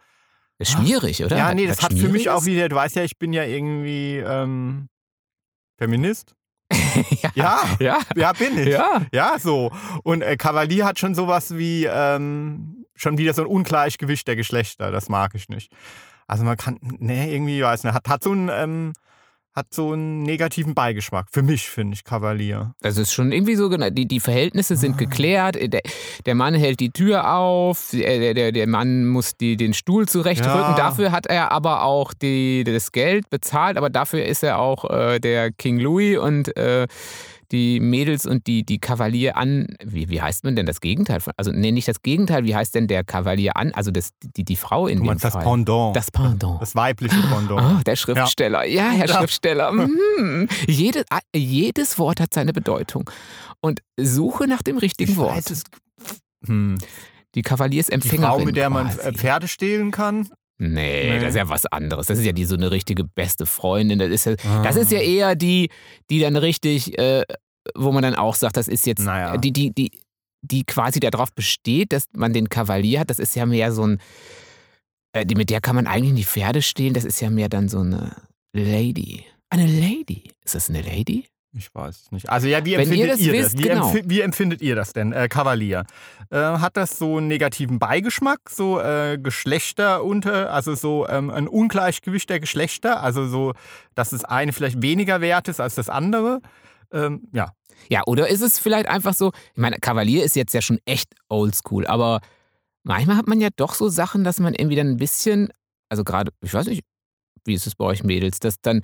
ist 0.58 0.72
schwierig, 0.72 1.24
oder? 1.24 1.36
Ja, 1.36 1.54
nee, 1.54 1.66
das 1.66 1.82
hat 1.82 1.92
für 1.92 2.08
mich 2.08 2.30
auch 2.30 2.44
wieder, 2.44 2.68
du 2.68 2.76
weißt 2.76 2.96
ja, 2.96 3.02
ich 3.04 3.18
bin 3.18 3.32
ja 3.32 3.44
irgendwie 3.44 4.16
ähm, 4.18 4.88
Feminist. 5.78 6.34
ja. 7.22 7.30
Ja, 7.34 7.60
Ja. 7.78 7.98
ja, 8.14 8.32
bin 8.32 8.58
ich. 8.58 8.68
Ja. 8.68 9.02
Ja, 9.12 9.38
so. 9.38 9.70
Und 10.02 10.22
äh, 10.22 10.36
Kavalier 10.36 10.84
hat 10.84 10.98
schon 10.98 11.14
sowas 11.14 11.56
wie, 11.56 11.84
ähm, 11.84 12.86
schon 12.94 13.18
wieder 13.18 13.34
so 13.34 13.42
ein 13.42 13.48
Ungleichgewicht 13.48 14.26
der 14.26 14.36
Geschlechter. 14.36 14.90
Das 14.90 15.08
mag 15.08 15.34
ich 15.34 15.48
nicht. 15.48 15.72
Also 16.26 16.44
man 16.44 16.56
kann, 16.56 16.78
nee, 16.80 17.32
irgendwie, 17.34 17.62
weiß 17.62 17.84
nicht, 17.84 17.94
hat, 17.94 18.08
hat 18.08 18.22
so 18.22 18.32
ein, 18.32 18.50
ähm, 18.52 18.92
hat 19.56 19.72
so 19.72 19.92
einen 19.92 20.22
negativen 20.22 20.74
Beigeschmack. 20.74 21.28
Für 21.32 21.42
mich, 21.42 21.70
finde 21.70 21.94
ich, 21.94 22.04
Kavalier. 22.04 22.74
Das 22.82 22.98
ist 22.98 23.12
schon 23.12 23.32
irgendwie 23.32 23.56
so, 23.56 23.70
genau, 23.70 23.88
die, 23.88 24.06
die 24.06 24.20
Verhältnisse 24.20 24.76
sind 24.76 24.98
geklärt. 24.98 25.56
Der, 25.56 25.80
der 26.26 26.34
Mann 26.34 26.54
hält 26.54 26.78
die 26.80 26.90
Tür 26.90 27.34
auf, 27.34 27.88
der, 27.92 28.34
der, 28.34 28.52
der 28.52 28.66
Mann 28.66 29.06
muss 29.06 29.36
die, 29.36 29.56
den 29.56 29.72
Stuhl 29.72 30.06
zurechtrücken. 30.06 30.60
Ja. 30.60 30.76
Dafür 30.76 31.10
hat 31.10 31.26
er 31.26 31.52
aber 31.52 31.84
auch 31.84 32.12
die, 32.12 32.64
das 32.64 32.92
Geld 32.92 33.30
bezahlt, 33.30 33.78
aber 33.78 33.88
dafür 33.88 34.26
ist 34.26 34.42
er 34.42 34.58
auch 34.58 34.90
äh, 34.90 35.18
der 35.20 35.50
King 35.52 35.80
Louis 35.80 36.18
und 36.18 36.54
äh, 36.56 36.86
die 37.52 37.80
Mädels 37.80 38.26
und 38.26 38.46
die, 38.46 38.64
die 38.64 38.78
Kavalier 38.78 39.36
an. 39.36 39.66
Wie, 39.84 40.08
wie 40.08 40.20
heißt 40.20 40.44
man 40.44 40.56
denn 40.56 40.66
das 40.66 40.80
Gegenteil 40.80 41.20
von? 41.20 41.32
Also, 41.36 41.52
nee, 41.52 41.70
nicht 41.72 41.88
das 41.88 42.02
Gegenteil, 42.02 42.44
wie 42.44 42.54
heißt 42.54 42.74
denn 42.74 42.86
der 42.88 43.04
Kavalier 43.04 43.56
an? 43.56 43.72
Also 43.72 43.90
das, 43.90 44.10
die, 44.36 44.44
die 44.44 44.56
Frau 44.56 44.86
in 44.86 44.96
Du 44.98 45.02
dem 45.02 45.06
meinst 45.06 45.24
das 45.24 45.34
Fall. 45.34 45.44
Pendant. 45.44 45.94
Das 45.96 46.10
Pendant. 46.10 46.60
Das 46.60 46.74
weibliche 46.74 47.16
Pendant. 47.20 47.60
Ah, 47.60 47.80
der 47.84 47.96
Schriftsteller. 47.96 48.64
Ja, 48.64 48.90
Herr 48.90 49.06
Ja. 49.06 49.18
Schriftsteller. 49.18 49.72
Mhm. 50.16 50.48
Jede, 50.66 51.04
ah, 51.10 51.20
jedes 51.34 51.98
Wort 51.98 52.20
hat 52.20 52.32
seine 52.32 52.52
Bedeutung. 52.52 53.10
Und 53.60 53.80
suche 53.98 54.46
nach 54.46 54.62
dem 54.62 54.78
richtigen 54.78 55.12
ich 55.12 55.16
Wort. 55.16 55.36
weiß 55.36 55.50
es. 55.50 55.64
Hm. 56.46 56.78
Die 56.78 56.86
Die 57.34 57.42
Kavaliersempfängerin. 57.42 58.24
Frau, 58.24 58.44
mit 58.44 58.56
der 58.56 58.70
man 58.70 58.88
quasi. 58.88 59.12
Pferde 59.12 59.48
stehlen 59.48 59.90
kann. 59.90 60.28
Nee, 60.58 61.10
Nee. 61.10 61.20
das 61.20 61.30
ist 61.30 61.36
ja 61.36 61.48
was 61.48 61.66
anderes. 61.66 62.06
Das 62.06 62.18
ist 62.18 62.24
ja 62.24 62.32
die 62.32 62.44
so 62.46 62.54
eine 62.54 62.70
richtige 62.70 63.04
beste 63.04 63.44
Freundin. 63.46 63.98
Das 63.98 64.08
ist 64.10 64.24
ja, 64.26 64.36
das 64.36 64.76
Ah. 64.76 64.80
ist 64.80 64.90
ja 64.92 65.00
eher 65.00 65.34
die, 65.34 65.68
die 66.10 66.20
dann 66.20 66.36
richtig, 66.36 66.98
äh, 66.98 67.24
wo 67.74 67.92
man 67.92 68.02
dann 68.02 68.14
auch 68.14 68.34
sagt, 68.34 68.56
das 68.56 68.68
ist 68.68 68.86
jetzt 68.86 69.04
Naja. 69.04 69.36
die, 69.36 69.52
die, 69.52 69.72
die, 69.74 69.90
die 70.42 70.64
quasi 70.64 71.00
darauf 71.00 71.32
besteht, 71.34 71.92
dass 71.92 72.06
man 72.14 72.32
den 72.32 72.48
Kavalier 72.48 73.00
hat. 73.00 73.10
Das 73.10 73.18
ist 73.18 73.34
ja 73.36 73.44
mehr 73.44 73.72
so 73.72 73.86
ein, 73.86 74.00
äh, 75.12 75.26
die, 75.26 75.34
mit 75.34 75.50
der 75.50 75.60
kann 75.60 75.76
man 75.76 75.86
eigentlich 75.86 76.12
nicht 76.14 76.28
Pferde 76.28 76.62
stehlen. 76.62 76.94
Das 76.94 77.04
ist 77.04 77.20
ja 77.20 77.28
mehr 77.30 77.48
dann 77.48 77.68
so 77.68 77.80
eine 77.80 78.14
Lady. 78.54 79.24
Eine 79.50 79.66
Lady. 79.66 80.30
Ist 80.44 80.54
das 80.54 80.70
eine 80.70 80.80
Lady? 80.82 81.26
Ich 81.56 81.74
weiß 81.74 82.02
es 82.02 82.12
nicht. 82.12 82.28
Also 82.28 82.48
ja, 82.48 82.64
wie 82.66 82.76
Wenn 82.76 82.92
ihr 82.92 83.08
empfindet 83.08 83.12
das 83.12 83.20
ihr 83.20 83.32
das? 83.32 83.42
wisst, 83.44 83.58
Wie, 83.58 83.62
genau. 83.62 83.86
empfi 83.88 84.02
wie 84.10 84.20
empfindet 84.20 84.60
ihr 84.60 84.76
das 84.76 84.92
denn, 84.92 85.12
äh, 85.12 85.26
Kavalier? 85.28 85.86
Äh, 86.30 86.36
hat 86.36 86.76
das 86.76 86.98
so 86.98 87.16
einen 87.16 87.28
negativen 87.28 87.78
Beigeschmack, 87.78 88.40
so 88.50 88.78
äh, 88.78 89.16
Geschlechter 89.18 90.04
unter, 90.04 90.52
also 90.52 90.74
so 90.74 91.08
ähm, 91.08 91.30
ein 91.30 91.48
Ungleichgewicht 91.48 92.28
der 92.28 92.40
Geschlechter, 92.40 93.02
also 93.02 93.26
so, 93.26 93.54
dass 93.94 94.10
das 94.10 94.24
eine 94.24 94.52
vielleicht 94.52 94.82
weniger 94.82 95.22
wert 95.22 95.48
ist 95.48 95.60
als 95.60 95.74
das 95.74 95.88
andere? 95.88 96.42
Ähm, 96.92 97.22
ja. 97.32 97.52
Ja, 97.88 98.02
oder 98.06 98.28
ist 98.28 98.42
es 98.42 98.58
vielleicht 98.58 98.86
einfach 98.88 99.14
so, 99.14 99.32
ich 99.54 99.60
meine, 99.60 99.76
Kavalier 99.78 100.24
ist 100.24 100.36
jetzt 100.36 100.52
ja 100.52 100.60
schon 100.60 100.78
echt 100.84 101.14
oldschool, 101.30 101.86
aber 101.86 102.20
manchmal 102.82 103.16
hat 103.16 103.28
man 103.28 103.40
ja 103.40 103.48
doch 103.56 103.74
so 103.74 103.88
Sachen, 103.88 104.24
dass 104.24 104.40
man 104.40 104.54
irgendwie 104.54 104.76
dann 104.76 104.88
ein 104.88 104.96
bisschen, 104.98 105.48
also 105.88 106.04
gerade, 106.04 106.32
ich 106.42 106.52
weiß 106.52 106.66
nicht, 106.66 106.84
wie 107.44 107.54
ist 107.54 107.66
es 107.66 107.76
bei 107.76 107.84
euch 107.86 108.02
Mädels, 108.04 108.40
dass 108.40 108.60
dann, 108.60 108.82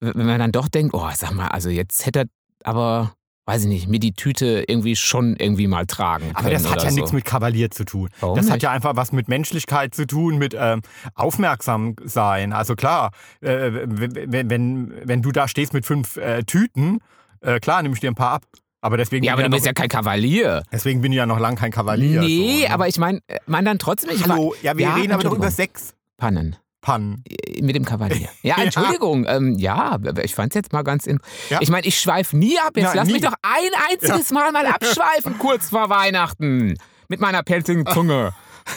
wenn 0.00 0.26
man 0.26 0.38
dann 0.38 0.52
doch 0.52 0.68
denkt, 0.68 0.94
oh, 0.94 1.08
sag 1.14 1.32
mal, 1.32 1.48
also 1.48 1.68
jetzt 1.68 2.06
hätte 2.06 2.20
er 2.20 2.26
aber, 2.64 3.12
weiß 3.46 3.62
ich 3.62 3.68
nicht, 3.68 3.88
mir 3.88 4.00
die 4.00 4.12
Tüte 4.12 4.64
irgendwie 4.66 4.96
schon 4.96 5.36
irgendwie 5.36 5.66
mal 5.66 5.86
tragen 5.86 6.24
können. 6.32 6.36
Aber 6.36 6.50
das 6.50 6.70
hat 6.70 6.82
ja 6.82 6.90
so. 6.90 6.96
nichts 6.96 7.12
mit 7.12 7.24
Kavalier 7.24 7.70
zu 7.70 7.84
tun. 7.84 8.08
Warum 8.20 8.36
das 8.36 8.46
hat 8.46 8.54
nicht? 8.54 8.62
ja 8.64 8.70
einfach 8.70 8.96
was 8.96 9.12
mit 9.12 9.28
Menschlichkeit 9.28 9.94
zu 9.94 10.06
tun, 10.06 10.38
mit 10.38 10.54
ähm, 10.58 10.82
aufmerksam 11.14 11.96
sein. 12.04 12.52
Also 12.52 12.74
klar, 12.76 13.10
äh, 13.40 13.70
wenn, 13.72 14.50
wenn, 14.50 14.92
wenn 15.04 15.22
du 15.22 15.32
da 15.32 15.48
stehst 15.48 15.72
mit 15.72 15.86
fünf 15.86 16.16
äh, 16.16 16.42
Tüten, 16.44 16.98
äh, 17.40 17.60
klar, 17.60 17.82
nehme 17.82 17.94
ich 17.94 18.00
dir 18.00 18.10
ein 18.10 18.14
paar 18.14 18.32
ab. 18.32 18.42
Aber 18.82 18.96
deswegen, 18.96 19.24
Ja, 19.26 19.34
aber 19.34 19.42
bin 19.42 19.50
du 19.50 19.56
bist 19.56 19.66
ja 19.66 19.74
kein 19.74 19.88
Kavalier. 19.90 20.62
deswegen 20.72 21.02
bin 21.02 21.12
ich 21.12 21.18
ja 21.18 21.26
noch 21.26 21.38
lang 21.38 21.56
kein 21.56 21.70
Kavalier. 21.70 22.22
nee, 22.22 22.60
so, 22.62 22.68
ne? 22.68 22.72
aber 22.74 22.88
ich 22.88 22.96
meine, 22.98 23.20
man 23.46 23.64
dann 23.66 23.78
trotzdem, 23.78 24.10
ich 24.14 24.26
Hallo, 24.26 24.54
ja, 24.62 24.76
wir 24.78 24.86
Ja, 24.86 24.94
reden 24.94 25.12
aber 25.12 25.22
doch 25.22 25.34
über. 25.34 25.50
Sex. 25.50 25.94
Pannen. 26.16 26.56
Pannen. 26.80 27.22
Äh, 27.28 27.62
Mit 27.62 27.76
dem 27.76 27.84
Kavalier. 27.84 28.28
Ja, 28.42 28.56
Ja. 28.58 28.64
Entschuldigung. 28.64 29.26
Ähm, 29.28 29.56
ja, 29.58 29.98
ich 30.22 30.34
fand 30.34 30.52
es 30.52 30.54
jetzt 30.54 30.72
mal 30.72 30.82
ganz 30.82 31.06
in. 31.06 31.18
Ja. 31.50 31.58
Ich 31.60 31.70
meine, 31.70 31.86
ich 31.86 31.98
schweife 31.98 32.36
nie 32.36 32.58
ab. 32.58 32.72
Jetzt 32.76 32.84
Ja, 32.86 32.94
lass 32.94 33.06
nie. 33.06 33.14
mich 33.14 33.22
doch 33.22 33.34
ein 33.42 33.70
einziges 33.90 34.30
Mal 34.30 34.50
mal 34.52 34.66
abschweifen, 34.66 35.38
kurz 35.38 35.68
vor 35.70 35.90
Weihnachten. 35.90 36.76
Mit 37.08 37.20
meiner 37.20 37.42
pelzigen 37.42 37.84
Zunge. 37.86 38.32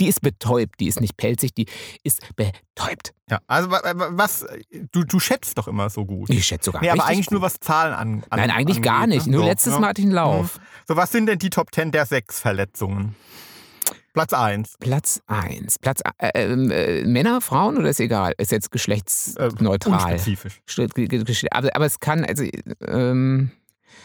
die 0.00 0.06
ist 0.08 0.20
betäubt, 0.20 0.80
die 0.80 0.86
ist 0.88 1.00
nicht 1.00 1.16
pelzig, 1.16 1.54
die 1.54 1.66
ist 2.02 2.20
betäubt. 2.36 3.14
Ja, 3.30 3.38
also 3.46 3.70
wa- 3.70 3.80
wa- 3.84 4.08
was, 4.10 4.44
du, 4.92 5.04
du 5.04 5.18
schätzt 5.18 5.56
doch 5.56 5.68
immer 5.68 5.88
so 5.88 6.04
gut. 6.04 6.28
Ich 6.30 6.44
schätze 6.44 6.66
sogar 6.66 6.82
Nee, 6.82 6.90
aber 6.90 7.06
eigentlich 7.06 7.26
gut. 7.26 7.32
nur 7.34 7.42
was 7.42 7.58
Zahlen 7.60 7.94
an, 7.94 8.24
an 8.30 8.40
Nein, 8.40 8.50
eigentlich 8.50 8.82
gar 8.82 9.02
angeht, 9.02 9.18
nicht. 9.20 9.26
ne? 9.28 9.32
Nur 9.32 9.42
So, 9.44 9.48
letztes 9.48 9.72
ja. 9.74 9.80
Mal 9.80 9.88
hatte 9.88 10.00
ich 10.02 10.06
einen 10.06 10.14
Lauf. 10.14 10.58
So, 10.86 10.96
was 10.96 11.10
sind 11.12 11.26
denn 11.26 11.38
die 11.38 11.48
Top 11.50 11.74
10 11.74 11.92
der 11.92 12.04
Sexverletzungen? 12.06 13.14
Platz 14.14 14.32
1. 14.32 14.76
Platz 14.80 15.20
1. 15.26 15.78
Platz 15.80 16.00
äh, 16.18 16.30
ähm, 16.34 16.70
äh, 16.70 17.04
Männer, 17.04 17.40
Frauen 17.40 17.76
oder 17.76 17.90
ist 17.90 18.00
egal? 18.00 18.32
Ist 18.38 18.52
jetzt 18.52 18.66
Äh, 18.68 18.70
geschlechtsneutral. 18.70 20.16
ge- 20.16 21.06
ge- 21.08 21.48
Aber, 21.50 21.68
aber 21.74 21.84
es 21.84 21.98
kann, 22.00 22.24
also, 22.24 22.44
ähm, 22.86 23.50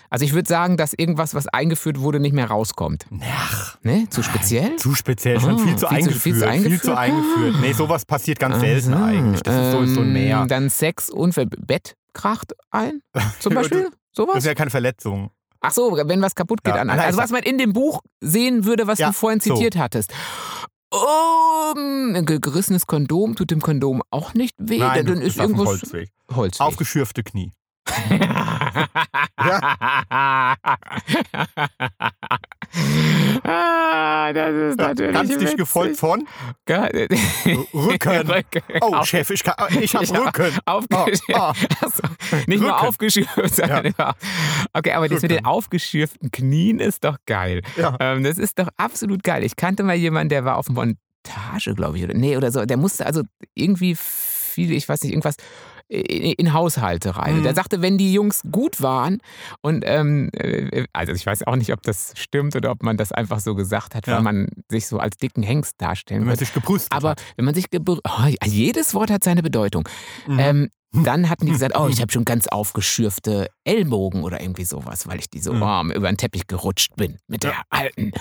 also 0.10 0.26
ich 0.26 0.34
würde 0.34 0.48
sagen, 0.50 0.78
dass 0.78 0.94
irgendwas, 0.94 1.36
was 1.36 1.48
eingeführt 1.48 2.00
wurde, 2.00 2.20
nicht 2.20 2.34
mehr 2.34 2.48
rauskommt. 2.48 3.06
Ach, 3.24 3.78
Ne? 3.84 4.08
Zu 4.10 4.24
speziell? 4.24 4.76
zu 4.78 4.96
speziell, 4.96 5.40
schon 5.40 5.56
Ah, 5.56 5.58
viel 5.60 5.76
zu 5.76 5.88
viel 5.88 5.88
zu- 5.88 5.88
eingeführt. 5.88 6.22
viel 6.22 6.34
zu 6.34 6.40
Viel 6.70 6.82
zu 6.82 6.98
eingeführt? 6.98 7.38
eingeführt. 7.38 7.56
Nee, 7.62 7.74
sowas 7.74 8.06
passiert 8.06 8.40
ganz 8.40 8.60
selten 8.60 8.94
eigentlich. 8.96 9.44
Das 9.44 9.56
ist 9.68 9.72
so, 9.74 9.86
so 9.86 10.02
ein 10.02 10.08
ähm, 10.08 10.14
Mehr. 10.14 10.46
Dann 10.48 10.70
Sex 10.72 11.12
und 11.12 11.36
Bett 11.68 11.96
kracht 12.14 12.54
ein, 12.72 13.02
zum 13.40 13.54
Beispiel? 13.54 13.84
Das 13.84 13.92
Sowas? 14.12 14.38
ist 14.40 14.46
ja 14.46 14.56
keine 14.56 14.72
Verletzung. 14.72 15.30
Ach 15.62 15.72
so, 15.72 15.92
wenn 15.96 16.22
was 16.22 16.36
kaputt 16.36 16.64
geht 16.64 16.76
Ja, 16.76 16.82
an 16.82 16.90
Also 16.90 17.18
was 17.18 17.32
man 17.32 17.44
in 17.44 17.58
dem 17.58 17.74
Buch 17.74 18.02
sehen 18.22 18.66
würde, 18.66 18.88
was 18.88 19.00
Ja, 19.00 19.08
du 19.08 19.14
vorhin 19.14 19.40
so. 19.42 19.54
zitiert 19.56 19.76
hattest. 19.78 20.14
Oh, 20.92 21.74
ein 21.76 22.26
ge- 22.26 22.40
gerissenes 22.40 22.88
Kondom 22.88 23.36
tut 23.36 23.52
dem 23.52 23.62
Kondom 23.62 24.02
auch 24.10 24.34
nicht 24.34 24.56
weh. 24.58 24.80
Nein, 24.80 25.06
dann 25.06 25.22
ist 25.22 25.38
irgendwas 25.38 25.68
Holzweg. 25.68 26.10
Holzweg. 26.34 26.66
Aufgeschürfte 26.66 27.24
Knie. 27.24 27.52
ah, 33.44 34.34
das 34.34 34.54
ist 34.56 34.78
natürlich 34.78 35.14
Ganz 35.14 35.38
dich 35.38 35.56
gefolgt 35.58 35.98
von 35.98 36.28
Rücken. 36.70 37.20
Rücken. 37.74 38.62
Oh, 38.82 38.96
Auf- 38.96 39.08
Chef, 39.08 39.30
ich, 39.30 39.44
kann- 39.44 39.56
ich 39.80 39.96
habe 39.96 40.06
Ja, 40.10 40.20
Rücken. 40.20 40.58
Aufgeschürft. 40.66 41.24
Oh, 41.30 41.40
oh. 41.40 41.86
Achso, 41.86 42.04
nicht 42.48 42.62
nur 42.62 42.72
Rücken. 42.72 42.88
aufgeschürft, 42.88 43.56
sondern 43.56 43.86
immer. 43.86 44.16
Okay, 44.74 44.92
aber 44.94 45.08
das 45.10 45.22
mit 45.22 45.32
den 45.32 45.38
Rücken. 45.40 45.48
aufgeschürften 45.48 46.32
Knien 46.32 46.80
ist 46.80 47.04
doch 47.04 47.18
geil. 47.26 47.62
Ja. 47.78 47.96
Ähm, 48.00 48.24
das 48.24 48.38
ist 48.38 48.60
doch 48.60 48.70
absolut 48.78 49.24
geil. 49.24 49.44
Ich 49.44 49.56
kannte 49.56 49.84
mal 49.84 49.96
jemanden, 49.96 50.30
der 50.30 50.46
war 50.46 50.58
auf 50.58 50.70
Montage, 50.70 51.74
glaube 51.76 51.98
ich, 51.98 52.04
oder 52.04 52.14
nee, 52.14 52.38
oder 52.38 52.52
so. 52.52 52.66
Der 52.66 52.78
musste 52.78 53.06
also 53.06 53.24
irgendwie 53.54 53.96
viele, 53.96 54.74
ich 54.76 54.88
weiß 54.88 55.02
nicht, 55.04 55.12
irgendwas 55.12 55.36
in, 55.90 56.54
Haushalte 56.54 57.16
rein. 57.18 57.38
Mhm. 57.40 57.44
Der 57.44 57.56
sagte, 57.56 57.82
wenn 57.82 57.98
die 57.98 58.14
Jungs 58.14 58.42
gut 58.52 58.82
waren 58.82 59.18
und 59.62 59.84
ähm, 59.88 60.30
äh, 60.34 60.86
also 60.94 61.14
ich 61.14 61.26
weiß 61.26 61.48
auch 61.48 61.56
nicht, 61.56 61.74
ob 61.74 61.82
das 61.82 62.14
stimmt 62.16 62.56
oder 62.56 62.70
ob 62.72 62.84
man 62.84 62.96
das 62.96 63.12
einfach 63.12 63.40
so 63.40 63.56
gesagt 63.56 63.96
hat, 63.96 64.06
Ja. 64.08 64.16
weil 64.16 64.22
man 64.22 64.48
sich 64.70 64.88
so 64.88 65.00
als 65.00 65.18
dicken 65.18 65.42
Hengst 65.44 65.76
darstellen 65.80 66.22
Wenn 66.22 66.28
man 66.28 66.40
will. 66.40 66.46
sich 66.46 66.54
gebrüstet 66.54 66.92
Aber 66.94 67.12
hat. 67.12 67.24
wenn 67.38 67.46
man 67.46 67.56
sich 67.56 67.70
geber 67.72 67.98
oh, 68.08 68.26
jedes 68.46 68.94
Wort 68.94 69.10
hat 69.12 69.24
seine 69.24 69.42
Bedeutung. 69.42 69.88
Mhm. 70.28 70.40
Ähm, 70.40 70.70
dann 70.92 71.30
hatten 71.30 71.46
die 71.46 71.52
gesagt, 71.52 71.76
oh, 71.80 71.88
ich 71.88 72.02
habe 72.02 72.12
schon 72.12 72.26
ganz 72.26 72.48
aufgeschürfte 72.48 73.48
Ellbogen 73.64 74.24
oder 74.24 74.42
irgendwie 74.42 74.66
sowas, 74.66 75.08
weil 75.08 75.20
ich 75.20 75.30
die 75.30 75.40
so 75.40 75.54
Mhm. 75.54 75.60
warm 75.62 75.92
über 75.92 76.08
den 76.08 76.18
Teppich 76.18 76.48
gerutscht 76.48 76.96
bin 76.96 77.18
mit 77.28 77.44
der 77.44 77.52
Ja. 77.52 77.62
alten. 77.70 78.12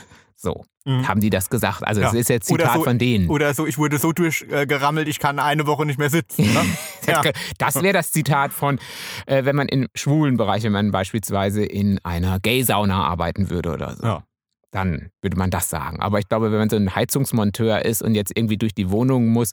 So 0.41 0.65
Mhm. 0.85 1.09
haben 1.09 1.21
die 1.21 1.31
das 1.31 1.51
gesagt. 1.51 1.83
Also 1.85 2.01
das 2.01 2.13
Ja. 2.13 2.19
ist 2.21 2.29
jetzt 2.29 2.47
Zitat 2.47 2.75
so- 2.75 2.85
von 2.85 2.97
denen. 2.99 3.29
Oder 3.29 3.53
so, 3.55 3.67
ich 3.67 3.77
wurde 3.77 3.99
so 3.99 4.13
durchgerammelt, 4.13 5.09
ich 5.09 5.19
kann 5.19 5.41
eine 5.41 5.67
Woche 5.67 5.85
nicht 5.85 5.99
mehr 5.99 6.11
sitzen. 6.11 6.43
Ne? 6.55 6.65
ja. 7.09 7.23
Das 7.59 7.75
wäre 7.83 7.93
das 7.93 8.13
Zitat 8.13 8.53
von, 8.53 8.79
äh, 9.27 9.45
wenn 9.45 9.57
man 9.57 9.67
im 9.69 9.89
schwulen 9.97 10.37
Bereich, 10.37 10.63
wenn 10.63 10.73
man 10.73 10.93
beispielsweise 10.93 11.65
in 11.65 11.99
einer 12.05 12.39
Gay-Sauna 12.39 13.03
arbeiten 13.05 13.51
würde 13.51 13.73
oder 13.73 13.97
so. 13.97 14.07
Ja. 14.07 14.23
Dann 14.71 15.11
würde 15.23 15.37
man 15.37 15.51
das 15.51 15.71
sagen. 15.71 16.01
Aber 16.01 16.19
ich 16.21 16.29
glaube, 16.29 16.53
wenn 16.53 16.59
man 16.59 16.71
so 16.71 16.77
ein 16.77 16.95
Heizungsmonteur 16.95 17.85
ist 17.85 18.01
und 18.03 18.15
jetzt 18.15 18.33
irgendwie 18.37 18.59
durch 18.59 18.75
die 18.75 18.91
Wohnung 18.91 19.29
muss, 19.29 19.51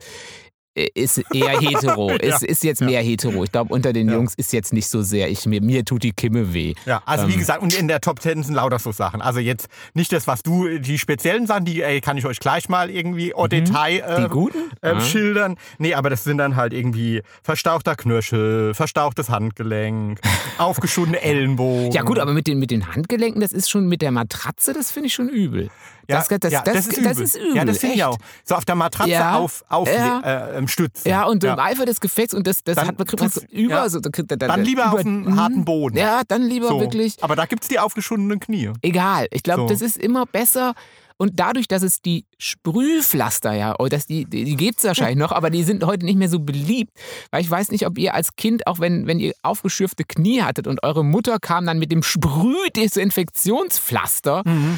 ist 0.76 1.20
eher 1.34 1.60
hetero. 1.62 2.10
Ja. 2.12 2.18
ist, 2.18 2.44
ist 2.44 2.64
jetzt 2.64 2.82
mehr 2.82 3.02
hetero. 3.02 3.44
Ich 3.44 3.52
glaube, 3.52 3.74
unter 3.74 3.94
den 3.94 4.10
Ja. 4.10 4.16
Jungs 4.16 4.34
ist 4.36 4.52
jetzt 4.54 4.74
nicht 4.74 4.88
so 4.88 5.02
sehr. 5.02 5.30
Ich, 5.32 5.46
mir, 5.46 5.62
mir 5.62 5.86
tut 5.86 6.04
die 6.04 6.12
Kimme 6.12 6.54
weh. 6.54 6.74
Ja, 6.86 7.02
also 7.06 7.28
wie 7.28 7.34
Ähm. 7.34 7.40
gesagt, 7.40 7.62
und 7.62 7.74
in 7.80 7.88
der 7.88 8.02
Top 8.02 8.22
10 8.22 8.44
sind 8.44 8.56
lauter 8.56 8.78
so 8.80 8.92
Sachen. 8.92 9.22
Also 9.22 9.40
jetzt 9.40 9.68
nicht 9.94 10.12
das, 10.12 10.28
was 10.28 10.44
du, 10.44 10.78
die 10.80 11.00
speziellen 11.00 11.48
Sachen, 11.48 11.66
die 11.66 11.82
äh, 11.82 12.02
kann 12.02 12.18
ich 12.18 12.26
euch 12.26 12.40
gleich 12.40 12.68
mal 12.70 12.90
irgendwie 12.90 13.34
au 13.34 13.48
Detail 13.48 14.00
äh, 14.06 14.20
Mhm. 14.20 14.24
Die 14.26 14.30
guten? 14.30 14.58
äh, 14.82 15.00
schildern. 15.02 15.56
Nee, 15.78 15.94
aber 15.94 16.10
das 16.10 16.24
sind 16.24 16.38
dann 16.40 16.56
halt 16.56 16.74
irgendwie 16.74 17.22
verstauchter 17.42 17.96
Knöchel, 17.96 18.74
verstauchtes 18.74 19.30
Handgelenk, 19.30 20.20
aufgeschundene 20.58 21.22
Ellenbogen. 21.22 21.92
Ja 21.92 22.02
gut, 22.04 22.20
aber 22.20 22.34
mit 22.34 22.48
den, 22.48 22.60
mit 22.60 22.72
den 22.72 22.94
Handgelenken, 22.94 23.42
das 23.42 23.52
ist 23.54 23.70
schon 23.70 23.88
mit 23.88 24.02
der 24.02 24.12
Matratze, 24.12 24.74
das 24.74 24.92
finde 24.92 25.08
ich 25.08 25.14
schon 25.14 25.30
übel. 25.30 25.70
Ja, 26.08 26.18
das, 26.18 26.28
das, 26.40 26.52
ja, 26.52 26.62
das, 26.62 26.88
ist 26.88 26.98
übel. 26.98 27.04
das 27.10 27.20
ist 27.20 27.36
übel. 27.36 27.56
Ja, 27.56 27.66
das 27.66 27.78
finde 27.80 27.96
ich 27.96 28.04
auch. 28.04 28.18
So 28.44 28.56
auf 28.56 28.66
der 28.66 28.76
Matratze 28.76 29.12
Ja, 29.12 29.38
auf, 29.38 29.64
auf 29.70 29.88
ja. 29.92 30.58
äh, 30.60 30.68
stützen. 30.68 31.08
Ja, 31.10 31.26
und 31.26 31.44
im 31.44 31.60
Eifer 31.60 31.86
des 31.86 32.00
Gefechts, 32.00 32.34
und 32.34 32.48
das, 32.48 32.64
das 32.64 32.76
Dann 32.76 32.88
hat 32.88 32.98
man 32.98 33.08
kriegt 33.08 33.22
tut's- 33.24 33.46
über, 33.52 33.90
so, 33.90 34.00
da 34.00 34.10
kriegt 34.10 34.32
er 34.32 34.38
Dann 34.38 34.64
lieber 34.64 34.88
auf 34.88 34.94
über- 34.94 35.04
dem 35.04 35.40
harten 35.40 35.60
Mhm. 35.60 35.66
Boden. 35.66 35.98
Ja, 35.98 36.22
dann 36.28 36.44
lieber 36.44 36.68
so. 36.70 36.80
wirklich. 36.80 37.22
Aber 37.24 37.36
da 37.36 37.46
gibt 37.46 37.64
es 37.64 37.70
die 37.70 37.80
aufgeschundenen 37.80 38.40
Knie. 38.40 38.72
Egal. 38.82 39.28
Ich 39.32 39.44
glaube, 39.44 39.64
So. 39.64 39.68
das 39.68 39.82
ist 39.82 39.98
immer 39.98 40.26
besser. 40.26 40.74
Und 41.18 41.40
dadurch, 41.40 41.70
dass 41.70 41.82
es 41.82 42.02
die 42.02 42.26
Sprühpflaster 42.38 43.54
ja, 43.54 43.74
oh, 43.80 43.88
das, 43.88 44.06
die, 44.06 44.26
die, 44.26 44.44
die 44.44 44.58
gibt 44.58 44.80
es 44.80 44.84
wahrscheinlich 44.84 45.16
noch, 45.18 45.32
aber 45.32 45.50
die 45.50 45.64
sind 45.64 45.86
heute 45.86 46.04
nicht 46.06 46.18
mehr 46.18 46.28
so 46.28 46.40
beliebt. 46.42 46.92
Weil 47.32 47.40
ich 47.42 47.50
weiß 47.50 47.72
nicht, 47.72 47.88
ob 47.88 47.98
ihr 47.98 48.14
als 48.14 48.36
Kind, 48.36 48.68
auch 48.68 48.80
wenn, 48.80 49.08
wenn 49.08 49.20
ihr 49.20 49.32
aufgeschürfte 49.42 50.04
Knie 50.04 50.42
hattet 50.42 50.68
und 50.68 50.84
eure 50.84 51.06
Mutter 51.06 51.40
kam 51.40 51.66
dann 51.68 51.80
mit 51.80 51.90
dem 51.90 52.04
Sprühdesinfektionspflaster. 52.04 54.42
Mhm. 54.46 54.78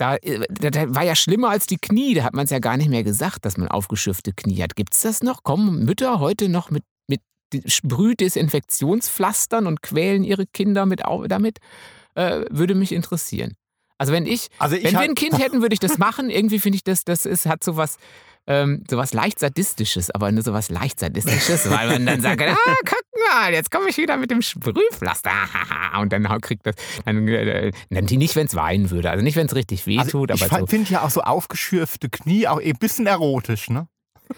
Da, 0.00 0.16
äh, 0.16 0.40
das 0.48 0.94
war 0.94 1.04
ja 1.04 1.14
schlimmer 1.14 1.50
als 1.50 1.66
die 1.66 1.76
Knie. 1.76 2.14
Da 2.14 2.24
hat 2.24 2.32
man 2.32 2.44
es 2.44 2.50
ja 2.50 2.58
gar 2.58 2.78
nicht 2.78 2.88
mehr 2.88 3.04
gesagt, 3.04 3.44
dass 3.44 3.58
man 3.58 3.68
aufgeschürfte 3.68 4.32
Knie 4.32 4.62
hat. 4.62 4.74
Gibt 4.74 4.94
es 4.94 5.02
das 5.02 5.22
noch? 5.22 5.42
Kommen 5.42 5.84
Mütter 5.84 6.20
heute 6.20 6.48
noch 6.48 6.70
mit, 6.70 6.84
mit 7.06 7.20
Sprühdesinfektionspflastern 7.66 9.66
und 9.66 9.82
quälen 9.82 10.24
ihre 10.24 10.46
Kinder 10.46 10.86
mit, 10.86 11.02
damit? 11.28 11.58
Äh, 12.14 12.46
würde 12.50 12.74
mich 12.74 12.92
interessieren. 12.92 13.56
Also 13.98 14.14
wenn 14.14 14.24
ich, 14.24 14.48
Also 14.58 14.76
ich 14.76 14.84
wenn 14.84 14.94
wir 14.94 15.00
ein 15.00 15.14
Kind 15.14 15.38
hätten, 15.38 15.60
würde 15.60 15.74
ich 15.74 15.80
das 15.80 15.98
machen. 15.98 16.30
Irgendwie 16.30 16.58
finde 16.58 16.76
ich 16.76 16.84
das, 16.84 17.04
das 17.04 17.26
ist, 17.26 17.44
hat 17.44 17.62
sowas, 17.62 17.98
ähm, 18.46 18.84
sowas 18.88 19.12
leicht 19.12 19.38
sadistisches, 19.38 20.10
aber 20.10 20.32
nur 20.32 20.42
sowas 20.42 20.70
leicht 20.70 21.00
sadistisches, 21.00 21.70
weil 21.70 21.88
man 21.88 22.06
dann 22.06 22.20
sagt, 22.20 22.42
ah, 22.42 22.56
guck 22.84 23.02
mal, 23.28 23.52
jetzt 23.52 23.70
komme 23.70 23.88
ich 23.88 23.96
wieder 23.96 24.16
mit 24.16 24.30
dem 24.30 24.42
Sprühpflaster. 24.42 25.30
Und 26.00 26.12
dann 26.12 26.24
kriegt 26.40 26.66
das, 26.66 26.74
dann, 27.04 27.28
äh, 27.28 27.70
dann 27.90 28.04
nicht, 28.04 28.36
wenn 28.36 28.46
es 28.46 28.54
weinen 28.54 28.90
würde. 28.90 29.10
Also 29.10 29.22
nicht, 29.22 29.36
wenn 29.36 29.46
es 29.46 29.54
richtig 29.54 29.86
weh 29.86 29.98
Also 29.98 30.10
tut, 30.26 30.30
ich 30.32 30.44
so. 30.44 30.66
finde 30.66 30.90
ja 30.90 31.02
auch 31.02 31.10
so 31.10 31.20
aufgeschürfte 31.22 32.08
Knie 32.08 32.48
auch 32.48 32.60
ein 32.60 32.76
bisschen 32.78 33.06
erotisch, 33.06 33.70
ne? 33.70 33.88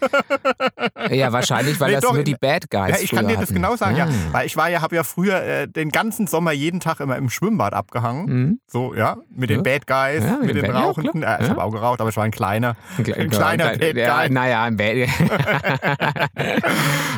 Ja, 1.11 1.33
wahrscheinlich, 1.33 1.79
weil 1.81 1.89
Nee, 1.89 1.95
das 1.97 2.05
doch, 2.05 2.15
nur 2.15 2.23
die 2.23 2.35
Bad 2.37 2.71
Guys 2.71 2.91
Ja, 2.91 2.97
ich 3.03 3.11
kann 3.11 3.27
dir 3.27 3.35
das 3.35 3.43
hatten. 3.45 3.55
genau 3.55 3.77
sagen, 3.77 3.97
ja. 3.97 4.07
Ah. 4.07 4.11
Weil 4.33 4.47
ich 4.47 4.57
war 4.57 4.69
ja, 4.71 4.81
habe 4.83 4.95
ja 4.97 5.03
früher 5.05 5.43
äh, 5.43 5.69
den 5.69 5.91
ganzen 5.91 6.27
Sommer 6.27 6.53
jeden 6.53 6.81
Tag 6.81 7.01
immer 7.01 7.17
im 7.17 7.29
Schwimmbad 7.29 7.75
abgehangen. 7.75 8.25
Mhm. 8.27 8.61
So, 8.67 8.95
ja, 8.95 9.17
mit 9.35 9.51
den 9.51 9.59
Ja. 9.59 9.79
Bad 9.79 9.87
Guys, 9.87 10.25
Ja, 10.25 10.37
mit 10.39 10.47
mit 10.47 10.57
den 10.57 10.63
den 10.65 10.75
ja, 10.75 10.81
Rauchenden. 10.81 11.23
Äh, 11.23 11.37
ich 11.41 11.43
Ja. 11.45 11.49
habe 11.51 11.63
auch 11.65 11.71
geraucht, 11.73 12.01
aber 12.01 12.11
ich 12.11 12.17
war 12.17 12.25
ein 12.25 12.31
kleiner. 12.31 12.77
Ein, 12.99 13.05
kle- 13.05 13.15
Ein 13.17 13.31
kleiner 13.31 13.67
ein- 13.71 13.79
Bad 13.79 13.97
ja, 13.97 14.21
Guy. 14.21 14.31
Naja, 14.31 14.63
ein 14.65 14.77
Bad 14.77 14.97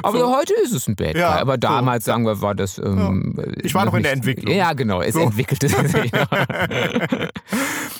Aber 0.02 0.18
So. 0.18 0.36
heute 0.36 0.54
ist 0.62 0.72
es 0.72 0.86
ein 0.88 0.96
Bad 0.96 1.14
Ja, 1.16 1.32
Guy. 1.32 1.40
Aber 1.42 1.52
so. 1.54 1.58
damals, 1.58 2.04
sagen 2.04 2.24
wir, 2.26 2.40
war 2.40 2.54
das. 2.54 2.78
Ähm, 2.78 3.36
Ich 3.62 3.74
war 3.74 3.84
noch 3.84 3.94
in 3.94 4.02
der 4.02 4.12
Entwicklung. 4.12 4.54
Ja, 4.54 4.72
genau, 4.72 5.00
es 5.02 5.14
So. 5.14 5.20
entwickelte 5.20 5.68
sich. 5.68 6.10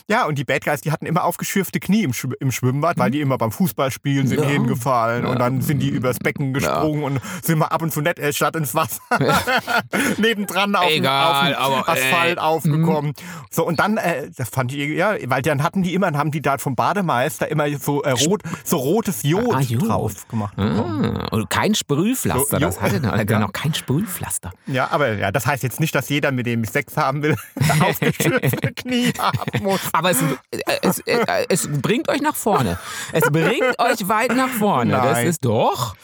Ja, 0.07 0.27
und 0.27 0.37
die 0.39 0.45
Bad 0.45 0.65
Guys, 0.67 0.83
die 0.83 0.93
hatten 0.93 1.07
immer 1.07 1.25
aufgeschürfte 1.25 1.81
Knie 1.81 2.03
im, 2.03 2.13
Schw 2.13 2.29
im 2.39 2.53
Schwimmbad, 2.53 2.99
weil 2.99 3.11
die 3.11 3.23
immer 3.23 3.39
beim 3.39 3.51
Fußballspielen 3.51 4.27
sind 4.27 4.45
Ja. 4.65 4.69
hingefallen 4.71 5.25
Ja. 5.25 5.31
und 5.31 5.39
dann 5.39 5.61
sind 5.63 5.79
die 5.81 5.89
übers 5.91 6.19
Becken 6.19 6.53
gesprungen 6.55 7.03
und 7.05 7.21
sind 7.43 7.59
mal 7.59 7.67
ab 7.67 7.83
und 7.83 7.93
zu 7.93 8.01
nett 8.01 8.19
äh, 8.19 8.33
statt 8.33 8.57
ins 8.57 8.75
Wasser 8.75 9.01
nebendran 10.19 10.75
auf, 10.77 10.87
dem- 10.89 10.99
Egal, 10.99 11.27
auf 11.27 11.47
dem 11.47 11.55
aber, 11.57 11.89
Asphalt 11.89 12.37
äh, 12.39 12.41
aufgekommen. 12.41 13.13
So, 13.51 13.67
und 13.67 13.81
dann, 13.81 13.97
äh, 13.97 14.31
das 14.37 14.49
fand 14.49 14.73
ich, 14.73 14.91
ja, 14.97 15.15
weil 15.27 15.43
dann 15.43 15.63
hatten 15.63 15.83
die 15.83 15.95
immer, 15.95 16.07
dann 16.07 16.19
haben 16.19 16.31
die 16.31 16.43
da 16.43 16.59
vom 16.59 16.75
Bademeister 16.75 17.49
immer 17.51 17.67
so, 17.79 18.03
äh, 18.03 18.11
rot, 18.13 18.43
so 18.65 18.77
rotes 18.77 19.23
Jod, 19.23 19.55
Ah, 19.55 19.61
Jod. 19.61 19.89
drauf 19.89 20.29
gemacht. 20.29 20.55
Ah, 20.57 21.29
und 21.31 21.51
kein 21.51 21.75
Sprühpflaster, 21.75 22.45
So, 22.51 22.59
das 22.59 22.81
hatte 22.81 23.01
noch, 23.01 23.15
Ja. 23.29 23.39
noch 23.39 23.53
kein 23.53 23.75
Sprühpflaster. 23.75 24.53
Ja, 24.67 24.89
aber 24.91 25.15
ja, 25.15 25.31
das 25.33 25.47
heißt 25.47 25.63
jetzt 25.63 25.81
nicht, 25.81 25.95
dass 25.95 26.09
jeder, 26.09 26.31
mit 26.33 26.47
dem 26.47 26.63
ich 26.65 26.71
Sex 26.71 26.97
haben 26.97 27.23
will, 27.23 27.37
aufgeschürfte 27.81 28.73
Knie 28.75 29.13
haben 29.19 29.63
muss. 29.63 29.81
Aber 29.93 30.11
es, 30.11 30.23
äh, 30.23 30.59
es, 30.83 30.99
äh, 31.01 31.47
es 31.49 31.69
bringt 31.81 32.09
euch 32.09 32.21
nach 32.21 32.35
vorne. 32.37 32.79
Es 33.13 33.25
bringt 33.31 33.79
euch 33.79 34.09
weit 34.09 34.35
nach 34.37 34.49
vorne. 34.55 34.93
Das 34.93 35.13
Nein. 35.13 35.27
ist 35.27 35.45
doch. 35.45 35.95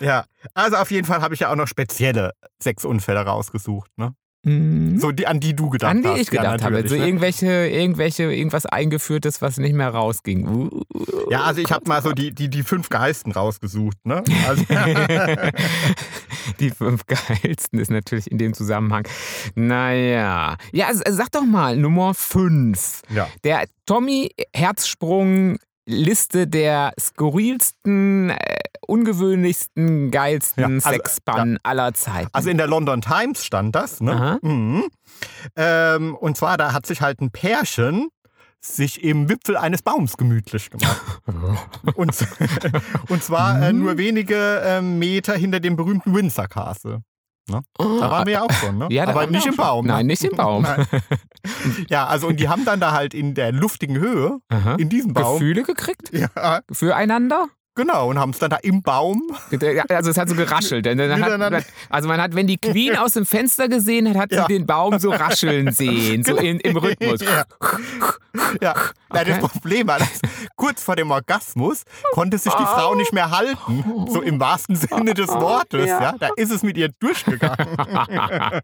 Ja, 0.00 0.24
also 0.54 0.76
auf 0.76 0.90
jeden 0.90 1.06
Fall 1.06 1.22
habe 1.22 1.34
ich 1.34 1.40
ja 1.40 1.50
auch 1.50 1.56
noch 1.56 1.66
spezielle 1.68 2.32
Sexunfälle 2.62 3.20
rausgesucht, 3.20 3.90
ne? 3.96 4.14
Mhm. 4.44 5.00
So 5.00 5.10
die, 5.10 5.26
an 5.26 5.40
die 5.40 5.54
du 5.54 5.68
gedacht 5.68 5.90
An 5.90 6.02
die 6.02 6.08
hast. 6.08 6.20
ich 6.20 6.30
gedacht 6.30 6.60
ja, 6.60 6.66
habe. 6.66 6.88
So 6.88 6.94
ne? 6.94 7.06
irgendwelche, 7.06 7.66
irgendwelche, 7.66 8.32
irgendwas 8.32 8.66
eingeführtes, 8.66 9.42
was 9.42 9.58
nicht 9.58 9.74
mehr 9.74 9.88
rausging. 9.88 10.46
Uh, 10.46 10.82
Ja, 11.28 11.42
also 11.42 11.60
ich 11.60 11.72
habe 11.72 11.88
mal 11.88 12.00
so 12.02 12.12
die, 12.12 12.32
die, 12.32 12.48
die 12.48 12.62
fünf 12.62 12.88
Geisten 12.88 13.32
rausgesucht, 13.32 13.96
ne? 14.04 14.22
Also, 14.46 14.64
Die 16.60 16.70
fünf 16.70 17.02
geilsten 17.06 17.78
ist 17.78 17.90
natürlich 17.90 18.30
in 18.30 18.38
dem 18.38 18.54
Zusammenhang. 18.54 19.06
Naja. 19.54 20.56
Ja, 20.72 20.86
also, 20.86 21.02
sag 21.08 21.30
doch 21.32 21.44
mal, 21.44 21.76
Nummer 21.76 22.14
fünf. 22.14 23.02
ja. 23.10 23.28
Der 23.44 23.64
Tommy 23.86 24.30
Herzsprung 24.54 25.58
Liste 25.90 26.46
der 26.46 26.92
skurrilsten, 27.00 28.30
äh, 28.30 28.36
ungewöhnlichsten, 28.86 30.10
geilsten 30.10 30.60
Ja, 30.62 30.68
also, 30.68 30.90
Sexpannen 30.90 31.58
aller 31.62 31.94
Zeiten. 31.94 32.28
also 32.32 32.50
in 32.50 32.58
der 32.58 32.66
London 32.66 33.00
Times 33.00 33.44
stand 33.44 33.74
das, 33.74 34.00
ne? 34.00 34.38
Mhm. 34.42 34.84
Ähm, 35.56 36.14
und 36.14 36.36
zwar, 36.36 36.56
da 36.58 36.72
hat 36.72 36.86
sich 36.86 37.00
halt 37.00 37.20
ein 37.20 37.30
Pärchen 37.30 38.08
sich 38.60 39.04
im 39.04 39.28
Wipfel 39.28 39.56
eines 39.56 39.82
Baums 39.82 40.16
gemütlich 40.16 40.68
gemacht. 40.70 41.00
und, 41.94 42.14
und 43.08 43.22
zwar 43.22 43.62
äh, 43.62 43.72
Mhm. 43.72 43.78
nur 43.78 43.96
wenige 43.98 44.60
äh, 44.60 44.80
Meter 44.82 45.34
hinter 45.36 45.60
dem 45.60 45.76
berühmten 45.76 46.14
Windsor 46.14 46.48
Castle. 46.48 47.02
Da 47.78 48.10
waren 48.10 48.26
wir 48.26 48.32
ja 48.34 48.42
auch 48.42 48.52
schon, 48.52 48.78
ne? 48.78 48.88
Ja, 48.90 49.06
Aber 49.08 49.26
nicht 49.26 49.46
im. 49.46 49.56
Baum. 49.56 49.86
ne? 49.86 49.92
Nein, 49.92 50.06
nicht 50.06 50.22
im 50.24 50.36
Baum. 50.36 50.66
Ja, 51.88 52.06
also 52.06 52.26
und 52.26 52.40
die 52.40 52.48
haben 52.48 52.64
dann 52.64 52.80
da 52.80 52.92
halt 52.92 53.14
in 53.14 53.34
der 53.34 53.52
luftigen 53.52 53.96
Höhe, 53.98 54.38
Aha. 54.48 54.74
in 54.74 54.88
diesem 54.88 55.12
Baum, 55.14 55.38
Gefühle 55.38 55.62
gekriegt? 55.62 56.10
ja, 56.12 56.60
Füreinander? 56.70 57.46
Genau, 57.78 58.10
und 58.10 58.18
haben 58.18 58.30
es 58.30 58.38
dann 58.38 58.50
da 58.50 58.56
im 58.56 58.82
Baum 58.82 59.22
Also 59.88 60.10
es 60.10 60.18
hat 60.18 60.28
so 60.28 60.34
geraschelt. 60.34 60.84
Denn 60.84 60.98
dann 60.98 61.18
Miteinander. 61.18 61.58
hat, 61.58 61.64
also 61.88 62.08
man 62.08 62.20
hat, 62.20 62.34
wenn 62.34 62.46
die 62.46 62.58
Queen 62.58 62.96
aus 62.96 63.12
dem 63.14 63.24
Fenster 63.24 63.68
gesehen 63.68 64.08
hat, 64.10 64.16
hat 64.16 64.32
Ja. 64.32 64.42
sie 64.46 64.52
den 64.54 64.66
Baum 64.66 64.98
so 64.98 65.10
rascheln 65.10 65.72
sehen, 65.72 66.24
so 66.24 66.36
in, 66.36 66.60
im 66.60 66.76
Rhythmus. 66.76 67.20
Ja. 67.22 67.44
Ja, 68.60 68.74
Na, 69.12 69.24
das 69.24 69.38
Okay. 69.38 69.48
Problem 69.48 69.86
war, 69.88 69.98
dass 69.98 70.20
kurz 70.56 70.82
vor 70.82 70.94
dem 70.96 71.10
Orgasmus 71.10 71.82
konnte 72.12 72.38
sich 72.38 72.52
die 72.52 72.64
Frau 72.64 72.94
nicht 72.94 73.12
mehr 73.12 73.30
halten, 73.30 74.06
so 74.10 74.20
im 74.20 74.38
wahrsten 74.40 74.76
Sinne 74.76 75.14
des 75.14 75.28
Wortes. 75.28 75.86
Ja. 75.86 76.00
Ja. 76.02 76.14
Da 76.18 76.28
ist 76.36 76.50
es 76.52 76.62
mit 76.62 76.76
ihr 76.76 76.90
durchgegangen. 77.00 77.56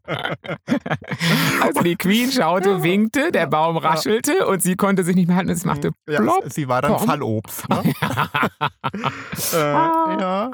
Also 1.62 1.81
die 1.83 1.96
Queen 1.96 2.31
schaute, 2.31 2.83
winkte, 2.83 3.33
der 3.33 3.46
Baum 3.46 3.77
raschelte 3.77 4.46
und 4.46 4.62
sie 4.62 4.77
konnte 4.77 5.05
sich 5.05 5.14
nicht 5.16 5.27
mehr 5.29 5.37
halten. 5.37 5.50
Es 5.50 5.64
machte 5.64 5.90
Ja, 6.09 6.20
plopp. 6.20 6.44
sie 6.53 6.68
war 6.68 6.83
dann 6.83 6.96
plopp. 6.96 7.07
Fallobst. 7.07 7.68
Ne? 7.68 7.83
äh, 9.52 9.56
ja. 9.56 10.50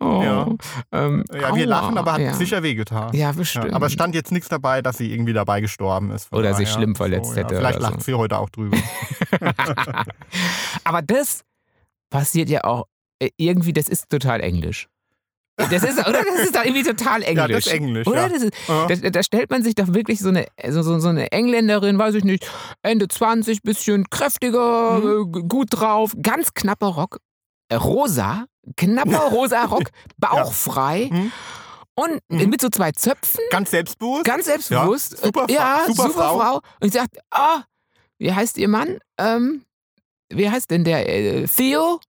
Oh. 0.00 0.22
Ja. 0.22 0.48
Ähm, 0.92 1.24
ja, 1.32 1.54
wir 1.54 1.64
aua, 1.64 1.68
lachen, 1.68 1.98
aber 1.98 2.12
hat 2.14 2.20
ja. 2.20 2.34
sicher 2.34 2.62
wehgetan. 2.62 3.14
Ja, 3.14 3.32
bestimmt. 3.32 3.72
aber 3.72 3.86
es 3.86 3.92
stand 3.92 4.14
jetzt 4.14 4.32
nichts 4.32 4.48
dabei, 4.48 4.82
dass 4.82 4.98
sie 4.98 5.12
irgendwie 5.12 5.32
dabei 5.32 5.60
gestorben 5.60 6.10
ist. 6.10 6.32
Oder 6.32 6.54
sich 6.54 6.68
schlimm 6.70 6.94
verletzt 6.94 7.36
hätte 7.36 7.56
Vielleicht 7.56 7.80
lacht 7.80 8.00
so. 8.00 8.04
sie 8.06 8.14
heute 8.14 8.38
auch 8.38 8.50
drüber. 8.50 8.76
Aber 10.84 11.02
das 11.02 11.42
passiert 12.10 12.48
ja 12.48 12.64
auch 12.64 12.86
äh, 13.18 13.30
irgendwie, 13.36 13.72
das 13.72 13.88
ist 13.88 14.08
total 14.10 14.40
englisch. 14.40 14.88
Das 15.56 15.84
ist, 15.84 15.98
oder? 15.98 16.22
Das 16.24 16.44
ist 16.44 16.56
doch 16.56 16.64
irgendwie 16.64 16.82
total 16.82 17.22
englisch. 17.22 17.36
Ja, 17.36 17.46
das 17.48 17.66
ist 17.66 17.72
Englisch, 17.72 18.06
Oder? 18.06 18.22
ja. 18.22 18.28
Das 18.30 18.42
ist, 18.42 18.52
Ja. 18.68 18.86
da, 18.86 19.10
da 19.10 19.22
stellt 19.22 19.50
man 19.50 19.62
sich 19.62 19.74
doch 19.74 19.92
wirklich 19.92 20.18
so 20.18 20.30
eine, 20.30 20.46
so, 20.70 20.82
so, 20.82 20.98
so 20.98 21.08
eine 21.08 21.30
Engländerin, 21.30 21.98
weiß 21.98 22.14
ich 22.14 22.24
nicht, 22.24 22.50
Ende 22.82 23.06
20, 23.06 23.62
bisschen 23.62 24.08
kräftiger, 24.08 24.98
Mhm. 24.98 25.34
äh, 25.34 25.42
gut 25.46 25.68
drauf, 25.70 26.14
ganz 26.20 26.54
knapper 26.54 26.86
Rock, 26.88 27.18
rosa, 27.76 28.46
knapper 28.76 29.18
rosa 29.30 29.64
Rock, 29.64 29.90
bauchfrei 30.18 31.08
Mhm. 31.12 31.32
und 31.94 32.20
Mhm. 32.28 32.50
mit 32.50 32.60
so 32.60 32.68
zwei 32.68 32.92
Zöpfen, 32.92 33.40
Ganz 33.50 33.70
selbstbewusst. 33.70 34.24
ganz 34.24 34.44
selbstbewusst. 34.46 35.12
Ja, 35.12 35.18
super 35.26 35.40
Frau- 35.48 35.54
ja, 35.54 35.84
super 35.86 36.02
super, 36.08 36.12
Frau. 36.14 36.38
Frau. 36.38 36.54
Und 36.80 36.88
ich 36.88 36.92
sagt, 36.92 37.18
ah, 37.30 37.62
wie 38.18 38.32
heißt 38.32 38.56
ihr 38.58 38.68
Mann? 38.68 38.98
Ähm, 39.18 39.64
wie 40.30 40.48
heißt 40.48 40.70
denn 40.70 40.84
der? 40.84 41.08
Äh, 41.08 41.46
Theo? 41.46 42.00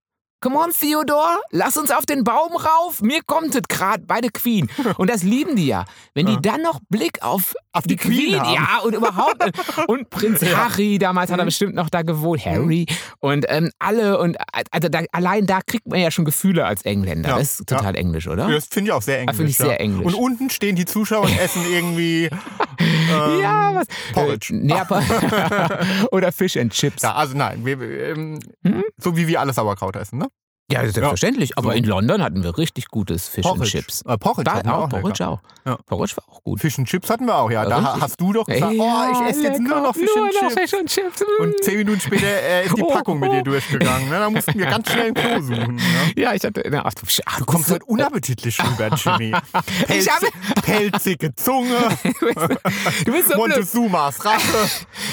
Come 0.44 0.58
on, 0.58 0.72
Theodor, 0.78 1.40
lass 1.52 1.78
uns 1.78 1.90
auf 1.90 2.04
den 2.04 2.22
Baum 2.22 2.52
rauf. 2.54 3.00
Mir 3.00 3.20
kommt 3.24 3.54
es 3.54 3.62
gerade 3.66 4.04
bei 4.04 4.20
der 4.20 4.30
Queen. 4.30 4.68
Und 4.98 5.08
das 5.08 5.22
lieben 5.22 5.56
die 5.56 5.68
ja. 5.68 5.86
Wenn 6.12 6.26
Ja. 6.28 6.36
die 6.36 6.42
dann 6.46 6.60
noch 6.60 6.80
Blick 6.90 7.22
auf, 7.22 7.54
Auf 7.72 7.84
die 7.84 7.96
Queen 7.96 8.38
haben. 8.38 8.52
ja, 8.52 8.80
und 8.84 8.94
überhaupt. 8.94 9.42
und 9.88 10.10
Prinz 10.10 10.42
Ja. 10.42 10.68
Harry, 10.68 10.98
damals 10.98 11.30
hat 11.30 11.38
er 11.38 11.44
Mhm. 11.44 11.48
bestimmt 11.48 11.74
noch 11.74 11.88
da 11.88 12.02
gewohnt, 12.02 12.44
Harry. 12.44 12.84
Und 13.20 13.46
ähm, 13.48 13.70
alle. 13.78 14.18
Und 14.18 14.36
also 14.70 14.88
da, 14.90 15.00
allein 15.12 15.46
da 15.46 15.60
kriegt 15.62 15.86
man 15.86 15.98
ja 15.98 16.10
schon 16.10 16.26
Gefühle 16.26 16.66
als 16.66 16.82
Engländer. 16.82 17.30
Ja. 17.30 17.38
Das 17.38 17.60
ist 17.60 17.66
total 17.66 17.96
englisch, 17.96 18.28
oder? 18.28 18.46
Das 18.46 18.66
finde 18.66 18.90
ich 18.90 18.92
auch 18.92 19.00
sehr 19.02 19.20
englisch. 19.20 19.36
finde 19.36 19.50
ich 19.50 19.56
sehr 19.56 19.66
ja. 19.68 19.72
englisch. 19.76 20.04
Und 20.06 20.14
unten 20.14 20.50
stehen 20.50 20.76
die 20.76 20.84
Zuschauer 20.84 21.22
und 21.24 21.38
essen 21.40 21.62
irgendwie. 21.72 22.28
Ähm, 22.80 23.40
ja, 23.40 23.72
was? 23.74 23.86
Porridge. 24.12 24.52
Äh, 24.54 26.06
oder 26.10 26.32
Fish 26.32 26.56
and 26.56 26.72
Chips. 26.72 27.02
Ja, 27.02 27.14
also 27.14 27.36
nein, 27.36 27.64
wir, 27.64 27.80
ähm, 27.80 28.40
Hm? 28.64 28.82
so 28.98 29.16
wie 29.16 29.28
wir 29.28 29.40
alle 29.40 29.52
Sauerkraut 29.52 29.94
essen, 29.96 30.18
ne? 30.18 30.26
Ja, 30.72 30.80
selbstverständlich. 30.80 31.58
Aber 31.58 31.72
So. 31.72 31.76
in 31.76 31.84
London 31.84 32.22
hatten 32.22 32.42
wir 32.42 32.56
richtig 32.56 32.88
gutes 32.88 33.28
Fish 33.28 33.44
and 33.44 33.62
Chips. 33.64 34.00
Äh, 34.06 34.16
Porridge, 34.16 34.44
Da 34.50 34.60
auch, 34.72 34.84
auch 34.84 34.88
Porridge 34.88 35.28
auch. 35.28 35.40
Ja. 35.66 35.76
Porridge 35.84 36.16
war 36.16 36.24
auch 36.34 36.42
gut. 36.42 36.58
Fish 36.60 36.78
and 36.78 36.88
Chips 36.88 37.10
hatten 37.10 37.26
wir 37.26 37.36
auch, 37.36 37.50
ja. 37.50 37.66
Da 37.66 37.78
Richtig. 37.78 38.02
hast 38.02 38.20
du 38.20 38.32
doch 38.32 38.46
gesagt, 38.46 38.72
oh, 38.78 39.04
ich 39.12 39.28
esse 39.28 39.42
jetzt 39.42 39.60
nur 39.60 39.80
noch 39.82 39.94
Fish 39.94 40.08
nur 40.16 40.24
and 40.24 40.32
Chips. 40.32 40.54
Fish 40.54 40.74
and 40.80 40.88
Chips. 40.88 41.22
Und 41.38 41.62
zehn 41.62 41.76
Minuten 41.76 42.00
später 42.00 42.26
äh, 42.26 42.64
ist 42.66 42.76
die 42.78 42.82
Oh, 42.84 42.86
Packung 42.90 43.18
mit 43.20 43.30
dir 43.32 43.40
oh. 43.40 43.42
durchgegangen. 43.42 44.08
Ne? 44.08 44.18
Da 44.18 44.30
mussten 44.30 44.58
wir 44.58 44.66
ganz 44.66 44.90
schnell 44.90 45.08
ein 45.08 45.14
Klo 45.14 45.40
suchen. 45.42 45.74
Ne? 45.76 45.82
ja, 46.16 46.32
ich 46.32 46.42
hatte. 46.42 46.62
Na, 46.70 46.82
ach, 46.86 46.94
du, 46.94 47.02
ach, 47.26 47.38
Du 47.38 47.44
kommst 47.44 47.70
halt 47.70 47.84
unappetitlich 47.84 48.58
rüber, 48.58 48.88
Jimmy. 48.96 49.34
Ich 49.88 50.08
habe- 50.10 50.26
Pelzige 50.62 51.34
Zunge, 51.34 51.76
du 53.04 53.12
bist 53.12 53.28
so. 53.28 53.36
Montezumas 53.36 54.24
Rache. 54.24 54.40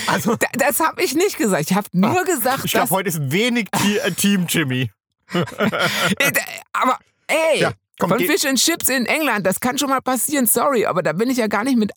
Also, 0.08 0.36
Da- 0.38 0.48
Das 0.54 0.80
habe 0.80 1.02
ich 1.04 1.14
nicht 1.14 1.38
gesagt. 1.38 1.70
Ich 1.70 1.76
habe 1.76 1.88
nur 1.92 2.24
gesagt, 2.24 2.62
ich 2.64 2.72
glaube, 2.72 2.90
heute 2.92 3.10
ist 3.10 3.32
wenig 3.32 3.68
äh, 4.06 4.12
Team 4.12 4.46
Jimmy. 4.48 4.90
Aber 6.74 6.98
ey, 7.28 7.60
Ja, 7.62 7.72
komm, 8.00 8.10
von 8.10 8.18
geh- 8.20 8.28
Fish 8.28 8.46
and 8.46 8.58
Chips 8.60 8.90
in 8.90 9.06
England, 9.06 9.46
das 9.46 9.60
kann 9.60 9.78
schon 9.78 9.90
mal 9.90 10.02
passieren. 10.02 10.46
Sorry, 10.46 10.86
aber 10.86 11.02
da 11.04 11.14
bin 11.14 11.30
ich 11.30 11.38
ja 11.38 11.48
gar 11.48 11.64
nicht 11.64 11.78
mit. 11.78 11.92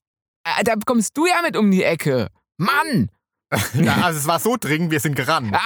Äh, 0.45 0.65
Da 0.65 0.75
kommst 0.87 1.17
du 1.17 1.27
ja 1.27 1.43
mit 1.43 1.57
um 1.57 1.71
die 1.71 1.83
Ecke. 1.83 2.29
Mann! 2.57 3.11
Ja, 3.75 3.97
also 4.03 4.19
es 4.19 4.27
war 4.27 4.41
so 4.41 4.57
dringend, 4.59 4.91
wir 4.91 4.99
sind 5.01 5.15
gerannt. 5.15 5.53
Ne? 5.53 5.59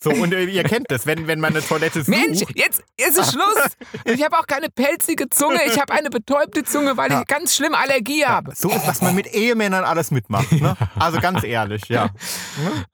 So, 0.00 0.10
und 0.10 0.32
äh, 0.32 0.44
ihr 0.44 0.62
kennt 0.62 0.86
das, 0.90 1.06
wenn, 1.06 1.26
wenn 1.26 1.40
man 1.40 1.52
eine 1.54 1.60
Toilette 1.64 1.98
sucht. 2.04 2.08
Mensch, 2.16 2.40
jetzt, 2.54 2.82
jetzt 2.98 3.18
ist 3.18 3.32
Schluss. 3.32 3.76
Ich 4.04 4.22
habe 4.24 4.38
auch 4.38 4.46
keine 4.46 4.68
pelzige 4.70 5.28
Zunge. 5.28 5.58
Ich 5.66 5.78
habe 5.80 5.92
eine 5.92 6.08
betäubte 6.08 6.62
Zunge, 6.62 6.96
weil 6.96 7.10
ich 7.12 7.26
ganz 7.26 7.56
schlimm 7.56 7.74
Allergie 7.74 8.24
habe. 8.24 8.52
So 8.54 8.68
ist, 8.70 8.86
was 8.86 9.02
man 9.02 9.14
mit 9.16 9.26
Ehemännern 9.34 9.84
alles 9.84 10.10
mitmacht. 10.10 10.52
Ne? 10.52 10.76
Also 10.98 11.20
ganz 11.20 11.42
ehrlich, 11.42 11.82
ja. 11.88 12.10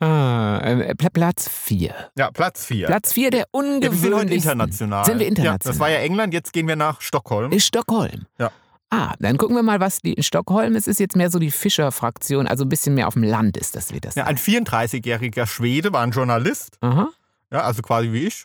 Ah, 0.00 0.60
äh, 0.62 0.94
Pla- 0.94 1.10
Platz 1.10 1.48
4. 1.48 1.94
Ja, 2.16 2.30
Platz 2.30 2.64
4. 2.66 2.86
Platz 2.86 3.12
4 3.12 3.30
der 3.30 3.40
Ja, 3.40 3.46
wir 3.52 3.60
sind 3.60 3.70
heute 3.70 3.86
ungewöhnlichsten. 3.86 4.50
international. 4.52 5.04
Sind 5.04 5.18
wir 5.18 5.24
Ja, 5.26 5.28
international? 5.28 5.58
das 5.72 5.78
war 5.78 5.90
ja 5.90 5.98
England, 5.98 6.32
jetzt 6.34 6.52
gehen 6.52 6.66
wir 6.68 6.76
nach 6.76 7.00
Stockholm. 7.00 7.52
ist 7.52 7.66
Stockholm. 7.66 8.26
Ja. 8.38 8.50
Ah, 8.96 9.14
dann 9.18 9.38
gucken 9.38 9.56
wir 9.56 9.62
mal, 9.64 9.80
was 9.80 9.98
die 10.02 10.12
in 10.12 10.22
Stockholm 10.22 10.76
ist. 10.76 10.86
Ist 10.86 11.00
jetzt 11.00 11.16
mehr 11.16 11.28
so 11.30 11.38
die 11.40 11.50
Fischer-Fraktion, 11.50 12.46
also 12.46 12.64
ein 12.64 12.68
bisschen 12.68 12.94
mehr 12.94 13.08
auf 13.08 13.14
dem 13.14 13.24
Land 13.24 13.56
ist 13.56 13.74
das, 13.74 13.92
wie 13.92 14.00
das. 14.00 14.14
Ja, 14.14 14.24
ein 14.24 14.36
34-jähriger 14.38 15.46
Schwede 15.46 15.92
war 15.92 16.02
ein 16.02 16.12
Journalist, 16.12 16.76
Aha. 16.80 17.08
ja, 17.52 17.60
also 17.62 17.82
quasi 17.82 18.12
wie 18.12 18.26
ich. 18.28 18.44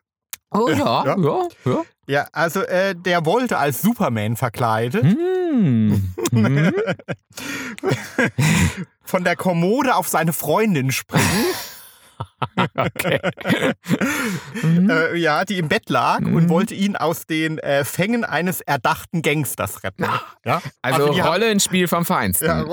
Oh 0.52 0.68
ja, 0.70 0.78
Ja. 1.06 1.16
ja, 1.18 1.48
ja. 1.66 1.82
Ja, 2.08 2.28
also 2.32 2.62
äh, 2.64 2.96
der 2.96 3.24
wollte 3.28 3.60
als 3.60 3.84
Superman 3.84 4.36
verkleidet 4.36 5.04
Hm. 5.04 6.14
Hm. 6.32 6.74
von 9.04 9.24
der 9.24 9.36
Kommode 9.36 9.96
auf 9.96 10.08
seine 10.08 10.34
Freundin 10.34 10.92
springen. 10.92 11.24
Okay. 12.76 13.20
Mhm. 14.64 14.90
äh, 14.90 15.16
ja, 15.18 15.46
die 15.46 15.58
im 15.58 15.68
Bett 15.68 15.90
lag 15.90 16.20
und 16.20 16.50
wollte 16.50 16.74
ihn 16.74 16.96
aus 16.96 17.26
den 17.26 17.58
äh, 17.60 17.84
Fängen 17.84 18.24
eines 18.24 18.62
erdachten 18.62 19.22
Gangsters 19.22 19.84
retten. 19.84 20.06
Ja? 20.46 20.62
Also, 20.82 21.10
haben- 21.18 21.20
Rollenspiel 21.22 21.88
vom 21.88 22.06
Feinsten. 22.06 22.46
ja, 22.48 22.66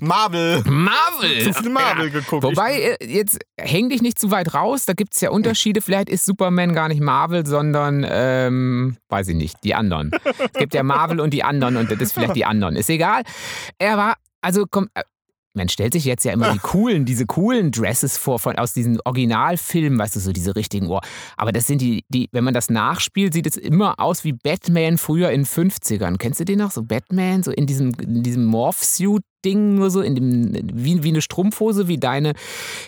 Marvel. 0.00 0.62
Marvel. 0.66 1.42
Zu 1.42 1.54
viel 1.54 1.70
Marvel 1.70 2.06
Ja. 2.06 2.12
geguckt. 2.20 2.42
Wobei, 2.44 2.96
äh, 3.00 3.06
jetzt 3.06 3.38
häng 3.58 3.88
dich 3.88 4.02
nicht 4.02 4.18
zu 4.18 4.30
weit 4.30 4.54
raus, 4.54 4.84
da 4.84 4.92
gibt 4.92 5.14
es 5.14 5.20
ja 5.20 5.30
Unterschiede. 5.30 5.80
Vielleicht 5.80 6.08
ist 6.08 6.24
Superman 6.24 6.72
gar 6.74 6.88
nicht 6.88 7.00
Marvel, 7.00 7.46
sondern, 7.46 8.06
ähm, 8.08 8.96
weiß 9.08 9.28
ich 9.28 9.36
nicht, 9.36 9.56
die 9.64 9.74
anderen. 9.74 10.10
Es 10.38 10.52
gibt 10.58 10.74
ja 10.74 10.82
Marvel 10.82 11.20
und 11.20 11.30
die 11.30 11.42
anderen 11.44 11.76
und 11.76 11.90
das 11.90 11.98
ist 12.00 12.12
vielleicht 12.12 12.36
die 12.36 12.44
anderen. 12.44 12.76
Ist 12.76 12.90
egal. 12.90 13.22
Er 13.78 13.96
war, 13.96 14.14
also 14.40 14.64
komm, 14.70 14.88
äh, 14.94 15.02
man 15.56 15.68
stellt 15.68 15.94
sich 15.94 16.04
jetzt 16.04 16.24
ja 16.24 16.32
immer 16.32 16.52
die 16.52 16.58
coolen, 16.58 17.04
diese 17.04 17.26
coolen 17.26 17.70
Dresses 17.70 18.16
vor 18.16 18.38
von, 18.38 18.56
aus 18.56 18.72
diesen 18.72 19.00
Originalfilmen, 19.04 19.98
weißt 19.98 20.16
du, 20.16 20.20
so 20.20 20.32
diese 20.32 20.54
richtigen 20.54 20.86
Ohr. 20.88 21.00
Aber 21.36 21.50
das 21.50 21.66
sind 21.66 21.80
die, 21.80 22.04
die, 22.08 22.28
wenn 22.32 22.44
man 22.44 22.54
das 22.54 22.70
nachspielt, 22.70 23.32
sieht 23.32 23.46
es 23.46 23.56
immer 23.56 23.98
aus 23.98 24.22
wie 24.24 24.32
Batman 24.32 24.98
früher 24.98 25.30
in 25.30 25.44
50ern. 25.46 26.18
Kennst 26.18 26.40
du 26.40 26.44
den 26.44 26.58
noch? 26.58 26.70
So 26.70 26.82
Batman, 26.82 27.42
so 27.42 27.50
in 27.50 27.66
diesem, 27.66 27.92
in 27.94 28.22
diesem 28.22 28.44
Morph-Suit-Ding, 28.44 29.74
nur 29.74 29.90
so, 29.90 30.02
in 30.02 30.14
dem, 30.14 30.70
wie, 30.74 31.02
wie 31.02 31.08
eine 31.08 31.22
Strumpfhose, 31.22 31.88
wie 31.88 31.98
deine 31.98 32.34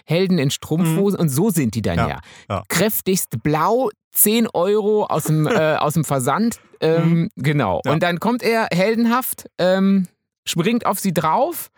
Helden 0.05 0.39
in 0.39 0.51
Strumpfhosen. 0.51 1.19
Und 1.19 1.31
so 1.31 1.51
sind 1.51 1.75
die 1.75 1.83
dann 1.83 1.97
ja. 1.97 2.09
Ja, 2.09 2.21
ja. 2.49 2.63
Kräftigst 2.69 3.43
blau, 3.43 3.91
10 4.13 4.49
Euro 4.53 5.07
aus 5.07 5.25
dem, 5.25 5.47
äh, 5.47 5.77
aus 5.77 5.95
dem 5.95 6.05
Versand. 6.05 6.61
Ähm, 6.81 7.31
Genau. 7.37 7.81
Ja. 7.85 7.93
Und 7.93 8.03
dann 8.03 8.21
kommt 8.21 8.43
er 8.43 8.69
heldenhaft, 8.73 9.47
ähm, 9.59 10.07
springt 10.45 10.87
auf 10.87 10.99
sie 10.99 11.15
drauf. 11.15 11.71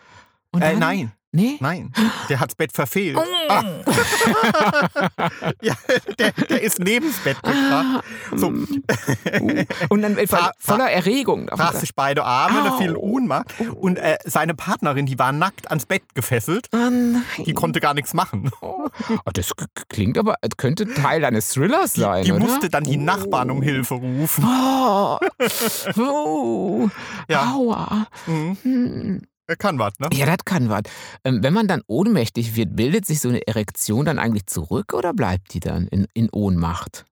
Und 0.52 0.62
Äh, 0.62 0.74
nein, 0.76 1.12
Nee? 1.32 1.58
nein. 1.60 1.92
Der 2.28 2.40
hat's 2.40 2.56
Bett 2.56 2.72
verfehlt. 2.72 3.16
Oh. 3.16 3.22
Ah. 3.48 3.62
ja, 5.62 5.74
der, 6.18 6.32
der 6.32 6.60
ist 6.60 6.80
neben 6.80 7.06
das 7.06 7.18
Bett 7.20 7.36
gekracht. 7.40 8.04
So, 8.34 8.48
Uh. 8.48 9.64
Und 9.90 10.02
dann 10.02 10.18
äh, 10.18 10.26
voll, 10.26 10.38
Fa- 10.40 10.52
voller 10.58 10.90
Erregung. 10.90 11.46
brach 11.46 11.74
sich 11.74 11.94
beide 11.94 12.24
Arme, 12.24 12.64
da 12.64 12.76
fiel. 12.78 12.96
Ohnmacht. 12.96 13.46
Und 13.76 13.96
äh, 13.98 14.18
seine 14.24 14.54
Partnerin, 14.54 15.06
die 15.06 15.20
war 15.20 15.30
nackt 15.30 15.68
ans 15.70 15.86
Bett 15.86 16.02
gefesselt. 16.14 16.66
Oh 16.72 16.76
nein. 16.78 17.22
Die 17.38 17.52
konnte 17.52 17.78
gar 17.78 17.94
nichts 17.94 18.12
machen. 18.12 18.50
Oh, 18.60 18.88
das 19.32 19.54
k- 19.54 19.66
klingt 19.88 20.18
aber, 20.18 20.34
es 20.42 20.56
könnte 20.56 20.92
Teil 20.92 21.24
eines 21.24 21.50
Thrillers 21.50 21.92
Die, 21.92 22.00
sein, 22.00 22.24
die 22.24 22.32
oder? 22.32 22.40
musste 22.44 22.68
dann 22.70 22.82
die 22.82 22.96
Nachbarn 22.96 23.52
um 23.52 23.62
Hilfe 23.62 23.94
rufen. 23.94 24.44
Oh. 24.44 25.18
Oh. 25.96 26.88
Ja. 27.28 27.52
Aua. 27.54 28.06
Mhm. 28.26 29.22
Hm. 29.50 29.54
Er 29.54 29.56
kann 29.56 29.78
was, 29.78 29.98
ne? 29.98 30.08
Ja, 30.12 30.26
das 30.26 30.44
kann 30.44 30.68
was. 30.68 30.82
Ähm, 31.24 31.42
wenn 31.42 31.52
man 31.52 31.66
dann 31.66 31.82
ohnmächtig 31.86 32.54
wird, 32.54 32.76
bildet 32.76 33.04
sich 33.04 33.20
so 33.20 33.28
eine 33.28 33.46
Erektion 33.46 34.04
dann 34.04 34.18
eigentlich 34.18 34.46
zurück 34.46 34.94
oder 34.94 35.12
bleibt 35.12 35.54
die 35.54 35.60
dann 35.60 35.88
in, 35.88 36.06
in 36.14 36.28
Ohnmacht? 36.30 37.04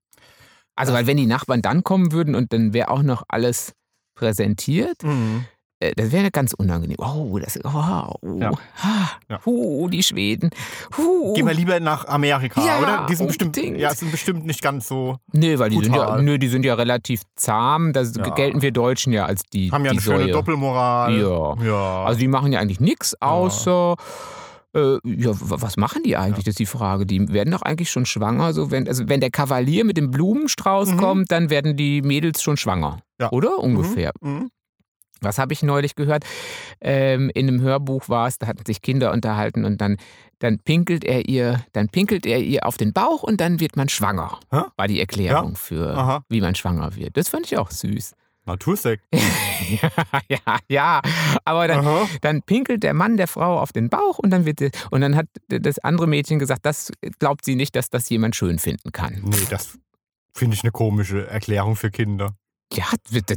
Also, 0.76 0.92
weil 0.92 1.08
wenn 1.08 1.16
die 1.16 1.26
Nachbarn 1.26 1.60
dann 1.62 1.82
kommen 1.82 2.12
würden 2.12 2.36
und 2.36 2.52
dann 2.52 2.72
wäre 2.72 2.90
auch 2.90 3.02
noch 3.02 3.24
alles 3.28 3.72
präsentiert, 4.14 5.02
Mhm. 5.02 5.46
Äh, 5.80 5.92
das 5.96 6.12
wäre 6.12 6.30
ganz 6.30 6.52
unangenehm. 6.54 6.96
Oh, 6.98 7.38
das, 7.38 7.58
oh, 7.64 7.68
oh, 8.22 8.38
Ja. 8.40 8.50
Ja. 9.28 9.40
huh, 9.46 9.88
die 9.88 10.02
Schweden. 10.02 10.50
Huh. 10.96 11.34
Gehen 11.34 11.46
wir 11.46 11.54
lieber 11.54 11.78
nach 11.80 12.06
Amerika, 12.06 12.64
Ja, 12.64 12.78
oder? 12.80 13.06
Die 13.08 13.14
sind 13.14 13.26
bestimmt, 13.28 13.56
ja, 13.56 13.94
sind 13.94 14.10
bestimmt 14.10 14.44
nicht 14.46 14.62
ganz 14.62 14.88
so, 14.88 15.16
Nö, 15.32 15.58
weil 15.58 15.70
die 15.70 15.82
sind, 15.84 15.94
ja, 15.94 16.20
nö, 16.20 16.38
die 16.38 16.48
sind 16.48 16.64
ja 16.64 16.74
relativ 16.74 17.22
zahm. 17.36 17.92
Da 17.92 18.02
Ja. 18.02 18.30
gelten 18.34 18.62
wir 18.62 18.72
Deutschen 18.72 19.12
ja 19.12 19.26
als 19.26 19.42
die, 19.52 19.70
haben 19.70 19.84
ja 19.84 19.92
die 19.92 19.98
eine 19.98 20.00
schöne 20.02 20.22
Säue. 20.24 20.32
Doppelmoral. 20.32 21.18
Ja. 21.64 22.04
Also 22.04 22.18
die 22.20 22.28
machen 22.28 22.52
ja 22.52 22.60
eigentlich 22.60 22.80
nichts 22.80 23.14
außer. 23.20 23.96
Äh, 24.74 24.98
ja, 25.04 25.30
was 25.40 25.76
machen 25.78 26.02
die 26.04 26.16
eigentlich? 26.16 26.44
Das 26.44 26.52
ist 26.52 26.58
die 26.58 26.66
Frage. 26.66 27.06
Die 27.06 27.32
werden 27.32 27.50
doch 27.52 27.62
eigentlich 27.62 27.90
schon 27.90 28.04
schwanger. 28.04 28.52
So 28.52 28.70
wenn, 28.70 28.86
also 28.86 29.08
wenn 29.08 29.20
der 29.20 29.30
Kavalier 29.30 29.84
mit 29.84 29.96
dem 29.96 30.10
Blumenstrauß 30.10 30.92
Mhm. 30.92 30.96
kommt, 30.98 31.30
dann 31.32 31.48
werden 31.48 31.76
die 31.76 32.02
Mädels 32.02 32.42
schon 32.42 32.56
schwanger. 32.58 32.98
Oder? 33.30 33.58
Ungefähr. 33.58 34.12
Mhm. 34.20 34.50
Was 35.20 35.38
habe 35.38 35.52
ich 35.52 35.62
neulich 35.62 35.94
gehört? 35.94 36.24
Ähm, 36.80 37.30
in 37.34 37.48
einem 37.48 37.60
Hörbuch 37.60 38.08
war 38.08 38.26
es, 38.28 38.38
da 38.38 38.46
hatten 38.46 38.64
sich 38.66 38.82
Kinder 38.82 39.12
unterhalten 39.12 39.64
und 39.64 39.80
dann, 39.80 39.96
dann 40.38 40.58
pinkelt 40.60 41.04
er 41.04 41.28
ihr, 41.28 41.64
dann 41.72 41.88
pinkelt 41.88 42.26
er 42.26 42.40
ihr 42.40 42.66
auf 42.66 42.76
den 42.76 42.92
Bauch 42.92 43.22
und 43.22 43.40
dann 43.40 43.60
wird 43.60 43.76
man 43.76 43.88
schwanger. 43.88 44.38
Hä? 44.50 44.62
War 44.76 44.88
die 44.88 45.00
Erklärung 45.00 45.56
für, 45.56 45.96
Aha. 45.96 46.24
wie 46.28 46.40
man 46.40 46.54
schwanger 46.54 46.94
wird. 46.96 47.16
Das 47.16 47.28
fand 47.28 47.46
ich 47.46 47.58
auch 47.58 47.70
süß. 47.70 48.14
Natursekt. 48.46 49.04
ja, 49.12 49.90
ja, 50.28 50.58
ja. 50.68 51.00
Aber 51.44 51.68
dann, 51.68 51.86
Aha. 51.86 52.08
dann 52.22 52.42
pinkelt 52.42 52.82
der 52.82 52.94
Mann 52.94 53.18
der 53.18 53.28
Frau 53.28 53.60
auf 53.60 53.72
den 53.72 53.90
Bauch 53.90 54.18
und 54.18 54.30
dann 54.30 54.46
wird 54.46 54.60
sie- 54.60 54.70
und 54.90 55.02
dann 55.02 55.16
hat 55.16 55.26
das 55.48 55.78
andere 55.80 56.06
Mädchen 56.06 56.38
gesagt, 56.38 56.64
das 56.64 56.90
glaubt 57.18 57.44
sie 57.44 57.56
nicht, 57.56 57.76
dass 57.76 57.90
das 57.90 58.08
jemand 58.08 58.36
schön 58.36 58.58
finden 58.58 58.90
kann. 58.92 59.20
Nee, 59.22 59.36
das 59.50 59.78
finde 60.32 60.54
ich 60.54 60.62
eine 60.62 60.72
komische 60.72 61.26
Erklärung 61.26 61.76
für 61.76 61.90
Kinder. 61.90 62.36
Ja, 62.72 62.84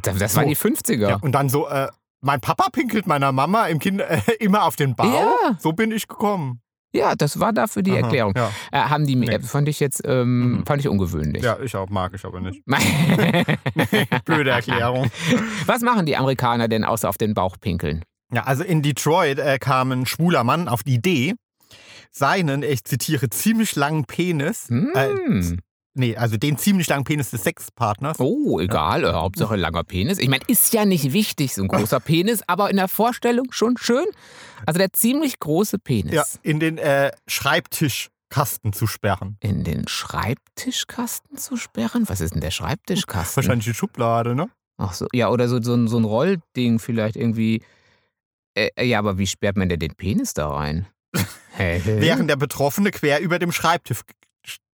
das, 0.01 0.35
waren 0.35 0.43
So. 0.43 0.49
die 0.49 0.57
50er. 0.57 1.09
Ja. 1.09 1.15
Und 1.21 1.31
dann 1.33 1.49
so, 1.49 1.67
äh, 1.67 1.87
mein 2.21 2.41
Papa 2.41 2.69
pinkelt 2.71 3.07
meiner 3.07 3.31
Mama 3.31 3.67
im 3.67 3.79
Kind 3.79 4.01
äh, 4.01 4.19
immer 4.39 4.65
auf 4.65 4.75
den 4.75 4.95
Bauch. 4.95 5.05
Ja. 5.43 5.57
So 5.59 5.71
bin 5.73 5.91
ich 5.91 6.07
gekommen. 6.07 6.61
Ja, 6.93 7.15
das 7.15 7.39
war 7.39 7.53
dafür 7.53 7.83
die 7.83 7.91
Aha, 7.93 7.99
Erklärung. 8.01 8.33
Ja. 8.35 8.51
Äh, 8.71 8.79
haben 8.79 9.07
die, 9.07 9.15
Nee. 9.15 9.27
äh, 9.35 9.39
fand 9.39 9.69
ich 9.69 9.79
jetzt, 9.79 10.01
ähm, 10.05 10.57
Mhm. 10.57 10.65
fand 10.65 10.81
ich 10.81 10.89
ungewöhnlich. 10.89 11.41
ja, 11.41 11.57
ich 11.59 11.73
auch, 11.77 11.89
mag 11.89 12.11
ich 12.13 12.25
aber 12.25 12.41
nicht. 12.41 12.61
Blöde 14.25 14.49
Erklärung. 14.51 15.09
Was 15.65 15.81
machen 15.81 16.05
die 16.05 16.17
Amerikaner 16.17 16.67
denn 16.67 16.83
außer 16.83 17.07
auf 17.09 17.17
den 17.17 17.33
Bauch 17.33 17.55
pinkeln? 17.59 18.03
Ja, 18.33 18.43
also 18.43 18.63
in 18.63 18.81
Detroit 18.81 19.39
äh, 19.39 19.57
kam 19.59 19.91
ein 19.91 20.05
schwuler 20.05 20.43
Mann 20.43 20.67
auf 20.67 20.83
die 20.83 20.95
Idee, 20.95 21.33
seinen, 22.11 22.63
ich 22.63 22.83
zitiere, 22.83 23.29
ziemlich 23.29 23.75
langen 23.75 24.05
Penis, 24.05 24.69
äh, 24.69 25.07
Hm. 25.09 25.59
Nee, 25.93 26.15
also 26.15 26.37
den 26.37 26.57
ziemlich 26.57 26.87
langen 26.87 27.03
Penis 27.03 27.31
des 27.31 27.43
Sexpartners, 27.43 28.19
Oh, 28.19 28.59
egal, 28.59 29.03
äh, 29.03 29.11
Hauptsache 29.13 29.55
langer 29.55 29.83
Penis. 29.83 30.17
Ich 30.19 30.29
meine, 30.29 30.43
ist 30.47 30.73
ja 30.73 30.85
nicht 30.85 31.13
wichtig, 31.13 31.53
so 31.53 31.61
ein 31.63 31.67
großer 31.67 31.99
Penis, 32.01 32.41
aber 32.47 32.69
in 32.69 32.77
der 32.77 32.87
Vorstellung 32.87 33.51
schon 33.51 33.77
schön. 33.77 34.05
Also 34.65 34.77
der 34.77 34.93
ziemlich 34.93 35.39
große 35.39 35.79
Penis. 35.79 36.13
ja, 36.13 36.23
in 36.43 36.59
den 36.59 36.77
äh, 36.77 37.11
Schreibtischkasten 37.27 38.73
zu 38.73 38.87
sperren. 38.87 39.37
In 39.41 39.63
den 39.63 39.87
Schreibtischkasten 39.87 41.37
zu 41.37 41.57
sperren? 41.57 42.07
Was 42.07 42.21
ist 42.21 42.33
denn 42.33 42.41
der 42.41 42.51
Schreibtischkasten? 42.51 43.35
Wahrscheinlich 43.37 43.65
die 43.65 43.73
Schublade, 43.73 44.35
ne? 44.35 44.49
Ach 44.77 44.93
so, 44.93 45.07
ja, 45.13 45.29
oder 45.29 45.47
so, 45.47 45.61
so, 45.61 45.73
ein- 45.75 45.87
so 45.87 45.97
ein 45.97 46.05
Rollding 46.05 46.79
vielleicht 46.79 47.15
irgendwie. 47.15 47.61
Äh, 48.55 48.85
ja, 48.85 48.99
aber 48.99 49.17
wie 49.17 49.27
sperrt 49.27 49.55
man 49.57 49.69
denn 49.69 49.79
den 49.79 49.95
Penis 49.95 50.33
da 50.33 50.49
rein? 50.49 50.87
Während 51.57 52.29
der 52.29 52.35
Betroffene 52.35 52.91
quer 52.91 53.19
über 53.19 53.37
dem 53.39 53.51
Schreibtisch 53.51 54.01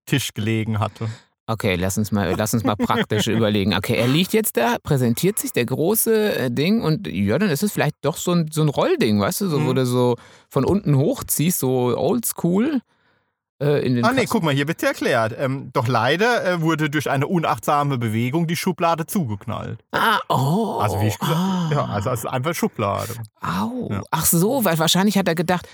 Tisch 0.08 0.34
gelegen 0.34 0.80
hatte. 0.80 1.08
Okay, 1.50 1.76
lass 1.76 1.98
uns 1.98 2.12
mal, 2.12 2.34
lass 2.36 2.54
uns 2.54 2.64
mal 2.66 2.76
praktisch 2.76 3.28
überlegen. 3.28 3.74
Okay, 3.74 3.96
er 3.96 4.08
liegt 4.08 4.34
jetzt 4.34 4.58
da, 4.58 4.76
präsentiert 4.84 5.40
sich 5.40 5.54
der 5.54 5.66
große 5.66 6.36
äh, 6.36 6.52
Ding 6.52 6.82
und 6.82 7.08
ja, 7.08 7.38
dann 7.40 7.50
ist 7.50 7.64
es 7.64 7.72
vielleicht 7.72 7.96
doch 8.02 8.18
so 8.18 8.32
ein, 8.34 8.50
so 8.52 8.62
ein 8.64 8.68
Rollding, 8.70 9.20
weißt 9.22 9.42
du, 9.42 9.48
so, 9.48 9.64
wo 9.64 9.70
Mhm. 9.72 9.76
du 9.76 9.86
so 9.86 10.16
von 10.50 10.66
unten 10.66 10.98
hochziehst, 10.98 11.60
so 11.60 11.96
oldschool. 11.98 12.82
Äh, 13.60 13.84
in 13.88 13.96
den 13.96 14.04
Ah 14.06 14.10
nee, 14.12 14.22
Kasten. 14.22 14.30
guck 14.34 14.44
mal, 14.44 14.54
hier 14.54 14.68
wird 14.68 14.84
erklärt. 14.84 15.34
Ähm, 15.40 15.72
doch 15.74 15.88
leider 15.88 16.46
äh, 16.46 16.62
wurde 16.62 16.90
durch 16.92 17.10
eine 17.10 17.26
unachtsame 17.26 17.98
Bewegung 17.98 18.46
die 18.46 18.56
Schublade 18.58 19.08
zugeknallt. 19.08 19.80
Ah, 19.94 20.20
oh. 20.30 20.78
Also 20.80 21.00
wie 21.02 21.08
ich 21.08 21.18
gesagt 21.18 21.38
ah. 21.40 21.70
Ja, 21.72 21.86
also 21.86 22.10
es 22.12 22.20
ist 22.20 22.26
einfach 22.28 22.54
Schublade. 22.54 23.14
Au. 23.42 23.88
Ja. 23.90 24.02
Ach 24.12 24.26
so, 24.26 24.64
weil 24.64 24.78
wahrscheinlich 24.78 25.18
hat 25.18 25.28
er 25.28 25.34
gedacht, 25.34 25.68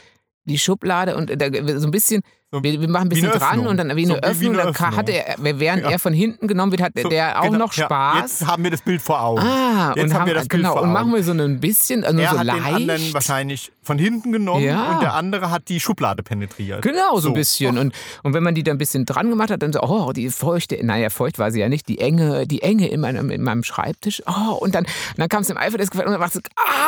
die 0.45 0.59
Schublade 0.59 1.17
und 1.17 1.29
da, 1.41 1.47
so 1.79 1.87
ein 1.87 1.91
bisschen, 1.91 2.21
wir, 2.61 2.81
wir 2.81 2.89
machen 2.89 3.07
ein 3.07 3.11
wie 3.11 3.15
bisschen 3.21 3.31
dran 3.31 3.49
Öffnung. 3.51 3.67
und 3.67 3.77
dann 3.77 3.95
wie 3.95 4.05
So 4.05 4.13
eine 4.15 4.21
wie- 4.21 4.25
wie 4.25 4.29
Öffnung. 4.47 4.49
eine 4.53 4.57
dann 4.63 4.67
Öffnung. 4.69 4.95
hatte 4.97 5.11
er, 5.13 5.35
während 5.59 5.83
Ja. 5.83 5.89
er 5.91 5.99
von 5.99 6.13
hinten 6.13 6.47
genommen 6.47 6.71
wird, 6.71 6.81
hat 6.81 6.91
So, 7.01 7.09
der 7.09 7.39
auch 7.39 7.45
genau, 7.45 7.57
noch 7.59 7.73
ja, 7.73 7.85
Spaß. 7.85 8.39
Jetzt 8.39 8.47
haben 8.47 8.63
wir 8.63 8.71
das 8.71 8.81
Bild 8.81 9.01
vor 9.01 9.21
Augen. 9.23 9.41
ah, 9.41 9.93
jetzt 9.95 10.03
und 10.03 10.13
haben 10.13 10.19
haben, 10.21 10.27
wir 10.27 10.33
das 10.35 10.47
Bild 10.47 10.61
genau, 10.61 10.73
vor 10.73 10.81
und 10.83 10.91
machen 10.93 11.13
wir 11.13 11.23
so 11.23 11.31
ein 11.31 11.59
bisschen, 11.59 12.03
also 12.03 12.19
er 12.19 12.29
so 12.31 12.37
hat 12.39 12.45
leicht. 12.45 12.59
den 12.67 12.73
anderen 12.75 13.13
wahrscheinlich 13.13 13.71
von 13.81 13.97
hinten 13.97 14.31
genommen 14.31 14.63
Ja. 14.63 14.93
und 14.93 15.01
der 15.01 15.13
andere 15.13 15.49
hat 15.51 15.67
die 15.69 15.79
Schublade 15.79 16.23
penetriert. 16.23 16.81
Genau, 16.81 17.11
so 17.19 17.29
ein 17.29 17.31
So. 17.31 17.33
bisschen. 17.33 17.77
Und, 17.77 17.93
und 18.23 18.33
wenn 18.33 18.43
man 18.43 18.55
die 18.55 18.63
dann 18.63 18.75
ein 18.75 18.77
bisschen 18.77 19.05
dran 19.05 19.29
gemacht 19.29 19.49
hat, 19.51 19.61
dann 19.61 19.73
so, 19.73 19.81
oh, 19.81 20.11
die 20.13 20.29
feuchte, 20.29 20.77
naja, 20.85 21.09
feucht 21.09 21.39
war 21.39 21.51
sie 21.51 21.59
ja 21.59 21.69
nicht, 21.69 21.87
die 21.89 21.99
Enge, 21.99 22.47
die 22.47 22.61
Enge 22.61 22.87
in 22.87 22.99
meinem, 23.01 23.29
in 23.29 23.41
meinem 23.43 23.63
Schreibtisch. 23.63 24.21
Oh, 24.25 24.53
und 24.53 24.73
dann, 24.75 24.85
dann 25.17 25.27
kam 25.29 25.41
es 25.41 25.49
im 25.49 25.57
Eifer 25.57 25.77
des 25.77 25.89
Gefechts 25.91 26.07
und 26.07 26.13
dann 26.13 26.21
war 26.21 26.27
es 26.27 26.33
so, 26.33 26.39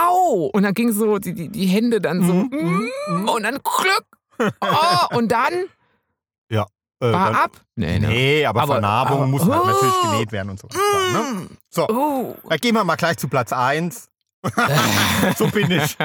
au! 0.07 0.49
Und 0.53 0.63
dann 0.63 0.73
ging 0.73 0.91
so 0.93 1.17
die, 1.17 1.33
die, 1.33 1.49
die 1.49 1.65
Hände 1.65 1.99
dann 2.01 2.21
so, 2.25 2.33
Mhm, 2.33 2.89
mm, 3.09 3.29
und 3.29 3.43
dann 3.43 3.55
Glück. 3.55 4.05
Oh, 4.39 5.17
und 5.17 5.31
dann 5.31 5.53
Äh, 7.01 7.11
war 7.11 7.25
dann- 7.31 7.35
ab. 7.35 7.51
Nee, 7.75 7.99
ne? 7.99 8.07
Nee, 8.07 8.45
aber, 8.45 8.61
Aber- 8.61 8.73
Vernarbung 8.75 9.17
aber- 9.17 9.27
muss 9.27 9.41
halt 9.45 9.61
Oh. 9.61 9.65
natürlich 9.65 10.01
genäht 10.01 10.31
werden 10.31 10.51
und 10.51 10.59
so. 10.61 10.67
Ne? 10.69 11.47
So, 11.69 11.87
Oh. 11.89 12.35
dann 12.47 12.57
gehen 12.59 12.73
wir 12.73 12.85
mal 12.85 12.95
gleich 12.95 13.17
zu 13.17 13.27
Platz 13.27 13.51
1. 13.51 14.07
so 15.37 15.47
bin 15.47 15.71
ich. 15.71 15.97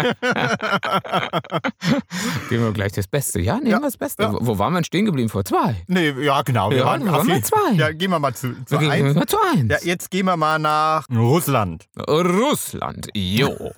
Geben 2.49 2.65
wir 2.65 2.73
gleich 2.73 2.93
das 2.93 3.07
Beste. 3.07 3.41
Ja, 3.41 3.55
nehmen 3.57 3.67
Ja, 3.69 3.79
wir 3.79 3.83
das 3.87 3.97
Beste. 3.97 4.23
ja. 4.25 4.33
Wo, 4.33 4.59
waren 4.59 4.73
wir 4.73 4.79
denn 4.81 4.85
stehen 4.85 5.05
geblieben? 5.07 5.29
Vor 5.29 5.45
zwei. 5.45 5.77
nee, 5.87 6.11
ja, 6.11 6.43
genau. 6.43 6.71
Wir 6.71 6.79
Ja, 6.79 6.85
waren 6.87 7.11
waren 7.11 7.27
wir 7.27 7.43
zwei. 7.43 7.73
Ja, 7.75 7.93
gehen 7.93 8.11
wir 8.11 8.19
mal 8.19 8.35
zu, 8.35 8.53
zu 8.65 8.73
Wir 8.73 8.79
gehen 8.79 8.91
eins. 8.91 9.15
mal 9.15 9.27
zu 9.27 9.37
eins. 9.55 9.71
Ja, 9.71 9.79
jetzt 9.83 10.11
gehen 10.11 10.27
wir 10.27 10.37
mal 10.37 10.59
nach 10.59 11.05
Russland. 11.15 11.87
Russland, 12.09 13.09
jo. 13.15 13.73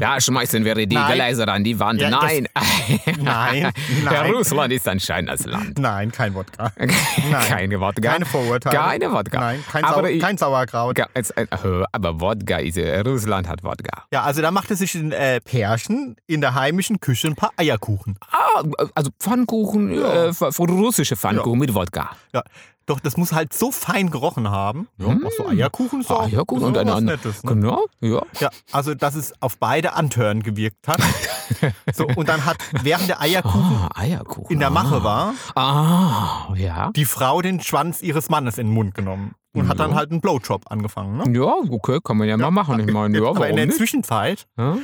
Da 0.00 0.20
schmeißen 0.20 0.64
wir 0.64 0.74
die 0.74 0.86
Nein. 0.94 1.14
Gläser 1.14 1.48
an 1.48 1.64
die 1.64 1.78
Wand. 1.78 2.00
Ja, 2.00 2.10
das- 2.10 2.22
nein. 2.22 2.48
Nein, 3.20 3.62
Ja, 3.62 3.70
nein. 4.04 4.30
Russland 4.32 4.72
ist 4.72 4.86
ein 4.88 5.00
schönes 5.00 5.44
Land. 5.46 5.78
Nein, 5.78 6.10
kein 6.12 6.34
Wodka. 6.34 6.70
Keine 7.48 7.80
Wodka. 7.80 8.12
Keine 8.12 8.24
Vorurteile. 8.24 8.76
Keine 8.76 9.12
Wodka. 9.12 9.40
Nein, 9.40 9.64
kein, 9.70 9.84
Sau 9.84 10.04
ich- 10.04 10.20
kein 10.22 10.36
Sauerkraut. 10.38 10.94
Ga- 10.96 11.08
jetzt, 11.14 11.36
äh, 11.36 11.46
Aber 11.92 12.20
Wodka 12.20 12.58
ist 12.58 12.76
äh, 12.76 13.00
Russland 13.00 13.48
hat 13.48 13.62
Wodka. 13.64 14.01
Ja, 14.10 14.22
also 14.22 14.42
da 14.42 14.50
machte 14.50 14.76
sich 14.76 14.94
ein 14.94 15.12
äh, 15.12 15.40
Pärchen 15.40 16.16
in 16.26 16.40
der 16.40 16.54
heimischen 16.54 17.00
Küche 17.00 17.28
ein 17.28 17.34
paar 17.34 17.52
Eierkuchen. 17.56 18.16
Ah, 18.30 18.62
also 18.94 19.10
Pfannkuchen, 19.18 19.94
Ja. 19.94 20.26
äh, 20.26 20.32
russische 20.58 21.16
Pfannkuchen 21.16 21.58
mit 21.58 21.74
Wodka. 21.74 22.10
Ja, 22.34 22.42
doch 22.86 23.00
das 23.00 23.16
muss 23.16 23.32
halt 23.32 23.52
so 23.52 23.70
fein 23.70 24.10
gerochen 24.10 24.50
haben. 24.50 24.88
Ja, 24.98 25.06
auch 25.08 25.30
so 25.36 25.46
Eierkuchen 25.46 26.00
ist 26.00 26.10
auch, 26.10 26.24
Eierkuchen 26.24 26.64
und 26.64 26.78
eine 26.78 26.90
was 26.90 26.96
andere. 26.98 27.16
Nettes. 27.16 27.44
Ne? 27.44 27.50
Genau, 27.54 27.84
ja. 28.00 28.22
Ja, 28.40 28.50
also 28.72 28.94
dass 28.94 29.14
es 29.14 29.32
auf 29.40 29.58
beide 29.58 29.92
Antören 29.94 30.42
gewirkt 30.42 30.88
hat. 30.88 31.00
so, 31.94 32.06
und 32.16 32.28
dann 32.28 32.44
hat 32.44 32.56
während 32.82 33.08
der 33.08 33.20
Eierkuchen 33.20 33.62
Ah, 33.62 33.88
Eierkuchen. 33.94 34.50
in 34.52 34.58
der 34.60 34.70
Mache 34.70 34.96
ah. 34.96 35.04
war, 35.04 35.34
Ah, 35.54 36.54
ja. 36.56 36.90
die 36.92 37.04
Frau 37.04 37.42
den 37.42 37.60
Schwanz 37.60 38.02
ihres 38.02 38.28
Mannes 38.28 38.58
in 38.58 38.68
den 38.68 38.74
Mund 38.74 38.94
genommen 38.94 39.34
und 39.54 39.68
hat 39.68 39.80
dann 39.80 39.94
halt 39.94 40.10
einen 40.10 40.20
Blowjob 40.20 40.70
angefangen. 40.70 41.16
Ne? 41.18 41.38
Ja, 41.38 41.54
okay, 41.70 41.98
kann 42.02 42.16
man 42.16 42.28
ja, 42.28 42.36
mal 42.36 42.50
machen. 42.50 42.80
Ich 42.80 42.92
meine, 42.92 43.18
ja, 43.18 43.24
Aber 43.28 43.48
in 43.48 43.56
der 43.56 43.66
nicht? 43.66 43.76
Zwischenzeit 43.78 44.46
Ja? 44.56 44.78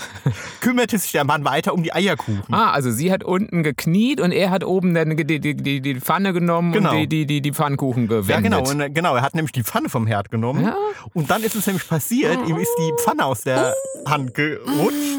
kümmerte 0.60 0.98
sich 0.98 1.12
der 1.12 1.24
Mann 1.24 1.44
weiter 1.44 1.74
um 1.74 1.82
die 1.82 1.92
Eierkuchen. 1.92 2.52
Ah, 2.52 2.70
also 2.70 2.90
sie 2.90 3.12
hat 3.12 3.24
unten 3.24 3.62
gekniet 3.62 4.20
und 4.20 4.32
er 4.32 4.50
hat 4.50 4.64
oben 4.64 4.94
dann 4.94 5.16
die, 5.16 5.24
die, 5.40 5.54
die, 5.54 5.80
die 5.80 6.00
Pfanne 6.00 6.32
genommen 6.32 6.72
Genau. 6.72 6.90
und 6.92 6.96
die, 6.98 7.06
die, 7.08 7.26
die, 7.26 7.40
die 7.42 7.52
Pfannkuchen 7.52 8.08
gewendet. 8.08 8.30
Ja, 8.30 8.40
genau. 8.40 8.68
Und, 8.68 8.80
äh, 8.80 8.90
genau, 8.90 9.14
er 9.14 9.22
hat 9.22 9.34
nämlich 9.34 9.52
die 9.52 9.62
Pfanne 9.62 9.88
vom 9.88 10.06
Herd 10.06 10.30
genommen. 10.30 10.64
Ja. 10.64 10.76
Und 11.14 11.30
dann 11.30 11.42
ist 11.42 11.54
es 11.54 11.66
nämlich 11.66 11.86
passiert, 11.88 12.38
ihm 12.48 12.56
ist 12.56 12.72
die 12.78 12.92
Pfanne 13.02 13.24
aus 13.26 13.42
der 13.42 13.74
Hand 14.06 14.34
gerutscht. 14.34 15.18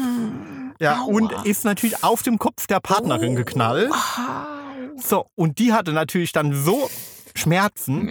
Ja, 0.80 1.02
und 1.02 1.32
ist 1.44 1.64
natürlich 1.64 2.02
auf 2.02 2.22
dem 2.22 2.38
Kopf 2.38 2.66
der 2.66 2.80
Partnerin 2.80 3.36
geknallt. 3.36 3.90
So, 4.96 5.26
und 5.34 5.58
die 5.58 5.72
hatte 5.72 5.92
natürlich 5.92 6.32
dann 6.32 6.52
so 6.52 6.90
Schmerzen, 7.36 8.10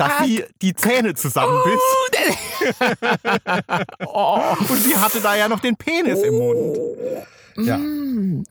dass 0.00 0.24
sie 0.24 0.44
die 0.62 0.74
Zähne 0.74 1.14
zusammenbiss. 1.14 1.80
Oh. 4.06 4.40
Und 4.68 4.82
sie 4.82 4.96
hatte 4.96 5.20
da 5.20 5.36
ja 5.36 5.48
noch 5.48 5.60
den 5.60 5.76
Penis 5.76 6.20
im 6.22 6.34
Mund. 6.34 6.78
Ja, 7.56 7.76
Mm. 7.76 8.44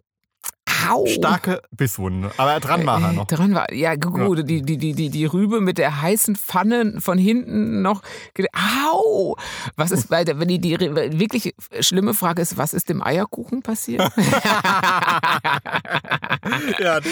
Au. 0.89 1.05
starke 1.07 1.61
Bisswunde. 1.71 2.31
Aber 2.37 2.59
dran 2.59 2.85
war 2.85 3.01
er 3.01 3.09
Äh, 3.09 3.13
noch. 3.13 3.27
Dran 3.27 3.53
war, 3.55 3.73
ja 3.73 3.95
gut, 3.95 4.47
Die, 4.47 4.61
die, 4.61 4.77
die, 4.77 4.93
die, 4.93 5.09
die 5.09 5.25
Rübe 5.25 5.61
mit 5.61 5.77
der 5.77 6.01
heißen 6.01 6.35
Pfanne 6.35 6.99
von 7.01 7.17
hinten 7.17 7.81
noch. 7.81 8.01
Au! 8.91 9.35
Was 9.75 9.91
ist 9.91 10.09
wenn 10.11 10.47
die, 10.47 10.59
die 10.59 10.79
wirklich 10.79 11.53
schlimme 11.79 12.13
Frage 12.13 12.41
ist, 12.41 12.57
was 12.57 12.73
ist 12.73 12.89
dem 12.89 13.01
Eierkuchen 13.03 13.61
passiert? 13.61 14.01
Ja, 16.79 16.99
das, 16.99 17.11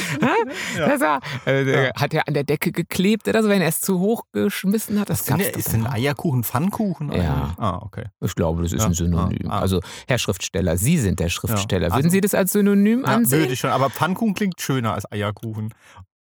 Das 0.77 1.01
war, 1.01 1.19
äh, 1.45 1.91
Hat 1.93 2.13
er 2.13 2.27
an 2.27 2.33
der 2.33 2.43
Decke 2.43 2.71
geklebt 2.71 3.27
oder 3.27 3.43
so, 3.43 3.49
wenn 3.49 3.61
er 3.61 3.67
es 3.67 3.81
zu 3.81 3.99
hoch 3.99 4.23
geschmissen 4.31 4.99
hat? 4.99 5.09
Das 5.09 5.25
gab's 5.25 5.43
ja- 5.43 5.51
doch 5.51 5.59
ist 5.59 5.69
ein 5.73 5.81
immer. 5.81 5.91
Eierkuchen 5.93 6.43
Pfannkuchen? 6.43 7.11
Ja. 7.11 7.53
Ah, 7.57 7.79
okay. 7.83 8.05
Ich 8.21 8.35
glaube, 8.35 8.63
das 8.63 8.73
ist 8.73 8.81
Ja, 8.81 8.87
ein 8.87 8.93
Synonym. 8.93 9.49
ah, 9.49 9.57
ah. 9.57 9.61
Also, 9.61 9.81
Herr 10.07 10.17
Schriftsteller, 10.17 10.77
Sie 10.77 10.97
sind 10.97 11.19
der 11.19 11.29
Schriftsteller. 11.29 11.89
Ja. 11.89 11.95
Würden 11.95 12.09
Sie 12.09 12.21
das 12.21 12.33
als 12.33 12.53
Synonym 12.53 13.01
Ja, 13.01 13.07
ansehen? 13.15 13.39
würde 13.41 13.55
ich 13.57 13.61
schon. 13.61 13.71
Aber 13.71 13.89
Pfannkuchen 13.89 14.33
klingt 14.33 14.61
schöner 14.61 14.93
als 14.93 15.11
Eierkuchen. 15.11 15.73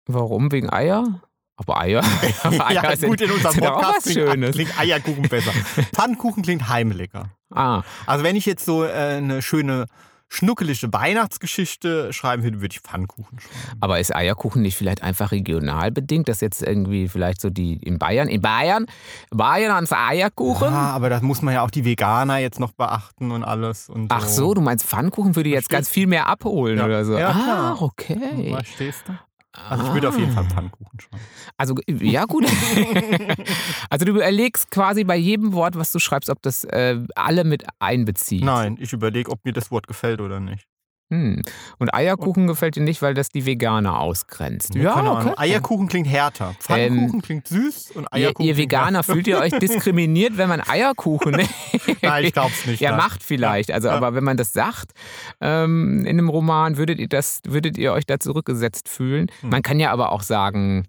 Warum? 0.07 0.53
Wegen 0.53 0.71
Eier? 0.71 1.21
Aber 1.57 1.79
Eier, 1.79 2.03
aber 2.43 2.67
Eier 2.69 2.85
ja, 2.85 2.97
sind, 2.97 3.11
gut, 3.11 3.21
in 3.21 3.31
unserem 3.31 3.55
Podcast 3.57 4.05
klingt, 4.05 4.19
Schönes. 4.31 4.55
klingt 4.55 4.79
Eierkuchen 4.81 5.29
besser. 5.29 5.53
Pfannkuchen 5.95 6.43
klingt 6.43 6.69
heimlecker. 6.71 7.31
Ah, 7.55 7.83
Also 8.07 8.25
wenn 8.25 8.35
ich 8.35 8.47
jetzt 8.47 8.65
so 8.65 8.83
äh, 8.85 8.89
eine 9.19 9.43
schöne, 9.43 9.85
schnuckelige 10.33 10.93
Weihnachtsgeschichte 10.93 12.13
schreiben 12.13 12.43
würde, 12.45 12.61
würde 12.61 12.73
ich 12.73 12.81
Pfannkuchen 12.81 13.41
schreiben. 13.41 13.79
aber 13.81 13.99
ist 13.99 14.15
Eierkuchen 14.15 14.63
nicht 14.63 14.77
vielleicht 14.77 15.03
einfach 15.03 15.33
regional 15.33 15.91
bedingt, 15.91 16.29
dass 16.29 16.41
jetzt 16.41 16.63
irgendwie 16.63 17.09
vielleicht 17.09 17.41
so 17.41 17.51
die 17.51 17.75
in 17.75 17.99
Bayern, 17.99 18.29
in 18.29 18.41
Bayern, 18.41 18.87
Bayern 19.31 19.73
ans 19.73 19.93
Eierkuchen? 19.93 20.69
Ah, 20.69 20.93
aber 20.93 21.11
das 21.11 21.23
muss 21.23 21.43
man 21.43 21.55
ja 21.55 21.63
auch 21.63 21.71
die 21.71 21.85
Veganer 21.85 22.39
jetzt 22.39 22.61
noch 22.61 22.73
beachten 22.73 23.33
und 23.33 23.43
alles. 23.43 23.89
Und 23.89 24.07
Ach 24.11 24.27
so, 24.27 24.55
du 24.55 24.61
meinst 24.61 24.87
Pfannkuchen 24.87 25.35
würde 25.35 25.51
jetzt 25.51 25.69
ganz 25.69 25.89
viel 25.89 26.07
mehr 26.07 26.29
abholen 26.29 26.79
Ja. 26.79 26.85
oder 26.87 27.05
so. 27.05 27.19
Ja, 27.19 27.31
ah, 27.31 27.77
okay. 27.81 28.53
Verstehst 28.55 29.03
du? 29.09 29.19
Also 29.53 29.85
ich 29.85 29.93
würde 29.93 30.09
auf 30.09 30.19
jeden 30.19 30.33
Fall 30.33 30.45
Pfannkuchen 30.45 31.01
schreiben. 31.01 31.25
Also, 31.57 31.75
ja, 31.89 32.25
gut. 32.25 32.47
also, 33.91 34.05
du 34.05 34.13
überlegst 34.13 34.71
quasi 34.71 35.03
bei 35.05 35.17
jedem 35.17 35.53
Wort, 35.53 35.77
was 35.77 35.91
du 35.91 35.99
schreibst, 35.99 36.31
ob 36.31 36.41
das 36.43 36.65
äh, 36.65 37.01
alle 37.17 37.45
mit 37.45 37.65
einbezieht. 37.81 38.45
Nein, 38.45 38.77
ich 38.81 38.93
überlege, 38.93 39.31
ob 39.31 39.45
mir 39.45 39.53
das 39.53 39.71
Wort 39.71 39.89
gefällt 39.89 40.21
oder 40.21 40.39
nicht. 40.39 40.67
Hm. 41.11 41.43
Und 41.79 41.93
Eierkuchen 41.93 42.47
gefällt 42.47 42.77
dir 42.77 42.83
nicht, 42.83 43.03
weil 43.03 43.15
das 43.15 43.29
die 43.31 43.45
Veganer 43.45 43.99
ausgrenzt. 43.99 44.73
Keine 44.75 45.11
Ahnung. 45.11 45.35
Eierkuchen 45.37 45.89
klingt 45.89 46.09
härter. 46.09 46.55
Pfannkuchen 46.61 47.15
Ähm, 47.15 47.23
klingt 47.23 47.49
süß 47.49 47.91
und 47.93 48.03
Ihr, 48.05 48.13
Eierkuchen 48.13 48.47
ihr 48.47 48.55
klingt 48.55 48.71
Veganer, 48.71 49.03
fühlt 49.03 49.27
ihr 49.27 49.39
euch 49.39 49.53
diskriminiert, 49.59 50.37
wenn 50.37 50.49
man 50.49 50.61
Eierkuchen. 50.61 51.33
Nein, 52.03 52.25
ich 52.25 52.33
glaub's 52.33 52.65
nicht. 52.67 52.81
Ja, 52.81 52.91
nein. 52.91 52.99
macht 52.99 53.23
vielleicht. 53.25 53.73
Also, 53.73 53.89
Ja. 53.89 53.95
aber 53.95 54.15
wenn 54.15 54.23
man 54.25 54.37
das 54.37 54.53
sagt 54.53 54.93
ähm, 55.41 56.01
in 56.07 56.19
einem 56.19 56.29
Roman, 56.29 56.77
würdet 56.77 57.01
ihr 57.01 57.09
das, 57.09 57.41
würdet 57.47 57.77
ihr 57.77 57.93
euch 57.93 58.07
da 58.07 58.21
zurückgesetzt 58.21 58.89
fühlen? 58.89 59.27
Hm. 59.41 59.51
Man 59.51 59.63
kann 59.63 59.81
ja 59.81 59.91
aber 59.91 60.13
auch 60.13 60.23
sagen, 60.23 60.87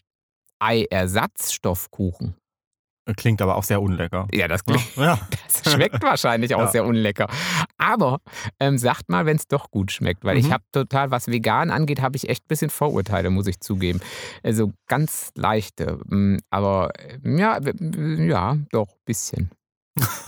Eiersatzstoffkuchen. 0.60 2.36
Klingt 3.17 3.41
aber 3.41 3.55
auch 3.55 3.63
sehr 3.63 3.81
unlecker. 3.81 4.27
Ja, 4.31 4.47
das, 4.47 4.63
klingt, 4.63 4.95
Ja. 4.95 5.19
das 5.63 5.73
schmeckt 5.73 6.01
wahrscheinlich 6.03 6.53
auch 6.55 6.59
Ja. 6.61 6.67
sehr 6.67 6.85
unlecker. 6.85 7.27
Aber 7.77 8.19
ähm, 8.59 8.77
sagt 8.77 9.09
mal, 9.09 9.25
wenn 9.25 9.37
es 9.37 9.47
doch 9.47 9.71
gut 9.71 9.91
schmeckt, 9.91 10.23
weil 10.23 10.37
ich 10.37 10.47
Mhm. 10.47 10.53
habe 10.53 10.63
total, 10.71 11.09
was 11.11 11.27
vegan 11.27 11.71
angeht, 11.71 12.01
habe 12.01 12.15
ich 12.15 12.29
echt 12.29 12.43
ein 12.43 12.47
bisschen 12.47 12.69
Vorurteile, 12.69 13.29
muss 13.31 13.47
ich 13.47 13.59
zugeben. 13.59 13.99
Also 14.43 14.71
ganz 14.87 15.31
leichte. 15.35 15.99
mm, 16.05 16.37
Aber 16.51 16.91
ähm, 17.23 17.37
ja, 17.39 17.59
ja, 18.19 18.57
doch, 18.71 18.87
ein 18.89 19.01
bisschen. 19.05 19.49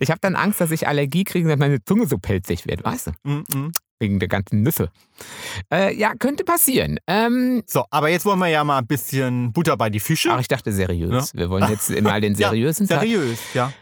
ich 0.00 0.10
habe 0.10 0.20
dann 0.20 0.34
Angst, 0.36 0.60
dass 0.60 0.70
ich 0.70 0.88
Allergie 0.88 1.24
kriege, 1.24 1.48
dass 1.48 1.58
meine 1.58 1.84
Zunge 1.84 2.06
so 2.06 2.18
pelzig 2.18 2.66
wird, 2.66 2.84
weißt 2.84 3.08
du? 3.08 3.12
Mm, 3.30 3.44
mm. 3.54 3.72
Wegen 4.02 4.18
der 4.18 4.26
ganzen 4.28 4.62
Nüsse. 4.62 4.90
Äh, 5.72 5.94
ja, 5.96 6.12
könnte 6.18 6.42
passieren. 6.42 6.98
Ähm, 7.06 7.62
So, 7.66 7.84
aber 7.90 8.08
jetzt 8.08 8.24
wollen 8.26 8.40
wir 8.40 8.48
ja 8.48 8.64
mal 8.64 8.78
ein 8.78 8.86
bisschen 8.88 9.52
Butter 9.52 9.76
bei 9.76 9.90
die 9.90 10.00
Fische. 10.00 10.32
ach, 10.32 10.40
ich 10.40 10.48
dachte 10.48 10.72
seriös. 10.72 11.32
Wir 11.34 11.48
wollen 11.50 11.68
jetzt 11.70 11.88
mal 12.02 12.20
den 12.20 12.34
Ja, 12.38 12.48
seriösen 12.48 12.88
Teil. 12.88 12.98
Seriös, 13.08 13.38
ja. 13.54 13.72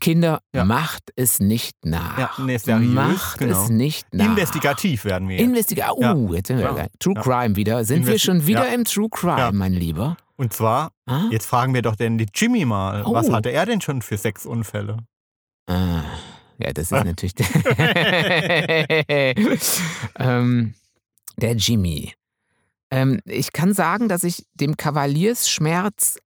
Kinder, 0.00 0.40
Ja. 0.52 0.64
macht 0.64 1.04
es 1.16 1.38
nicht 1.40 1.76
nach. 1.84 2.18
Ja, 2.18 2.30
nee, 2.38 2.58
seriös, 2.58 2.92
Macht 2.92 3.38
genau. 3.38 3.62
es 3.62 3.70
nicht 3.70 4.06
nach. 4.12 4.26
Investigativ 4.26 5.04
werden 5.06 5.28
wir 5.28 5.36
jetzt. 5.36 5.44
Investiga 5.46 5.90
oh, 5.92 6.02
Ja. 6.02 6.14
jetzt 6.34 6.48
sind 6.48 6.58
wir 6.58 6.64
Ja. 6.76 6.86
True 6.98 7.14
Ja. 7.14 7.22
Crime 7.22 7.56
wieder. 7.56 7.84
Sind 7.84 8.04
wir 8.06 8.16
Investi- 8.16 8.24
schon 8.24 8.46
wieder 8.46 8.66
Ja. 8.68 8.74
im 8.74 8.84
True 8.84 9.08
Crime, 9.10 9.38
Ja. 9.38 9.52
mein 9.52 9.72
Lieber? 9.72 10.16
Und 10.36 10.52
zwar, 10.52 10.90
Ah? 11.06 11.22
jetzt 11.30 11.46
fragen 11.46 11.72
wir 11.72 11.82
doch 11.82 11.94
den 11.96 12.18
die 12.18 12.26
Jimmy 12.34 12.64
mal, 12.66 13.02
Oh. 13.06 13.14
was 13.14 13.30
hatte 13.30 13.50
er 13.52 13.64
denn 13.64 13.80
schon 13.80 14.02
für 14.02 14.18
Sexunfälle? 14.18 14.98
Ah, 15.70 16.02
ja, 16.58 16.72
das 16.72 16.90
ist 16.90 17.04
natürlich 17.04 17.34
ähm, 20.18 20.74
der 21.36 21.54
Jimmy. 21.54 22.14
Ähm, 22.90 23.20
ich 23.24 23.52
kann 23.52 23.74
sagen, 23.74 24.08
dass 24.08 24.24
ich 24.24 24.46
dem 24.54 24.76
Kavaliersschmerz 24.76 26.18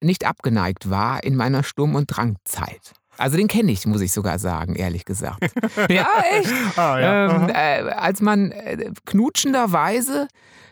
nicht 0.00 0.24
abgeneigt 0.24 0.88
war 0.90 1.22
in 1.24 1.36
meiner 1.36 1.62
Sturm- 1.62 1.94
und 1.94 2.06
Drangzeit. 2.06 2.92
Also 3.16 3.36
den 3.36 3.48
kenne 3.48 3.70
ich, 3.70 3.86
muss 3.86 4.00
ich 4.00 4.12
sogar 4.12 4.38
sagen, 4.38 4.74
ehrlich 4.76 5.04
gesagt. 5.04 5.42
ja, 5.88 6.08
echt. 6.32 6.78
Ah, 6.78 6.98
ja. 6.98 7.30
Ähm, 7.30 7.48
äh, 7.48 7.92
als 7.92 8.20
man 8.20 8.50
äh, 8.50 8.90
knutschenderweise 9.04 10.28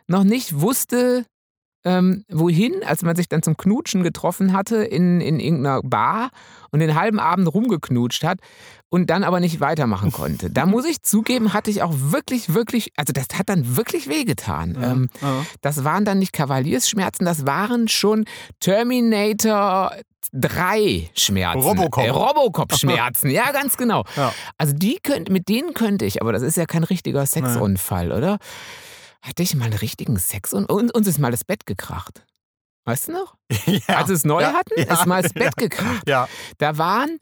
noch 0.08 0.24
nicht 0.24 0.60
wusste, 0.60 1.24
ähm, 1.84 2.24
wohin, 2.28 2.74
als 2.84 3.02
man 3.02 3.16
sich 3.16 3.28
dann 3.28 3.42
zum 3.42 3.56
Knutschen 3.56 4.02
getroffen 4.02 4.52
hatte 4.52 4.76
in, 4.84 5.20
in 5.20 5.40
irgendeiner 5.40 5.80
Bar 5.82 6.30
und 6.70 6.80
den 6.80 6.94
halben 6.94 7.18
Abend 7.18 7.52
rumgeknutscht 7.52 8.22
hat 8.24 8.38
und 8.88 9.10
dann 9.10 9.24
aber 9.24 9.40
nicht 9.40 9.60
weitermachen 9.60 10.12
konnte. 10.12 10.50
Da 10.50 10.66
muss 10.66 10.84
ich 10.84 11.02
zugeben, 11.02 11.52
hatte 11.52 11.70
ich 11.70 11.82
auch 11.82 11.92
wirklich, 11.94 12.54
wirklich, 12.54 12.92
also 12.96 13.12
das 13.12 13.26
hat 13.36 13.48
dann 13.48 13.76
wirklich 13.76 14.08
wehgetan. 14.08 14.78
Ähm, 14.80 15.08
Ja. 15.20 15.44
das 15.60 15.82
waren 15.84 16.04
dann 16.04 16.18
nicht 16.18 16.32
Kavaliersschmerzen, 16.32 17.24
das 17.26 17.46
waren 17.46 17.88
schon 17.88 18.26
Terminator 18.60 19.92
3 20.32 21.10
Schmerzen. 21.14 21.60
Robocop. 21.60 22.04
Äh, 22.04 22.10
Robocop-Schmerzen, 22.10 23.30
ja, 23.30 23.50
ganz 23.52 23.76
genau. 23.76 24.04
Ja. 24.16 24.32
Also 24.56 24.72
die 24.74 24.98
könnt, 25.02 25.30
mit 25.30 25.48
denen 25.48 25.74
könnte 25.74 26.04
ich, 26.04 26.22
aber 26.22 26.32
das 26.32 26.42
ist 26.42 26.56
ja 26.56 26.64
kein 26.66 26.84
richtiger 26.84 27.26
Sexunfall, 27.26 28.12
oder? 28.12 28.38
Hatte 29.22 29.42
ich 29.42 29.54
mal 29.54 29.66
einen 29.66 29.74
richtigen 29.74 30.18
Sex 30.18 30.52
und 30.52 30.70
uns 30.70 31.06
ist 31.06 31.18
mal 31.18 31.30
das 31.30 31.44
Bett 31.44 31.64
gekracht. 31.64 32.24
Weißt 32.84 33.08
du 33.08 33.12
noch? 33.12 33.36
ja. 33.66 33.96
Als 33.96 34.08
wir 34.08 34.16
es 34.16 34.24
neu 34.24 34.42
Ja, 34.42 34.52
hatten, 34.52 34.74
ja, 34.76 34.92
ist 34.92 35.06
mal 35.06 35.22
das 35.22 35.32
Bett 35.34 35.56
gekracht. 35.56 36.08
Ja. 36.08 36.28
Da 36.58 36.78
waren, 36.78 37.18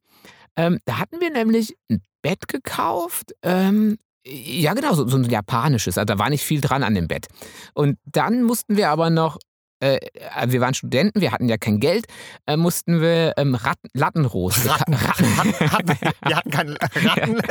ähm, 0.57 0.79
da 0.87 0.99
hatten 0.99 1.21
wir 1.21 1.31
nämlich 1.31 1.77
ein 1.91 2.03
Bett 2.23 2.49
gekauft. 2.49 3.33
Ähm, 3.43 3.99
ja, 4.27 4.75
genau, 4.75 4.95
so, 4.95 5.07
so 5.07 5.17
ein 5.17 5.25
japanisches. 5.25 5.99
Also 5.99 6.07
da 6.07 6.19
war 6.19 6.31
nicht 6.31 6.45
viel 6.45 6.61
dran 6.61 6.83
an 6.83 6.95
dem 6.95 7.09
Bett. 7.09 7.27
Und 7.75 7.99
dann 8.05 8.43
mussten 8.43 8.77
wir 8.77 8.91
aber 8.91 9.11
noch, 9.11 9.39
äh, 9.81 9.99
wir 10.47 10.61
waren 10.61 10.75
Studenten, 10.75 11.21
wir 11.21 11.33
hatten 11.33 11.49
ja 11.49 11.57
kein 11.57 11.81
Geld, 11.81 12.07
äh, 12.47 12.57
mussten 12.57 13.01
wir 13.01 13.35
ähm, 13.37 13.55
Ratten, 13.55 13.89
Lattenrost. 13.95 14.69
Ratten. 14.69 14.95
Ratten, 14.95 15.25
Ratten. 15.65 15.99
Wir 16.27 16.37
hatten 16.37 16.51
keine 16.51 16.77
Ratten. 16.95 17.43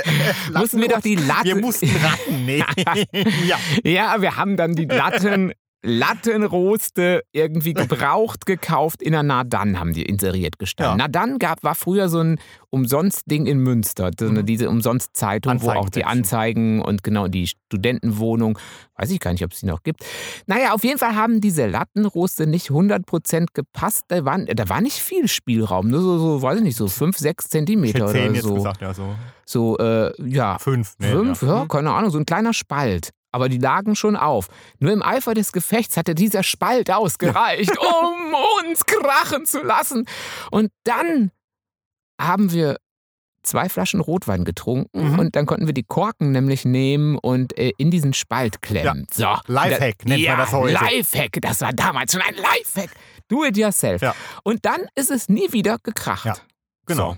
mussten 0.53 0.81
wir 0.81 0.87
doch 0.87 1.01
die 1.01 1.15
Latte. 1.15 1.45
Wir 1.45 1.55
mussten 1.55 1.89
Ratten 1.95 2.45
nehmen. 2.45 2.65
ja. 3.45 3.57
Ja, 3.83 4.21
wir 4.21 4.37
haben 4.37 4.57
dann 4.57 4.75
die 4.75 4.85
Latten, 4.85 5.53
Lattenroste 5.81 7.23
irgendwie 7.31 7.73
gebraucht 7.73 8.45
gekauft. 8.45 9.01
In 9.01 9.11
der 9.13 9.23
Nadan 9.23 9.79
haben 9.79 9.93
die 9.93 10.03
inseriert 10.03 10.59
gestanden. 10.59 10.99
Ja. 10.99 11.05
Nadan 11.07 11.39
gab, 11.39 11.63
war 11.63 11.75
früher 11.75 12.09
so 12.09 12.19
ein 12.19 12.39
Umsonst-Ding 12.69 13.45
in 13.45 13.59
Münster. 13.59 14.11
So 14.19 14.27
eine, 14.27 14.41
Mhm. 14.41 14.45
Diese 14.45 14.69
Umsonst-Zeitung, 14.69 15.61
wo 15.61 15.71
auch 15.71 15.89
die. 15.89 16.03
Anzeigen 16.05 16.81
und 16.81 17.03
genau 17.03 17.27
die 17.27 17.47
Studentenwohnung, 17.47 18.57
weiß 18.97 19.11
ich 19.11 19.19
gar 19.19 19.31
nicht, 19.31 19.43
ob 19.43 19.51
es 19.53 19.59
die 19.59 19.65
noch 19.67 19.83
gibt. 19.83 20.05
Naja, 20.47 20.73
auf 20.73 20.83
jeden 20.83 20.97
Fall 20.99 21.15
haben 21.15 21.39
diese 21.41 21.67
Lattenroste 21.67 22.47
nicht 22.47 22.69
100% 22.69 23.47
gepasst. 23.53 24.05
Da, 24.07 24.25
waren, 24.25 24.45
da 24.47 24.69
war 24.69 24.81
nicht 24.81 24.97
viel 24.97 25.27
Spielraum, 25.27 25.87
nur 25.87 26.01
so, 26.01 26.17
so 26.17 26.41
weiß 26.41 26.57
ich 26.57 26.63
nicht, 26.63 26.77
so 26.77 26.87
5, 26.87 27.17
6 27.17 27.45
Ich 27.45 27.51
Zentimeter 27.51 28.09
oder 28.09 28.31
jetzt 28.31 28.43
so. 28.43 28.55
gesagt, 28.55 28.81
ja, 28.81 28.93
so. 28.93 29.15
So, 29.45 29.77
äh, 29.77 30.11
ja, 30.29 30.57
Fünf. 30.59 30.93
Nee, 30.99 31.11
Fünf, 31.11 31.41
ja. 31.41 31.61
Hm. 31.61 31.67
keine 31.67 31.91
Ahnung, 31.91 32.11
so 32.11 32.19
ein 32.19 32.25
kleiner 32.25 32.53
Spalt. 32.53 33.09
Aber 33.31 33.47
die 33.49 33.57
lagen 33.59 33.95
schon 33.95 34.15
auf. 34.15 34.47
Nur 34.79 34.91
im 34.91 35.03
Eifer 35.03 35.33
des 35.33 35.51
Gefechts 35.51 35.97
hatte 35.97 36.15
dieser 36.15 36.43
Spalt 36.43 36.89
ausgereicht, 36.91 37.77
um 37.77 38.33
uns 38.65 38.85
krachen 38.85 39.45
zu 39.45 39.61
lassen. 39.63 40.05
Und 40.51 40.71
dann 40.83 41.31
haben 42.19 42.51
wir 42.51 42.77
zwei 43.43 43.69
Flaschen 43.69 44.01
Rotwein 44.01 44.43
getrunken 44.43 45.13
Mhm. 45.13 45.19
und 45.19 45.35
dann 45.35 45.45
konnten 45.45 45.65
wir 45.65 45.73
die 45.73 45.83
Korken 45.83 46.31
nämlich 46.33 46.65
nehmen 46.65 47.17
und 47.17 47.57
äh, 47.57 47.71
in 47.77 47.89
diesen 47.89 48.13
Spalt 48.13 48.61
klemmen. 48.61 49.07
So. 49.11 49.33
Lifehack 49.47 49.99
Da- 49.99 50.09
nennt 50.09 50.21
ja, 50.21 50.31
man 50.31 50.39
das 50.41 50.51
heute. 50.51 50.73
Lifehack, 50.73 51.37
das 51.41 51.61
war 51.61 51.71
damals 51.71 52.11
schon 52.11 52.21
ein 52.21 52.35
Lifehack. 52.35 52.89
Do 53.29 53.45
it 53.45 53.55
yourself. 53.57 54.01
Ja. 54.01 54.13
Und 54.43 54.65
dann 54.65 54.81
ist 54.95 55.09
es 55.09 55.29
nie 55.29 55.51
wieder 55.53 55.77
gekracht. 55.81 56.25
Ja, 56.25 56.35
Genau. 56.85 57.15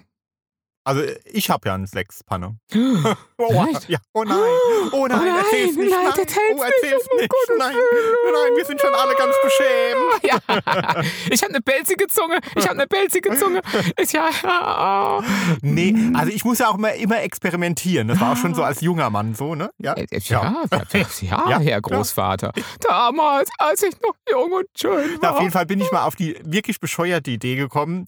Also 0.83 1.03
ich 1.25 1.49
habe 1.51 1.67
ja 1.69 1.75
eine 1.75 1.87
Sechspanne. 1.87 2.57
So. 2.71 2.79
Oh, 3.43 3.65
Echt? 3.71 3.89
ja. 3.89 3.97
oh 4.13 4.23
nein, 4.23 4.37
oh 4.91 5.07
nein, 5.07 5.19
Oh 5.19 5.23
nein, 5.25 5.37
erzähl's 5.39 5.75
nicht. 5.75 5.89
nein, 5.89 6.03
Nein, 6.03 6.19
erzähl's 6.19 6.55
oh, 6.55 6.61
erzähl's 6.61 7.03
nicht, 7.11 7.21
nicht. 7.21 7.29
Gottes 7.29 7.55
Nein, 7.57 7.73
nein, 7.75 8.55
wir 8.55 8.65
sind 8.65 8.79
schon 8.79 8.93
alle 8.93 9.15
ganz 9.15 9.35
beschämt. 9.41 10.01
Ja, 10.21 11.01
ich 11.31 11.41
habe 11.41 11.53
eine 11.55 11.61
pelzige 11.61 12.05
Zunge. 12.07 12.39
Ich 12.55 12.63
habe 12.65 12.75
eine 12.77 12.87
pelzige 12.87 13.35
Zunge. 13.35 13.61
Ich, 13.99 14.11
ja, 14.13 14.29
oh. 14.43 15.23
Nee, 15.63 15.95
also 16.13 16.31
ich 16.31 16.45
muss 16.45 16.59
ja 16.59 16.67
auch 16.69 16.75
immer, 16.77 16.93
immer 16.93 17.21
experimentieren. 17.23 18.07
Das 18.09 18.19
war 18.19 18.33
auch 18.33 18.37
schon 18.37 18.53
so 18.53 18.61
als 18.63 18.81
junger 18.81 19.09
Mann 19.09 19.33
so, 19.33 19.55
ne? 19.55 19.71
Ja. 19.79 19.93
Äh, 19.93 20.05
Ja, 20.19 20.63
ja, 20.71 20.83
ja, 21.21 21.49
Ja, 21.49 21.59
Herr 21.59 21.81
Großvater. 21.81 22.51
Damals, 22.81 23.49
als 23.57 23.81
ich 23.81 23.99
noch 24.01 24.15
jung 24.29 24.51
und 24.51 24.67
schön 24.79 25.13
Ja, 25.15 25.21
war. 25.23 25.31
auf 25.33 25.39
jeden 25.39 25.51
Fall 25.51 25.65
bin 25.65 25.81
ich 25.81 25.91
mal 25.91 26.03
auf 26.05 26.15
die 26.15 26.37
wirklich 26.43 26.79
bescheuerte 26.79 27.31
Idee 27.31 27.55
gekommen, 27.55 28.07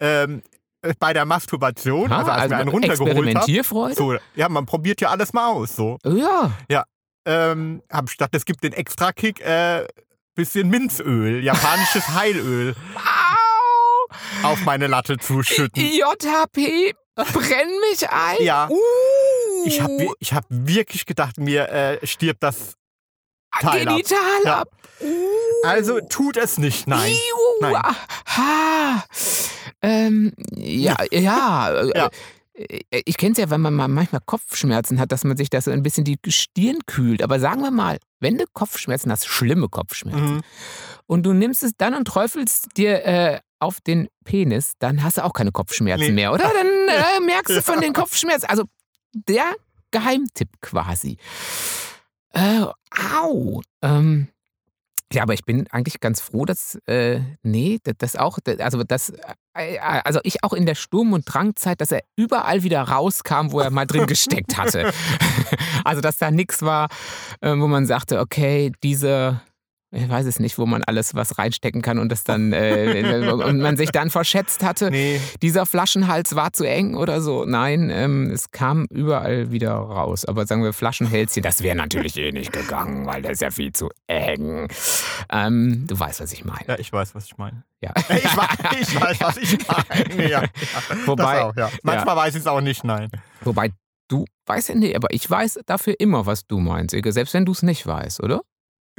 ähm, 0.00 0.42
äh, 0.42 0.42
bei 0.98 1.12
der 1.12 1.24
Masturbation, 1.24 2.10
Ah, 2.12 2.18
also 2.18 2.30
als 2.30 2.44
ich 2.44 2.50
mir 2.50 2.56
einen 2.56 2.68
runtergeholt 2.70 3.36
habe. 3.36 3.94
So, 3.94 4.14
ja, 4.34 4.48
man 4.48 4.66
probiert 4.66 5.00
ja 5.00 5.10
alles 5.10 5.32
mal 5.32 5.48
aus. 5.50 5.76
So. 5.76 5.98
Ja. 6.04 6.84
Ähm, 7.26 7.82
hab 7.90 8.08
statt, 8.08 8.30
es 8.32 8.44
gibt 8.46 8.64
den 8.64 8.72
Extra-Kick, 8.72 9.40
äh, 9.40 9.86
bisschen 10.34 10.68
Minzöl, 10.70 11.44
japanisches 11.44 12.08
Heilöl, 12.14 12.74
Au! 12.96 14.48
auf 14.48 14.64
meine 14.64 14.86
Latte 14.86 15.18
zuschütten. 15.18 15.82
JHP, 15.82 16.94
brenn 17.14 17.68
mich 17.90 18.08
ein. 18.08 18.36
Ja. 18.40 18.68
Uh. 18.70 18.76
Ich 19.66 19.82
habe 19.82 20.06
ich 20.18 20.32
hab 20.32 20.44
wirklich 20.48 21.04
gedacht, 21.04 21.36
mir 21.36 21.68
äh, 21.68 22.06
stirbt 22.06 22.42
das 22.42 22.76
Teil 23.60 23.86
ab. 23.86 23.94
Genital 23.96 24.18
Ja. 24.44 24.58
ab. 24.60 24.68
Uh. 25.02 25.66
Also 25.66 26.00
tut 26.00 26.38
es 26.38 26.56
nicht, 26.56 26.86
nein. 26.88 27.10
Iu, 27.12 27.60
Nein. 27.60 27.82
Ha. 28.36 29.04
Ähm, 29.82 30.32
ja, 30.56 30.96
ja. 31.10 31.70
äh, 31.82 31.98
Ja. 31.98 32.10
äh, 32.54 33.02
Ich 33.06 33.16
kenne 33.16 33.32
es 33.32 33.38
ja, 33.38 33.48
wenn 33.50 33.60
man 33.60 33.74
mal 33.74 33.88
manchmal 33.88 34.20
Kopfschmerzen 34.24 34.98
hat, 35.00 35.12
dass 35.12 35.24
man 35.24 35.36
sich 35.36 35.48
das 35.50 35.64
so 35.64 35.70
ein 35.70 35.82
bisschen 35.82 36.04
die 36.04 36.18
Stirn 36.28 36.78
kühlt. 36.86 37.22
Aber 37.22 37.40
sagen 37.40 37.62
wir 37.62 37.70
mal, 37.70 37.98
wenn 38.20 38.36
du 38.38 38.44
Kopfschmerzen 38.52 39.10
hast, 39.10 39.26
schlimme 39.26 39.68
Kopfschmerzen, 39.68 40.36
Mhm. 40.36 40.40
und 41.06 41.22
du 41.24 41.32
nimmst 41.32 41.62
es 41.62 41.72
dann 41.76 41.94
und 41.94 42.06
träufelst 42.06 42.68
dir 42.76 43.04
äh, 43.04 43.40
auf 43.58 43.80
den 43.80 44.08
Penis, 44.24 44.72
dann 44.78 45.02
hast 45.02 45.18
du 45.18 45.24
auch 45.24 45.32
keine 45.32 45.52
Kopfschmerzen 45.52 46.06
Nee. 46.06 46.12
mehr, 46.12 46.32
oder? 46.32 46.44
Dann 46.44 46.66
äh, 46.88 47.20
merkst 47.24 47.56
du 47.56 47.62
von 47.62 47.80
den 47.80 47.92
Kopfschmerzen. 47.92 48.46
Also 48.46 48.64
der 49.14 49.44
Geheimtipp 49.90 50.48
quasi. 50.60 51.16
Äh, 52.32 52.64
au. 53.20 53.60
Ähm, 53.82 54.28
ja, 55.12 55.22
aber 55.22 55.34
ich 55.34 55.44
bin 55.44 55.66
eigentlich 55.70 56.00
ganz 56.00 56.20
froh, 56.20 56.44
dass, 56.44 56.76
äh, 56.86 57.20
nee, 57.42 57.78
das, 57.82 57.94
das 57.98 58.16
auch, 58.16 58.38
das- 58.44 58.60
also 58.60 58.84
das, 58.84 59.10
äh, 59.54 59.78
also 59.78 60.20
ich 60.22 60.44
auch 60.44 60.52
in 60.52 60.66
der 60.66 60.74
Sturm- 60.76 61.12
und 61.12 61.24
Drangzeit, 61.32 61.80
dass 61.80 61.90
er 61.92 62.02
überall 62.16 62.62
wieder 62.62 62.82
rauskam, 62.82 63.50
wo 63.50 63.60
er 63.60 63.70
mal 63.70 63.86
drin 63.86 64.06
gesteckt 64.06 64.56
hatte. 64.56 64.92
also, 65.84 66.00
dass 66.00 66.18
da 66.18 66.30
nichts 66.30 66.62
war, 66.62 66.88
äh, 67.40 67.50
wo 67.50 67.66
man 67.66 67.86
sagte, 67.86 68.20
okay, 68.20 68.70
diese, 68.84 69.40
ich 69.92 70.08
weiß 70.08 70.26
es 70.26 70.38
nicht, 70.38 70.56
wo 70.58 70.66
man 70.66 70.84
alles 70.84 71.14
was 71.14 71.36
reinstecken 71.38 71.82
kann 71.82 71.98
und 71.98 72.10
das 72.12 72.22
dann, 72.24 72.52
äh, 72.52 73.30
und 73.44 73.58
man 73.60 73.76
sich 73.76 73.90
dann 73.90 74.10
verschätzt 74.10 74.62
hatte 74.62 74.90
Nee, 74.90 75.20
dieser 75.42 75.66
Flaschenhals 75.66 76.36
war 76.36 76.52
zu 76.52 76.64
eng 76.64 76.94
oder 76.94 77.20
so. 77.20 77.44
Nein, 77.44 77.90
ähm, 77.92 78.30
es 78.30 78.50
kam 78.52 78.86
überall 78.90 79.50
wieder 79.50 79.72
raus. 79.72 80.24
Aber 80.24 80.46
sagen 80.46 80.62
wir 80.62 80.72
Flaschenhälschen, 80.72 81.42
das 81.42 81.62
wäre 81.62 81.76
natürlich 81.76 82.16
eh 82.16 82.30
nicht 82.32 82.52
gegangen, 82.52 83.06
weil 83.06 83.22
das 83.22 83.32
ist 83.32 83.40
ja 83.42 83.50
viel 83.50 83.72
zu 83.72 83.88
eng. 84.06 84.68
Ähm, 85.30 85.84
du 85.88 85.98
weißt, 85.98 86.20
was 86.20 86.32
ich 86.32 86.44
meine. 86.44 86.64
ja, 86.68 86.78
ich 86.78 86.92
weiß, 86.92 87.14
was 87.14 87.24
ich 87.26 87.36
meine. 87.38 87.64
Ja. 87.80 87.92
Ich, 88.10 88.36
weiß, 88.36 88.80
ich 88.80 89.00
weiß, 89.00 89.20
was 89.20 89.36
ich 89.38 89.58
meine. 89.68 90.28
Ja, 90.28 90.42
ja. 90.42 90.48
Wobei- 91.06 91.42
auch, 91.42 91.56
ja. 91.56 91.70
Manchmal 91.82 92.16
weiß 92.16 92.34
ich 92.34 92.40
es 92.42 92.46
auch 92.46 92.60
nicht, 92.60 92.84
nein. 92.84 93.10
Wobei 93.42 93.70
du 94.08 94.24
weißt 94.46 94.70
ja 94.70 94.74
nicht, 94.74 94.96
aber 94.96 95.08
ich 95.12 95.28
weiß 95.28 95.60
dafür 95.66 95.94
immer, 95.98 96.26
was 96.26 96.46
du 96.46 96.58
meinst, 96.60 96.94
Ike, 96.94 97.12
selbst 97.12 97.34
wenn 97.34 97.44
du 97.44 97.52
es 97.52 97.62
nicht 97.62 97.86
weißt, 97.86 98.22
oder? 98.22 98.40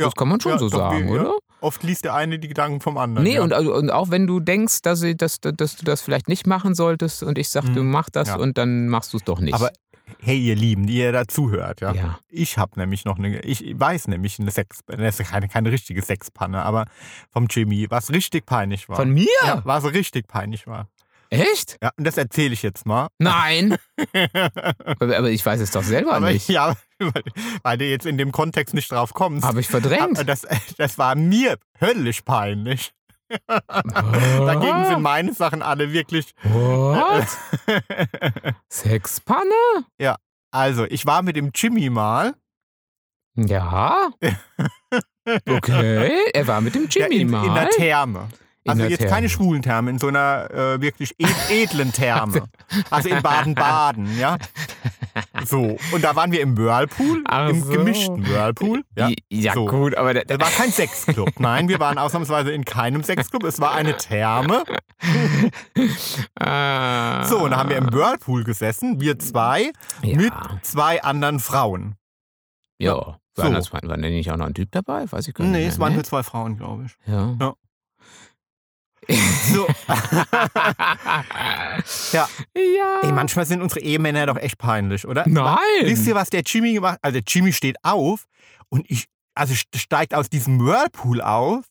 Ja. 0.01 0.07
Das 0.07 0.15
kann 0.15 0.27
man 0.27 0.39
schon 0.41 0.51
Ja, 0.53 0.57
so 0.57 0.67
sagen, 0.69 1.07
wie- 1.07 1.11
oder? 1.19 1.33
Oft 1.61 1.83
liest 1.83 2.05
der 2.05 2.15
eine 2.15 2.39
die 2.39 2.47
Gedanken 2.47 2.81
vom 2.81 2.97
anderen. 2.97 3.23
Nee, 3.23 3.37
und, 3.39 3.53
also- 3.53 3.73
und 3.75 3.91
auch 3.91 4.09
wenn 4.09 4.25
du 4.27 4.39
denkst, 4.39 4.81
dass, 4.81 5.01
ich- 5.03 5.15
dass, 5.17 5.39
dass 5.41 5.75
du 5.75 5.85
das 5.85 6.01
vielleicht 6.01 6.27
nicht 6.27 6.47
machen 6.47 6.73
solltest 6.75 7.21
und 7.23 7.37
ich 7.37 7.49
sag, 7.49 7.65
du 7.73 7.83
Mhm. 7.83 7.91
mach 7.91 8.09
das 8.09 8.35
und 8.35 8.57
dann 8.57 8.87
machst 8.87 9.13
du 9.13 9.17
es 9.17 9.23
doch 9.23 9.39
nicht. 9.39 9.53
Aber 9.53 9.71
hey, 10.19 10.37
ihr 10.39 10.55
Lieben, 10.55 10.87
die 10.87 10.95
ihr 10.97 11.11
da 11.11 11.27
zuhört, 11.27 11.79
ja. 11.81 11.93
ja. 11.93 12.19
Ich 12.29 12.57
habe 12.57 12.79
nämlich 12.79 13.05
noch 13.05 13.17
eine, 13.19 13.39
ich 13.41 13.63
weiß 13.79 14.07
nämlich 14.07 14.39
eine 14.39 14.51
Sex, 14.51 14.79
das 14.87 15.19
ist 15.19 15.29
keine, 15.29 15.47
keine 15.47 15.71
richtige 15.71 16.01
Sexpanne, 16.01 16.63
aber 16.63 16.85
vom 17.31 17.45
Jimmy, 17.49 17.85
was 17.89 18.09
richtig 18.09 18.45
peinlich 18.45 18.89
war. 18.89 18.95
Von 18.97 19.11
mir? 19.11 19.27
Ja, 19.45 19.61
was 19.63 19.85
richtig 19.85 20.27
peinlich 20.27 20.65
war. 20.67 20.87
Echt? 21.31 21.77
Ja, 21.81 21.91
und 21.97 22.05
das 22.05 22.17
erzähle 22.17 22.53
ich 22.53 22.61
jetzt 22.61 22.85
mal. 22.85 23.07
Nein. 23.17 23.77
aber, 24.99 25.29
ich 25.29 25.45
weiß 25.45 25.61
es 25.61 25.71
doch 25.71 25.83
selber 25.83 26.13
aber 26.13 26.31
nicht. 26.31 26.49
ja, 26.49 26.75
weil, 27.63 27.77
du 27.77 27.85
jetzt 27.85 28.05
in 28.05 28.17
dem 28.17 28.33
Kontext 28.33 28.75
nicht 28.75 28.91
drauf 28.91 29.13
kommst. 29.13 29.45
Habe 29.45 29.61
ich 29.61 29.67
verdrängt. 29.67 30.27
Das, 30.27 30.45
das 30.77 30.97
war 30.97 31.15
mir 31.15 31.57
höllisch 31.79 32.21
peinlich. 32.21 32.93
Dagegen 33.47 34.85
sind 34.87 35.01
meine 35.01 35.33
Sachen 35.33 35.61
alle 35.61 35.93
wirklich. 35.93 36.33
What? 36.43 37.27
Sexpanne? 38.69 39.85
Also, 40.51 40.83
ich 40.83 41.05
war 41.05 41.21
mit 41.21 41.37
dem 41.37 41.51
Jimmy 41.55 41.89
mal. 41.89 42.35
Ja. 43.35 44.11
Okay. 45.47 46.11
Er 46.33 46.47
war 46.47 46.59
mit 46.59 46.75
dem 46.75 46.89
ja, 46.89 47.07
Jimmy 47.07 47.21
in, 47.21 47.29
mal. 47.29 47.45
in 47.45 47.53
der 47.53 47.69
Therme. 47.69 48.27
Also 48.67 48.83
jetzt 48.83 48.99
Therme. 48.99 49.11
keine 49.13 49.29
schwulen 49.29 49.61
Therme, 49.63 49.89
in 49.89 49.97
so 49.99 50.07
einer 50.07 50.49
äh, 50.51 50.81
wirklich 50.81 51.15
ed 51.19 51.29
edlen 51.49 51.91
Therme. 51.91 52.43
Also 52.91 53.09
in 53.09 53.21
Baden-Baden, 53.21 54.19
ja. 54.19 54.37
So, 55.45 55.77
und 55.91 56.03
da 56.03 56.15
waren 56.15 56.31
wir 56.31 56.41
im 56.41 56.55
Whirlpool, 56.57 57.23
Ach 57.27 57.49
im 57.49 57.63
so. 57.63 57.71
gemischten 57.71 58.25
Whirlpool. 58.27 58.83
Ja. 58.95 59.09
ja 59.29 59.53
So. 59.53 59.65
gut, 59.65 59.95
aber 59.95 60.13
Das 60.13 60.39
war 60.39 60.49
kein 60.51 60.71
Sexclub. 60.71 61.39
Nein, 61.39 61.67
wir 61.69 61.79
waren 61.79 61.97
ausnahmsweise 61.97 62.51
in 62.51 62.63
keinem 62.63 63.03
Sexclub. 63.03 63.43
Es 63.43 63.59
war 63.59 63.73
eine 63.73 63.97
Therme. 63.97 64.63
Ah. 66.39 67.23
So, 67.25 67.39
und 67.39 67.51
da 67.51 67.57
haben 67.57 67.69
wir 67.69 67.77
im 67.77 67.91
Whirlpool 67.91 68.43
gesessen, 68.43 68.99
wir 69.01 69.19
zwei, 69.19 69.71
Ja. 70.03 70.17
mit 70.17 70.33
zwei 70.61 71.01
anderen 71.03 71.39
Frauen. 71.39 71.95
Ja. 72.79 73.17
So. 73.35 73.43
War, 73.43 73.49
das, 73.51 73.71
war, 73.73 73.81
war 73.83 73.97
denn 73.97 74.11
nicht 74.13 74.31
auch 74.31 74.37
noch 74.37 74.47
ein 74.47 74.53
Typ 74.53 74.69
dabei? 74.71 75.09
Weiß 75.11 75.27
ich 75.27 75.33
gar 75.33 75.43
nicht. 75.45 75.51
Nee, 75.53 75.59
mehr, 75.59 75.69
es 75.69 75.79
waren 75.79 75.93
nur 75.93 76.03
zwei 76.03 76.21
Frauen, 76.23 76.57
glaube 76.57 76.85
ich. 76.85 76.95
Ja. 77.07 77.35
Ja. 77.39 77.53
So. 79.53 79.67
ja. 82.13 82.27
ja. 82.55 82.99
Ey, 83.03 83.11
manchmal 83.11 83.45
sind 83.45 83.61
unsere 83.61 83.81
Ehemänner 83.81 84.25
doch 84.25 84.37
echt 84.37 84.57
peinlich, 84.57 85.07
oder? 85.07 85.23
Nein. 85.27 85.57
Wisst 85.83 86.07
ihr, 86.07 86.15
was 86.15 86.29
der 86.29 86.41
Jimmy 86.45 86.73
gemacht 86.73 86.93
hat? 86.93 87.03
Also 87.03 87.19
der 87.19 87.23
Jimmy 87.27 87.53
steht 87.53 87.77
auf 87.83 88.25
und 88.69 88.89
ich, 88.89 89.05
also 89.35 89.53
st- 89.53 89.77
steigt 89.77 90.13
aus 90.13 90.29
diesem 90.29 90.59
Whirlpool 90.65 91.21
auf 91.21 91.65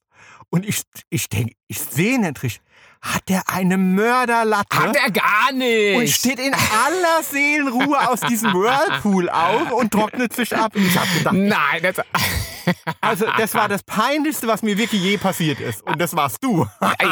und 0.51 0.67
ich, 0.67 0.83
ich 1.11 1.29
denke, 1.29 1.55
ich 1.69 1.79
sehe 1.81 2.19
nicht 2.21 2.43
richtig. 2.43 2.63
Hat 3.03 3.29
der 3.29 3.43
eine 3.47 3.79
Mörderlatte? 3.79 4.79
Hat 4.79 4.97
er 4.97 5.11
gar 5.11 5.53
nicht. 5.53 5.97
und 5.97 6.09
steht 6.09 6.39
in 6.39 6.55
aller 6.55 7.23
Seelenruhe 7.23 8.09
aus 8.09 8.21
diesem 8.21 8.53
Whirlpool 8.53 9.29
auf 9.29 9.73
und 9.73 9.91
trocknet 9.91 10.33
sich 10.33 10.57
ab. 10.57 10.73
Ich 10.75 10.99
habe 10.99 11.09
gedacht, 11.19 11.35
Nein, 11.35 11.83
das, 11.83 11.97
also 13.01 13.27
das 13.37 13.55
war 13.55 13.69
das 13.69 13.83
Peinlichste, 13.83 14.47
was 14.47 14.63
mir 14.63 14.79
wirklich 14.79 15.03
je 15.03 15.19
passiert 15.19 15.61
ist. 15.61 15.83
Und 15.83 16.01
das 16.01 16.15
warst 16.15 16.43
du. 16.43 16.67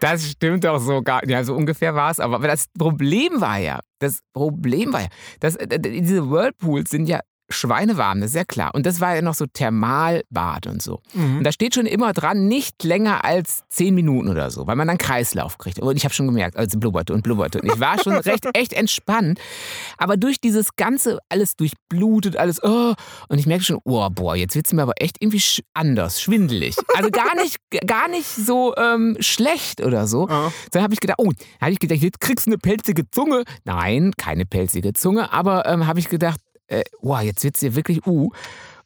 das 0.00 0.30
stimmt 0.30 0.64
doch 0.64 0.78
so 0.78 1.02
gar 1.02 1.26
Ja, 1.28 1.44
so 1.44 1.54
ungefähr 1.54 1.94
war 1.94 2.10
es. 2.10 2.20
Aber 2.20 2.40
aber 2.44 2.48
das 2.48 2.66
Problem 2.76 3.40
war 3.40 3.58
ja, 3.58 3.80
das 4.00 4.20
Problem 4.34 4.92
war 4.92 5.00
ja, 5.02 5.08
dass 5.40 5.56
äh, 5.56 5.78
diese 5.80 6.30
Whirlpools 6.30 6.90
sind 6.90 7.06
ja 7.06 7.20
schweinewarm, 7.50 8.20
das 8.20 8.30
ist 8.30 8.36
ja 8.36 8.44
klar. 8.44 8.74
Und 8.74 8.86
das 8.86 9.00
war 9.00 9.14
ja 9.14 9.22
noch 9.22 9.34
so 9.34 9.46
Thermalbad 9.46 10.66
und 10.66 10.82
so. 10.82 11.00
Mhm. 11.12 11.38
Und 11.38 11.44
da 11.44 11.52
steht 11.52 11.74
schon 11.74 11.86
immer 11.86 12.12
dran, 12.12 12.48
nicht 12.48 12.82
länger 12.84 13.24
als 13.24 13.64
zehn 13.68 13.94
Minuten 13.94 14.28
oder 14.28 14.50
so, 14.50 14.66
weil 14.66 14.76
man 14.76 14.88
dann 14.88 14.98
Kreislauf 14.98 15.58
kriegt. 15.58 15.78
Und 15.78 15.96
ich 15.96 16.04
habe 16.04 16.14
schon 16.14 16.26
gemerkt, 16.26 16.56
also 16.56 16.78
blubberte 16.78 17.12
und 17.12 17.22
blubberte. 17.22 17.60
Und 17.60 17.72
ich 17.72 17.80
war 17.80 18.02
schon 18.02 18.14
recht 18.14 18.46
echt 18.54 18.72
entspannt. 18.72 19.38
Aber 19.98 20.16
durch 20.16 20.40
dieses 20.40 20.76
Ganze, 20.76 21.18
alles 21.28 21.56
durchblutet, 21.56 22.36
alles, 22.36 22.62
oh, 22.62 22.94
und 23.28 23.38
ich 23.38 23.46
merke 23.46 23.64
schon, 23.64 23.78
oh, 23.84 24.08
boah, 24.10 24.36
jetzt 24.36 24.54
wird 24.54 24.66
es 24.66 24.72
mir 24.72 24.82
aber 24.82 24.94
echt 24.96 25.16
irgendwie 25.20 25.40
sch 25.40 25.60
anders, 25.74 26.20
schwindelig. 26.20 26.76
Also 26.94 27.10
gar 27.10 27.34
nicht, 27.42 27.58
gar 27.86 28.08
nicht 28.08 28.26
so 28.26 28.74
ähm, 28.76 29.16
schlecht 29.20 29.82
oder 29.82 30.06
so. 30.06 30.28
Ja. 30.28 30.52
Dann 30.70 30.82
habe 30.82 30.94
ich 30.94 31.00
gedacht, 31.00 31.18
oh, 31.18 31.30
habe 31.60 31.72
ich 31.72 31.78
gedacht, 31.78 32.00
jetzt 32.00 32.20
kriegst 32.20 32.46
du 32.46 32.50
eine 32.50 32.58
pelzige 32.58 33.08
Zunge. 33.10 33.44
Nein, 33.64 34.12
keine 34.16 34.46
pelzige 34.46 34.92
Zunge, 34.92 35.32
aber 35.32 35.66
ähm, 35.66 35.86
habe 35.86 35.98
ich 35.98 36.08
gedacht, 36.08 36.40
äh, 36.68 36.82
wow, 37.00 37.20
jetzt 37.20 37.42
wird's 37.44 37.60
hier 37.60 37.74
wirklich 37.74 38.06
uh. 38.06 38.30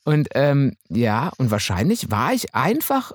Und 0.04 0.28
ähm, 0.34 0.74
ja, 0.88 1.30
und 1.38 1.50
wahrscheinlich 1.50 2.10
war 2.10 2.32
ich 2.32 2.54
einfach 2.54 3.12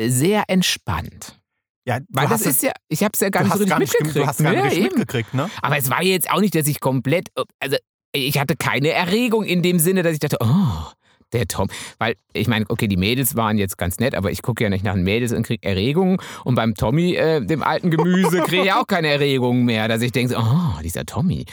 sehr 0.00 0.44
entspannt. 0.48 1.38
Ja, 1.84 1.98
Weil 2.10 2.28
das 2.28 2.42
ist 2.42 2.62
ja, 2.62 2.72
ich 2.88 3.02
habe 3.02 3.12
es 3.14 3.20
ja 3.20 3.28
gar 3.30 3.42
nicht 3.42 3.52
so 3.52 3.58
richtig 3.64 3.78
mitgekriegt. 3.78 4.16
du 4.16 4.26
hast 4.26 4.42
gar 4.42 4.52
Ja, 4.54 4.64
nicht 4.64 4.76
eben. 4.76 4.84
mitgekriegt, 4.84 5.34
ne? 5.34 5.50
Aber 5.62 5.76
es 5.76 5.90
war 5.90 6.02
jetzt 6.02 6.30
auch 6.30 6.40
nicht, 6.40 6.54
dass 6.54 6.66
ich 6.68 6.80
komplett, 6.80 7.28
also 7.60 7.76
ich 8.12 8.38
hatte 8.38 8.56
keine 8.56 8.90
Erregung 8.90 9.44
in 9.44 9.62
dem 9.62 9.78
Sinne, 9.78 10.02
dass 10.02 10.12
ich 10.12 10.20
dachte, 10.20 10.36
oh, 10.40 10.92
der 11.32 11.46
Tom. 11.48 11.68
Weil 11.98 12.16
ich 12.32 12.48
meine, 12.48 12.64
okay, 12.68 12.88
die 12.88 12.96
Mädels 12.96 13.36
waren 13.36 13.58
jetzt 13.58 13.76
ganz 13.78 13.98
nett, 13.98 14.14
aber 14.14 14.30
ich 14.30 14.42
gucke 14.42 14.64
ja 14.64 14.70
nicht 14.70 14.84
nach 14.84 14.94
den 14.94 15.04
Mädels 15.04 15.32
und 15.32 15.46
kriege 15.46 15.66
Erregungen. 15.68 16.18
Und 16.44 16.54
beim 16.54 16.74
Tommy, 16.74 17.14
äh, 17.14 17.44
dem 17.44 17.62
alten 17.62 17.90
Gemüse, 17.90 18.40
kriege 18.40 18.64
ich 18.64 18.72
auch 18.72 18.86
keine 18.86 19.08
Erregungen 19.08 19.64
mehr, 19.64 19.88
dass 19.88 20.02
ich 20.02 20.12
denke, 20.12 20.36
oh, 20.38 20.80
dieser 20.82 21.04
Tommy. 21.04 21.44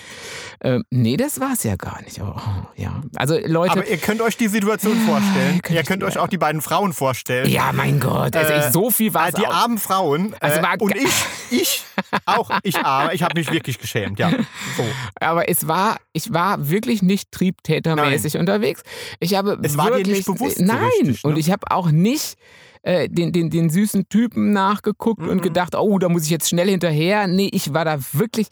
Ähm, 0.62 0.84
nee, 0.90 1.18
das 1.18 1.40
war 1.40 1.54
es 1.54 1.64
ja 1.64 1.76
gar 1.76 2.02
nicht. 2.04 2.20
Aber, 2.22 2.36
oh, 2.38 2.68
ja. 2.82 3.02
Also 3.16 3.38
Leute, 3.46 3.74
Aber 3.74 3.88
ihr 3.88 3.98
könnt 3.98 4.22
euch 4.22 4.38
die 4.38 4.48
Situation 4.48 4.98
vorstellen. 5.02 5.62
könnte 5.62 5.74
Ihr 5.80 5.84
könnt 5.84 6.04
euch 6.04 6.18
auch 6.18 6.28
die 6.28 6.38
beiden 6.38 6.62
Frauen 6.62 6.94
vorstellen. 6.94 7.50
ja, 7.50 7.72
mein 7.74 8.00
Gott, 8.00 8.36
also 8.36 8.54
Äh, 8.54 8.60
ich, 8.68 8.74
so 8.74 8.90
viel 8.90 9.14
war 9.14 9.30
es 9.30 9.36
die 9.36 9.46
auch. 9.48 9.54
armen 9.54 9.78
Frauen. 9.78 10.34
Also 10.40 10.60
äh, 10.60 10.78
und 10.80 10.96
ich, 10.96 11.14
ich, 11.52 11.84
auch 12.26 12.50
ich 12.64 12.78
arme, 12.78 13.14
ich 13.14 13.24
habe 13.24 13.38
mich 13.40 13.52
wirklich 13.52 13.80
geschämt, 13.80 14.20
ja. 14.20 14.32
So. 14.78 14.86
Aber 15.20 15.50
es 15.50 15.68
war, 15.68 15.98
ich 16.14 16.32
war 16.34 16.70
wirklich 16.70 17.02
nicht 17.02 17.32
triebtätermäßig 17.32 18.38
unterwegs. 18.38 18.84
Ich 19.20 19.36
habe 19.36 19.58
Es 19.72 19.78
war 19.78 19.92
dir 19.92 20.06
nicht 20.06 20.26
bewusst 20.26 20.58
so 20.58 20.64
Nein, 20.66 20.84
richtig, 21.00 21.24
ne? 21.24 21.30
und 21.30 21.38
ich 21.38 21.52
habe 21.52 21.70
auch 21.72 21.92
nicht 21.92 22.36
äh, 22.82 23.10
den, 23.10 23.32
den, 23.32 23.50
den 23.50 23.70
süßen 23.70 24.08
Typen 24.10 24.52
nachgeguckt 24.54 25.22
Mhm. 25.22 25.30
und 25.30 25.42
gedacht, 25.42 25.76
oh, 25.76 26.00
da 26.00 26.08
muss 26.10 26.24
ich 26.24 26.30
jetzt 26.30 26.48
schnell 26.50 26.70
hinterher. 26.70 27.28
Nee, 27.28 27.50
ich 27.52 27.74
war 27.74 27.84
da 27.86 27.98
wirklich, 28.14 28.48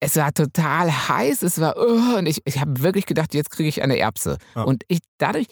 es 0.00 0.16
war 0.16 0.32
total 0.34 0.90
heiß, 1.08 1.42
es 1.42 1.58
war, 1.60 1.74
oh, 1.78 2.18
und 2.18 2.26
ich, 2.26 2.42
ich 2.44 2.60
habe 2.60 2.82
wirklich 2.82 3.06
gedacht, 3.06 3.32
jetzt 3.34 3.50
kriege 3.50 3.68
ich 3.68 3.82
eine 3.82 3.96
Erbse. 3.98 4.36
Ja. 4.54 4.62
Und 4.64 4.84
ich 4.88 4.98
dadurch, 5.18 5.46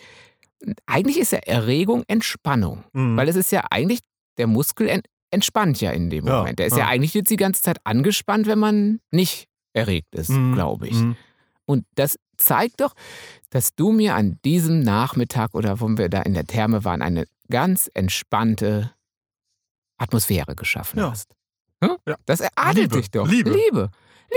eigentlich 0.87 1.19
ist 1.19 1.33
ja 1.33 1.39
Erregung 1.39 2.05
Entspannung, 2.07 2.85
Mhm. 2.93 3.17
weil 3.17 3.29
es 3.29 3.37
ist 3.37 3.51
ja 3.51 3.65
eigentlich, 3.71 4.01
der 4.39 4.47
Muskel 4.47 4.89
ent, 4.89 5.07
entspannt 5.31 5.81
ja 5.81 5.91
in 5.91 6.11
dem 6.11 6.27
Ja, 6.27 6.39
Moment. 6.39 6.59
Der 6.59 6.67
ist 6.67 6.73
ja. 6.77 6.81
ja. 6.85 6.89
eigentlich 6.89 7.15
jetzt 7.15 7.31
die 7.31 7.37
ganze 7.37 7.63
Zeit 7.63 7.79
angespannt, 7.85 8.47
wenn 8.47 8.59
man 8.59 9.01
nicht 9.11 9.47
erregt 9.73 10.15
ist, 10.15 10.29
Mhm. 10.29 10.53
glaube 10.53 10.87
ich. 10.89 10.97
Und 11.67 11.85
das 11.95 12.19
zeigt 12.37 12.81
doch, 12.81 12.95
dass 13.51 13.75
du 13.75 13.93
mir 13.93 14.15
an 14.15 14.39
diesem 14.45 14.81
Nachmittag 14.81 15.55
oder 15.55 15.81
wo 15.81 15.89
wir 15.89 16.09
da 16.09 16.23
in 16.23 16.35
der 16.35 16.47
Therme 16.47 16.85
waren, 16.85 17.03
eine 17.03 17.27
ganz 17.51 17.91
entspannte 17.95 18.93
Atmosphäre 19.99 20.57
geschaffen 20.57 20.99
Ja. 20.99 21.11
hast. 21.11 21.35
Hm? 21.83 21.97
Ja. 22.07 22.17
Das 22.27 22.41
adelt 22.57 22.77
Liebe, 22.93 22.97
dich 22.97 23.11
doch. 23.11 23.29
Liebe. 23.29 23.51
Liebe. 23.51 23.91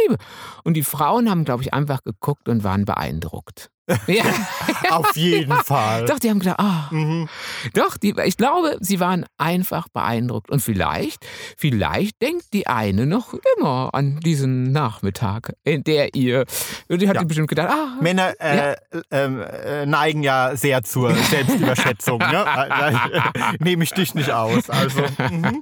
Liebe. 0.04 0.18
Und 0.64 0.74
die 0.74 0.84
Frauen 0.84 1.30
haben, 1.30 1.46
glaube 1.46 1.64
ich, 1.64 1.74
einfach 1.74 2.04
geguckt 2.04 2.50
und 2.50 2.64
waren 2.64 2.86
beeindruckt. 2.86 3.70
Ja, 4.08 4.24
Auf 4.90 5.16
jeden 5.16 5.54
Fall. 5.64 6.06
doch, 6.06 6.20
die 6.20 6.30
haben 6.30 6.40
gedacht, 6.40 6.60
ah, 6.60 6.88
Mhm. 6.92 7.28
doch, 7.74 7.98
die, 7.98 8.14
ich 8.26 8.38
glaube, 8.38 8.78
sie 8.80 9.00
waren 9.00 9.26
einfach 9.38 9.88
beeindruckt. 9.90 10.50
Und 10.52 10.60
vielleicht, 10.62 11.26
vielleicht 11.58 12.22
denkt 12.22 12.46
die 12.54 12.68
eine 12.68 13.06
noch 13.06 13.34
immer 13.58 13.92
an 13.94 14.20
diesen 14.22 14.72
Nachmittag, 14.72 15.54
in 15.64 15.84
der 15.84 16.16
ihr, 16.16 16.46
die 16.90 17.08
hat 17.08 17.16
Ja. 17.16 17.24
bestimmt 17.24 17.48
gedacht, 17.50 17.70
ah, 17.72 17.98
Männer 18.02 18.34
äh, 18.40 18.76
ähm, 19.12 19.42
äh, 19.42 19.86
neigen 19.86 20.24
ja 20.24 20.56
sehr 20.56 20.84
zur 20.84 21.14
Selbstüberschätzung. 21.16 22.20
ne? 22.20 22.46
Nehme 23.60 23.84
ich 23.84 23.92
dich 23.92 24.16
nicht 24.16 24.32
aus. 24.32 24.70
Also, 24.70 25.02
mhm. 25.32 25.62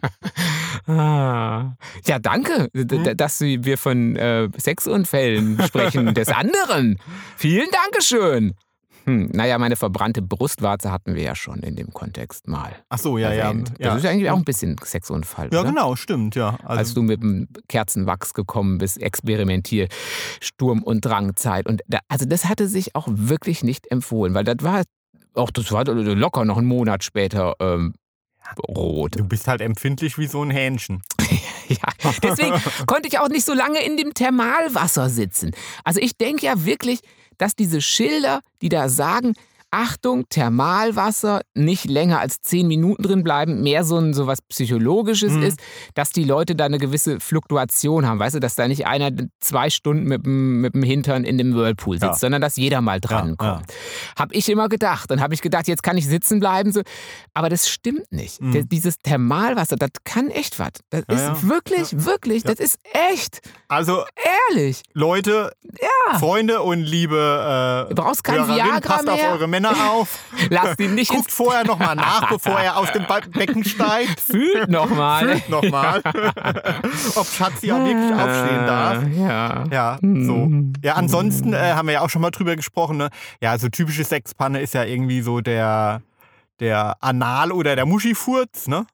Ah. 0.87 1.75
Ja, 2.05 2.19
danke, 2.19 2.69
Mhm. 2.73 3.15
dass 3.17 3.39
wir 3.41 3.77
von 3.77 4.15
äh, 4.15 4.49
Sexunfällen 4.57 5.61
sprechen 5.65 6.13
des 6.13 6.27
anderen. 6.29 6.99
Vielen 7.37 7.67
Dankeschön. 7.71 8.12
Hm, 9.05 9.31
naja, 9.33 9.57
meine 9.57 9.75
verbrannte 9.75 10.21
Brustwarze 10.21 10.89
hatten 10.89 11.13
wir 11.15 11.23
ja 11.23 11.35
schon 11.35 11.59
in 11.59 11.75
dem 11.75 11.91
Kontext 11.91 12.47
mal 12.47 12.71
Ach 12.87 12.97
so, 12.97 13.17
ja, 13.17 13.33
ja. 13.33 13.49
erwähnt. 13.49 13.73
ja. 13.77 13.87
Das 13.89 13.97
ist 13.97 14.03
ja 14.05 14.11
eigentlich 14.11 14.29
auch 14.29 14.37
ein 14.37 14.45
bisschen 14.45 14.77
Sexunfall, 14.81 15.49
Ja, 15.51 15.59
oder? 15.59 15.69
genau, 15.71 15.97
stimmt, 15.97 16.35
ja. 16.35 16.55
Als 16.63 16.79
Also, 16.79 16.93
du 16.95 17.01
mit 17.03 17.21
dem 17.21 17.49
Kerzenwachs 17.67 18.33
gekommen 18.33 18.77
bist, 18.77 19.01
experimentier, 19.01 19.89
Sturm- 20.39 20.83
und 20.83 21.03
Drangzeit. 21.03 21.67
Und 21.67 21.81
da, 21.87 21.99
also 22.07 22.25
das 22.25 22.45
hatte 22.45 22.69
sich 22.69 22.95
auch 22.95 23.07
wirklich 23.09 23.61
nicht 23.61 23.91
empfohlen, 23.91 24.33
weil 24.35 24.45
das 24.45 24.57
war, 24.61 24.83
auch 25.33 25.51
das 25.51 25.69
war 25.73 25.83
locker 25.83 26.45
noch 26.45 26.57
einen 26.57 26.67
Monat 26.67 27.03
später 27.03 27.55
ähm, 27.59 27.95
rot. 28.69 29.19
du 29.19 29.25
bist 29.25 29.49
halt 29.49 29.59
empfindlich 29.59 30.17
wie 30.17 30.27
so 30.27 30.41
ein 30.43 30.49
Hähnchen. 30.51 31.01
Ja, 31.69 32.11
deswegen 32.21 32.61
konnte 32.85 33.07
ich 33.07 33.19
auch 33.19 33.29
nicht 33.29 33.45
so 33.45 33.53
lange 33.53 33.81
in 33.83 33.95
dem 33.95 34.13
Thermalwasser 34.13 35.09
sitzen. 35.09 35.51
Also 35.85 36.01
ich 36.01 36.17
denke 36.17 36.45
ja 36.45 36.65
wirklich, 36.65 36.99
dass 37.37 37.55
diese 37.55 37.81
Schilder, 37.81 38.41
die 38.61 38.69
da 38.69 38.89
sagen, 38.89 39.33
Achtung, 39.75 40.29
Thermalwasser, 40.29 41.41
nicht 41.55 41.85
länger 41.85 42.19
als 42.19 42.41
zehn 42.41 42.67
Minuten 42.67 43.01
drin 43.01 43.23
bleiben, 43.23 43.63
mehr 43.63 43.83
so 43.83 43.97
ein 43.97 44.13
so 44.13 44.27
was 44.27 44.41
Psychologisches 44.43 45.33
Mhm. 45.33 45.41
ist, 45.43 45.59
dass 45.95 46.11
die 46.11 46.23
Leute 46.23 46.55
da 46.55 46.65
eine 46.65 46.77
gewisse 46.77 47.19
Fluktuation 47.19 48.05
haben. 48.05 48.19
Weißt 48.19 48.35
du, 48.35 48.39
dass 48.39 48.53
da 48.53 48.67
nicht 48.67 48.85
einer 48.85 49.09
zwei 49.39 49.71
Stunden 49.71 50.03
mit 50.03 50.25
dem, 50.25 50.61
mit 50.61 50.75
dem 50.75 50.83
Hintern 50.83 51.23
in 51.23 51.39
dem 51.39 51.55
Whirlpool 51.55 51.95
sitzt, 51.95 52.03
Ja. 52.03 52.13
sondern 52.15 52.39
dass 52.41 52.55
jeder 52.55 52.81
mal 52.81 53.01
dran 53.01 53.29
Ja, 53.29 53.35
kommt. 53.55 53.73
Habe 54.17 54.35
ich 54.35 54.47
immer 54.49 54.69
gedacht. 54.69 55.09
Dann 55.09 55.19
habe 55.21 55.33
ich 55.33 55.41
gedacht, 55.41 55.67
jetzt 55.67 55.81
kann 55.81 55.97
ich 55.97 56.07
sitzen 56.07 56.39
bleiben. 56.39 56.71
So. 56.71 56.81
Aber 57.33 57.49
das 57.49 57.67
stimmt 57.67 58.11
nicht. 58.11 58.41
Mhm. 58.41 58.69
Dieses 58.69 58.97
Thermalwasser, 58.99 59.75
das 59.75 59.89
kann 60.03 60.29
echt 60.29 60.59
was. 60.59 60.69
Das 60.91 61.03
Ja, 61.09 61.15
ist 61.15 61.43
ja. 61.43 61.49
wirklich, 61.49 62.05
wirklich, 62.05 62.43
Ja. 62.43 62.53
das 62.53 62.59
ist 62.59 62.79
echt, 63.11 63.41
Also, 63.69 64.03
ehrlich. 64.51 64.83
Leute, 64.93 65.51
Freunde 66.19 66.61
und 66.61 66.81
liebe 66.81 67.87
äh, 67.89 67.89
Du 67.89 68.01
brauchst 68.01 68.23
kein 68.23 68.47
Viagra 68.47 69.01
mehr. 69.01 69.62
Männer 69.71 69.91
auf. 69.91 70.19
Lass 70.49 70.79
ihn 70.79 70.95
nicht 70.95 71.09
Guckt 71.09 71.31
vorher 71.31 71.63
nochmal 71.65 71.95
nach, 71.95 72.29
bevor 72.29 72.59
er 72.59 72.77
aus 72.77 72.91
dem 72.91 73.05
Becken 73.31 73.63
steigt. 73.63 74.19
Fühlt 74.19 74.69
nochmal. 74.69 75.27
Fühlt 75.27 75.49
nochmal, 75.49 76.01
ob 77.15 77.27
Schatzi 77.27 77.71
auch 77.71 77.83
wirklich 77.83 78.13
aufstehen 78.13 78.65
darf. 78.65 79.03
Ja. 79.15 79.63
Ja, 79.71 79.99
so. 80.01 80.49
Ja, 80.83 80.93
ansonsten 80.93 81.53
äh, 81.53 81.73
haben 81.73 81.87
wir 81.87 81.93
ja 81.93 82.01
auch 82.01 82.09
schon 82.09 82.21
mal 82.21 82.31
drüber 82.31 82.55
gesprochen. 82.55 82.97
Ne? 82.97 83.09
Ja, 83.41 83.57
so 83.57 83.69
typische 83.69 84.03
Sexpanne 84.03 84.61
ist 84.61 84.73
ja 84.73 84.83
irgendwie 84.83 85.21
so 85.21 85.41
der, 85.41 86.01
der 86.59 86.95
Anal- 86.99 87.51
oder 87.51 87.75
der 87.75 87.85
Muschifurz, 87.85 88.67
ne? 88.67 88.85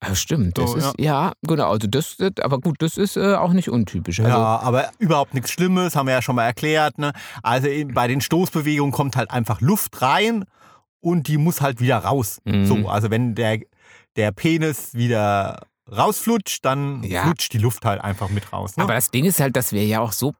Ah, 0.00 0.14
stimmt, 0.14 0.58
das 0.58 0.72
So, 0.72 0.76
ist, 0.78 0.92
ja. 0.98 1.32
genau, 1.42 1.70
also 1.70 1.86
das, 1.88 2.16
aber 2.42 2.58
gut, 2.60 2.76
das 2.80 2.96
ist 2.96 3.16
äh, 3.16 3.34
auch 3.34 3.52
nicht 3.52 3.68
untypisch. 3.70 4.20
Also, 4.20 4.30
ja, 4.30 4.58
aber 4.60 4.90
überhaupt 4.98 5.34
nichts 5.34 5.50
Schlimmes, 5.50 5.96
haben 5.96 6.06
wir 6.06 6.14
ja 6.14 6.22
schon 6.22 6.36
mal 6.36 6.44
erklärt. 6.44 6.98
Ne? 6.98 7.12
Also 7.42 7.68
bei 7.92 8.06
den 8.08 8.20
Stoßbewegungen 8.20 8.92
kommt 8.92 9.16
halt 9.16 9.30
einfach 9.30 9.60
Luft 9.60 10.00
rein 10.02 10.44
und 11.00 11.28
die 11.28 11.38
muss 11.38 11.60
halt 11.60 11.80
wieder 11.80 11.98
raus. 11.98 12.38
Mhm. 12.44 12.66
So, 12.66 12.88
also 12.88 13.10
wenn 13.10 13.34
der, 13.34 13.60
der 14.16 14.32
Penis 14.32 14.94
wieder 14.94 15.60
rausflutscht, 15.90 16.64
dann 16.64 17.02
Ja. 17.04 17.22
flutscht 17.22 17.52
die 17.52 17.58
Luft 17.58 17.84
halt 17.84 18.00
einfach 18.00 18.28
mit 18.28 18.52
raus. 18.52 18.76
Ne? 18.76 18.82
Aber 18.84 18.94
das 18.94 19.10
Ding 19.10 19.24
ist 19.24 19.40
halt, 19.40 19.56
dass 19.56 19.72
wir 19.72 19.84
ja 19.86 20.00
auch 20.00 20.12
so 20.12 20.32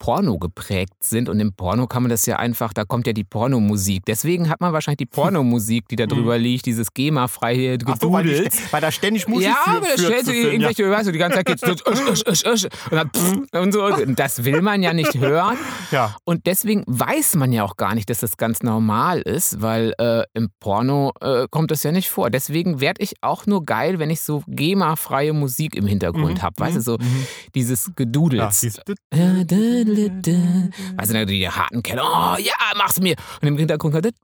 Porno 0.00 0.38
geprägt 0.38 0.94
sind 1.00 1.28
und 1.28 1.38
im 1.38 1.52
Porno 1.52 1.86
kann 1.86 2.02
man 2.02 2.10
das 2.10 2.26
ja 2.26 2.36
einfach, 2.36 2.72
da 2.72 2.84
kommt 2.84 3.06
ja 3.06 3.12
die 3.12 3.22
Pornomusik. 3.22 4.04
Deswegen 4.06 4.48
hat 4.48 4.60
man 4.60 4.72
wahrscheinlich 4.72 4.96
die 4.96 5.06
Pornomusik, 5.20 5.86
die 5.88 5.96
da 5.96 6.06
drüber 6.06 6.38
liegt, 6.38 6.66
dieses 6.66 6.92
GEMA-freie 6.92 7.78
Ach 7.84 7.96
so, 8.00 8.10
weil, 8.10 8.24
Gedudel. 8.24 8.48
weil 8.70 8.80
da 8.80 8.90
ständig 8.90 9.28
Musik 9.28 9.48
Ja, 9.48 9.56
aber 9.66 9.86
da 9.86 10.02
stellst 10.02 10.28
du 10.28 10.32
dir 10.32 10.48
finden, 10.48 10.62
ja. 10.62 10.68
irgendwelche, 10.70 10.90
weißt 10.90 11.08
du, 11.08 11.12
die 11.12 11.18
ganze 11.18 11.36
Zeit 11.36 11.46
geht's 11.46 11.62
usch, 11.62 12.26
usch, 12.26 12.44
usch, 12.46 12.64
und, 12.90 13.46
dann 13.52 13.62
und 13.62 13.72
so. 13.72 13.88
Das 14.16 14.44
will 14.44 14.62
man 14.62 14.82
ja 14.82 14.92
nicht 14.92 15.14
hören. 15.18 15.56
Ja. 15.90 16.14
Und 16.24 16.46
deswegen 16.46 16.84
weiß 16.86 17.34
man 17.34 17.52
ja 17.52 17.64
auch 17.64 17.76
gar 17.76 17.94
nicht, 17.96 18.08
dass 18.10 18.20
das 18.20 18.36
ganz 18.36 18.62
normal 18.62 19.20
ist, 19.22 19.60
weil 19.60 19.92
äh, 19.98 20.22
im 20.34 20.48
Porno 20.60 21.12
äh, 21.20 21.46
kommt 21.50 21.72
das 21.72 21.82
ja 21.82 21.90
nicht 21.90 22.08
vor. 22.10 22.30
Deswegen 22.30 22.80
werde 22.80 23.02
ich 23.02 23.14
auch 23.22 23.44
nur 23.46 23.64
geil, 23.64 23.98
wenn 23.98 24.08
ich 24.08 24.20
so 24.20 24.42
GEMA-freie 24.46 25.32
Musik 25.32 25.74
im 25.74 25.86
Hintergrund 25.86 26.38
Mhm, 26.38 26.42
habe. 26.42 26.54
Weißt 26.58 26.76
du, 26.76 26.80
so 26.80 26.96
mhm. 26.98 27.26
dieses 27.56 27.86
Ja, 27.86 27.92
Gedudels. 27.96 28.62
Ja, 29.12 29.44
Weißt 30.96 31.12
du, 31.12 31.26
die 31.26 31.48
harten 31.48 31.82
Keller, 31.82 32.02
oh 32.04 32.40
ja, 32.40 32.54
mach's 32.76 33.00
mir. 33.00 33.16
Und 33.40 33.48
im 33.48 33.58
Hintergrund 33.58 33.94
halt. 33.94 34.14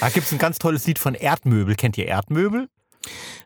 Da 0.00 0.08
gibt's 0.08 0.32
ein 0.32 0.38
ganz 0.38 0.58
tolles 0.58 0.86
Lied 0.86 0.98
von 0.98 1.14
Erdmöbel. 1.14 1.74
Kennt 1.74 1.96
ihr 1.98 2.06
Erdmöbel? 2.06 2.68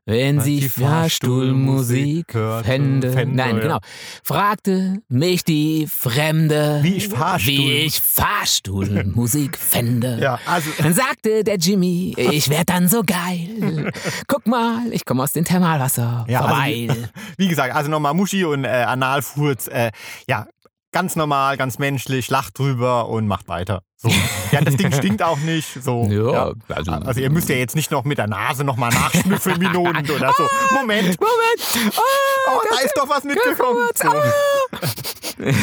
Wenn 0.06 0.40
sie 0.40 0.68
Fahrstuhlmusik 0.68 2.34
hörte, 2.34 2.64
fände, 2.66 3.12
fände, 3.12 3.36
nein, 3.36 3.56
ja. 3.56 3.62
genau, 3.62 3.78
fragte 4.24 4.96
mich 5.08 5.44
die 5.44 5.86
Fremde, 5.86 6.80
Wie 6.82 6.94
ich 6.96 7.08
Fahrstuhl- 7.08 7.46
wie 7.46 7.72
ich 7.72 8.00
Fahrstuhlmusik 8.00 9.56
fände. 9.58 10.18
Ja, 10.20 10.38
also 10.46 10.70
Dann 10.78 10.94
sagte 10.94 11.44
der 11.44 11.56
Jimmy, 11.58 12.14
ich 12.16 12.48
werd 12.50 12.70
dann 12.70 12.88
so 12.88 13.02
geil. 13.04 13.92
Guck 14.26 14.46
mal, 14.46 14.80
ich 14.90 15.04
komme 15.04 15.22
aus 15.22 15.32
dem 15.32 15.44
Thermalwasser 15.44 16.24
Ja, 16.28 16.40
also 16.40 16.48
vorbei. 16.54 16.88
wie 17.36 17.48
gesagt, 17.48 17.74
also 17.74 17.90
nochmal 17.90 18.14
Muschi 18.14 18.44
und 18.44 18.64
äh, 18.64 18.68
Analfurz, 18.68 19.68
äh, 19.68 19.90
ja, 20.26 20.46
ganz 20.92 21.16
normal, 21.16 21.56
ganz 21.56 21.78
menschlich, 21.78 22.30
lacht 22.30 22.58
drüber 22.58 23.08
und 23.08 23.26
macht 23.26 23.48
weiter. 23.48 23.82
So. 23.96 24.10
Ja, 24.50 24.60
das 24.62 24.76
Ding 24.76 24.90
stinkt 24.92 25.22
auch 25.22 25.38
nicht. 25.38 25.82
So. 25.82 26.04
Ja, 26.10 26.52
also- 26.68 26.92
also 26.92 27.20
ihr 27.20 27.30
müsst 27.30 27.48
ja 27.48 27.56
jetzt 27.56 27.76
nicht 27.76 27.90
noch 27.90 28.04
mit 28.04 28.18
der 28.18 28.26
Nase 28.26 28.64
nochmal 28.64 28.90
nachschnüffeln 28.90 29.58
Minuten 29.58 30.10
oder 30.10 30.32
so. 30.36 30.46
Moment. 30.74 31.18
Moment! 31.20 31.96
Oh, 31.96 32.60
da 32.70 32.78
ist 32.84 32.94
doch 32.96 33.08
was 33.08 33.24
mitgekommen. 33.24 33.88
So. 33.94 34.08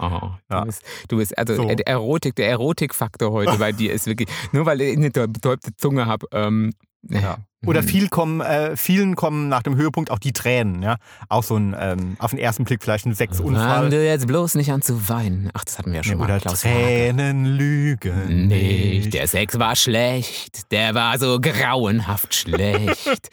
Oh, 0.00 0.30
Ja. 0.48 0.60
du, 0.60 0.66
bist, 0.66 0.82
du 1.08 1.16
bist, 1.16 1.36
also 1.36 1.56
So. 1.56 1.64
der 1.64 1.86
Erotik, 1.88 2.36
der 2.36 2.48
Erotikfaktor 2.50 3.32
heute 3.32 3.58
bei 3.58 3.72
dir 3.72 3.92
ist 3.92 4.06
wirklich, 4.06 4.28
nur 4.52 4.64
weil 4.64 4.80
ich 4.80 4.96
eine 4.96 5.10
betäubte 5.10 5.74
Zunge 5.76 6.06
habe. 6.06 6.24
Ähm, 6.30 6.72
Ja. 7.02 7.38
Oder 7.66 7.82
Mhm. 7.82 7.86
viel 7.86 8.08
kommen, 8.08 8.40
äh, 8.40 8.76
vielen 8.76 9.16
kommen 9.16 9.48
nach 9.48 9.64
dem 9.64 9.74
Höhepunkt 9.74 10.12
auch 10.12 10.20
die 10.20 10.32
Tränen. 10.32 10.80
Ja? 10.80 10.96
Auch 11.28 11.42
so 11.42 11.56
ein, 11.56 11.74
ähm, 11.78 12.16
auf 12.20 12.30
den 12.30 12.38
ersten 12.38 12.62
Blick 12.64 12.82
vielleicht 12.84 13.04
ein 13.06 13.16
Fang 13.16 13.28
Sexunfall. 13.28 13.90
du 13.90 14.04
jetzt 14.04 14.28
bloß 14.28 14.54
nicht 14.54 14.70
an 14.70 14.80
zu 14.80 15.08
weinen. 15.08 15.50
Ach, 15.54 15.64
das 15.64 15.76
hatten 15.78 15.90
wir 15.90 15.96
ja 15.98 16.04
schon 16.04 16.18
mal. 16.18 16.26
Oder 16.26 16.38
Klaus. 16.38 16.60
Tränen 16.60 17.46
lügen 17.46 18.46
Nicht, 18.46 19.12
der 19.12 19.26
Sex 19.26 19.58
war 19.58 19.74
schlecht, 19.74 20.70
der 20.70 20.94
war 20.94 21.18
so 21.18 21.40
grauenhaft 21.40 22.34
schlecht. 22.34 23.28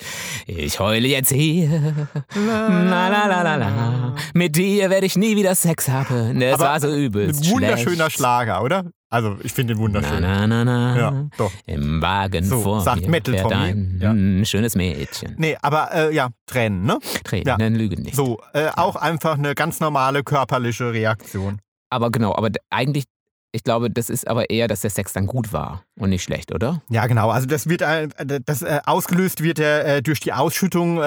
Ich 0.47 0.79
heule 0.79 1.07
jetzt 1.07 1.31
hier. 1.31 2.07
La 2.35 3.07
la 3.09 3.27
la 3.27 3.41
la 3.43 3.55
la. 3.57 4.15
Mit 4.33 4.55
dir 4.55 4.89
werde 4.89 5.05
ich 5.05 5.15
nie 5.17 5.35
wieder 5.35 5.53
Sex 5.53 5.87
haben. 5.87 6.39
Das 6.39 6.55
Aber 6.55 6.63
war 6.65 6.79
so 6.79 6.87
Ein 6.87 6.97
übelst 6.99 7.49
wunderschöner 7.51 7.95
schlecht. 8.05 8.13
Schlager, 8.17 8.63
oder? 8.63 8.85
Also 9.15 9.37
ich 9.43 9.53
finde 9.53 9.73
den 9.75 9.77
Na 9.77 9.83
wunderschön. 9.85 10.21
na 10.21 10.45
na 10.45 10.65
na. 10.65 10.97
Ja, 10.97 11.25
doch. 11.37 11.51
Im 11.65 12.01
Wagen 12.01 12.43
So, 12.43 12.59
vor 12.59 12.81
sagt 12.81 13.03
mir 13.03 13.09
Metal 13.11 13.35
Tommy. 13.43 13.55
ein 13.55 14.39
Ja. 14.39 14.45
schönes 14.45 14.75
Mädchen. 14.75 15.35
Nee, 15.37 15.55
aber 15.61 15.89
äh, 15.93 16.13
ja, 16.13 16.29
Tränen, 16.47 16.83
ne? 16.83 16.99
Tränen 17.23 17.75
lügen 17.75 18.03
nicht. 18.03 18.15
So, 18.15 18.39
äh, 18.53 18.67
auch 18.75 18.97
einfach 18.97 19.37
eine 19.37 19.55
ganz 19.55 19.79
normale 19.79 20.21
körperliche 20.23 20.91
Reaktion. 20.91 21.59
Aber 21.89 22.11
genau, 22.11 22.35
aber 22.35 22.49
eigentlich, 22.69 23.05
ich 23.53 23.63
glaube, 23.63 23.89
das 23.89 24.09
ist 24.09 24.27
aber 24.27 24.49
eher, 24.49 24.67
dass 24.67 24.81
der 24.81 24.89
Sex 24.89 25.13
dann 25.13 25.27
gut 25.27 25.53
war 25.53 25.83
und 25.97 26.09
nicht 26.09 26.23
schlecht, 26.23 26.53
oder? 26.53 26.81
Ja, 26.89 27.07
genau. 27.07 27.29
Also 27.29 27.47
das 27.47 27.69
wird 27.69 27.83
äh, 27.83 28.09
das 28.45 28.63
äh, 28.63 28.81
ausgelöst 28.85 29.41
wird 29.41 29.59
äh, 29.59 30.01
durch 30.01 30.19
die 30.19 30.33
Ausschüttung 30.33 30.99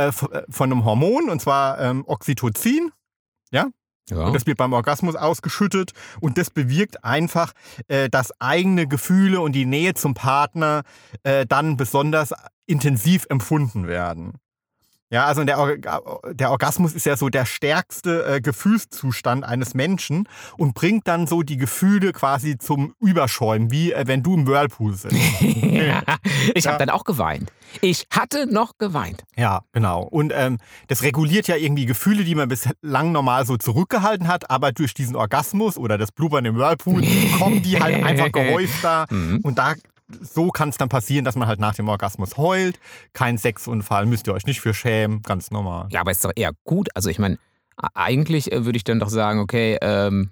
von 0.49 0.73
einem 0.73 0.87
Hormon 0.87 1.29
und 1.29 1.43
zwar 1.43 1.79
ähm, 1.79 2.05
Oxytocin. 2.07 2.91
Ja. 3.51 3.67
Und 4.27 4.35
das 4.35 4.47
wird 4.47 4.59
beim 4.59 4.73
Orgasmus 4.73 5.17
ausgeschüttet 5.17 5.93
und 6.21 6.39
das 6.39 6.51
bewirkt 6.51 7.05
einfach, 7.05 7.53
äh, 7.89 8.09
dass 8.09 8.33
eigene 8.41 8.87
Gefühle 8.87 9.41
und 9.41 9.53
die 9.53 9.67
Nähe 9.67 9.95
zum 9.95 10.15
Partner 10.15 10.83
äh, 11.23 11.47
dann 11.47 11.77
besonders 11.77 12.33
intensiv 12.67 13.27
empfunden 13.29 13.87
werden. 13.87 14.35
Ja, 15.11 15.25
also 15.25 15.43
der, 15.45 15.59
Or 15.59 15.77
der 16.31 16.51
Orgasmus 16.51 16.93
ist 16.93 17.07
ja 17.07 17.17
so 17.17 17.31
der 17.31 17.47
stärkste 17.47 18.27
äh, 18.27 18.41
Gefühlszustand 18.43 19.43
eines 19.45 19.73
Menschen 19.75 20.29
und 20.59 20.75
bringt 20.75 21.09
dann 21.09 21.27
so 21.27 21.43
die 21.43 21.57
Gefühle 21.57 22.13
quasi 22.13 22.59
zum 22.59 22.95
Überschäumen, 23.01 23.71
wie 23.71 23.93
äh, 23.93 24.07
wenn 24.07 24.23
du 24.23 24.35
im 24.35 24.47
Whirlpool 24.47 24.95
sitzt. 24.95 25.15
ja. 25.41 26.03
Ich 26.55 26.65
Ja. 26.65 26.73
habe 26.73 26.85
dann 26.85 26.91
auch 26.91 27.05
geweint. 27.05 27.51
Ich 27.81 28.07
hatte 28.13 28.47
noch 28.53 28.77
geweint. 28.79 29.25
Ja, 29.37 29.63
genau. 29.73 30.03
Und 30.03 30.33
ähm, 30.35 30.59
das 30.89 31.03
reguliert 31.03 31.49
ja 31.49 31.57
irgendwie 31.57 31.87
Gefühle, 31.87 32.25
die 32.25 32.35
man 32.35 32.49
bislang 32.49 33.13
normal 33.13 33.47
so 33.47 33.57
zurückgehalten 33.57 34.29
hat, 34.29 34.51
aber 34.51 34.73
durch 34.73 34.93
diesen 34.95 35.17
Orgasmus 35.17 35.79
oder 35.79 35.97
das 35.97 36.13
Blubbern 36.13 36.45
im 36.45 36.57
Whirlpool 36.57 37.03
kommen 37.39 37.63
die 37.63 37.81
halt 37.81 38.05
einfach 38.05 38.31
gehäufter. 38.33 39.07
Mhm. 39.11 39.41
Und 39.43 39.59
da 39.59 39.75
so 40.21 40.49
kann 40.49 40.71
es 40.71 40.79
dann 40.79 40.89
passieren, 40.89 41.25
dass 41.25 41.37
man 41.37 41.49
halt 41.49 41.61
nach 41.61 41.75
dem 41.75 41.89
Orgasmus 41.89 42.37
heult. 42.37 42.79
Kein 43.13 43.39
Sexunfall, 43.39 44.07
müsst 44.07 44.27
ihr 44.27 44.35
euch 44.35 44.47
nicht 44.47 44.61
für 44.61 44.75
schämen, 44.75 45.23
ganz 45.23 45.51
normal. 45.51 45.89
Ja, 45.91 46.01
aber 46.01 46.11
ist 46.11 46.25
doch 46.25 46.33
eher 46.35 46.53
gut. 46.65 46.89
Also 46.95 47.11
ich 47.11 47.19
meine, 47.19 47.39
eigentlich 47.95 48.53
äh, 48.53 48.65
würde 48.65 48.77
ich 48.77 48.85
dann 48.85 49.01
doch 49.01 49.09
sagen, 49.09 49.41
okay, 49.41 49.79
ähm, 49.81 50.31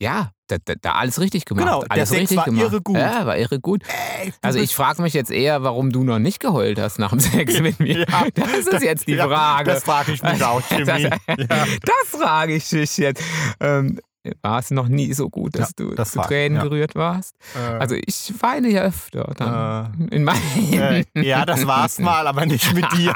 ja, 0.00 0.32
da, 0.48 0.56
da, 0.64 0.74
da 0.80 0.92
alles 0.94 1.20
richtig 1.20 1.44
gemacht. 1.44 1.64
Genau, 1.64 1.82
der 1.82 1.92
alles 1.92 2.08
Sex 2.08 2.20
richtig 2.22 2.38
war 2.38 2.44
gemacht. 2.46 2.64
irre 2.64 2.82
gut. 2.82 2.96
Ja, 2.96 3.24
war 3.24 3.38
irre 3.38 3.60
gut. 3.60 3.84
Ey, 4.20 4.32
Also 4.42 4.58
ich 4.58 4.74
frage 4.74 5.00
mich 5.00 5.14
jetzt 5.14 5.30
eher, 5.30 5.62
warum 5.62 5.92
du 5.92 6.02
noch 6.02 6.18
nicht 6.18 6.40
geheult 6.40 6.80
hast 6.80 6.98
nach 6.98 7.10
dem 7.10 7.20
Sex 7.20 7.60
mit 7.60 7.78
mir. 7.78 8.00
Ja, 8.00 8.26
das 8.34 8.66
ist 8.66 8.82
jetzt 8.82 9.06
die 9.06 9.12
ja, 9.12 9.28
Frage. 9.28 9.70
Das 9.70 9.84
frage 9.84 10.12
ich 10.12 10.22
mich 10.22 10.42
auch, 10.42 10.60
Jimmy. 10.70 10.84
Das, 10.84 11.02
ja. 11.02 11.16
das 11.26 12.20
frage 12.20 12.54
ich 12.56 12.68
dich 12.68 12.96
jetzt. 12.96 13.22
Ähm, 13.60 14.00
war 14.42 14.58
es 14.60 14.70
noch 14.70 14.88
nie 14.88 15.12
so 15.14 15.28
gut, 15.28 15.56
dass 15.58 15.70
Ja, 15.78 15.84
du 15.88 15.94
das 15.94 16.12
zu 16.12 16.18
war- 16.18 16.26
Tränen 16.28 16.56
ja. 16.58 16.62
gerührt 16.62 16.94
warst? 16.94 17.34
Äh, 17.56 17.58
Also 17.78 17.96
ich 17.96 18.32
weine 18.40 18.68
ja 18.68 18.82
öfter 18.82 19.32
dann 19.36 20.08
in 20.10 20.22
meinen. 20.24 20.40
äh, 20.72 21.04
ja, 21.14 21.44
das 21.44 21.66
war's 21.66 21.98
mal, 21.98 22.26
aber 22.26 22.46
nicht 22.46 22.72
mit 22.74 22.84
dir. 22.92 23.14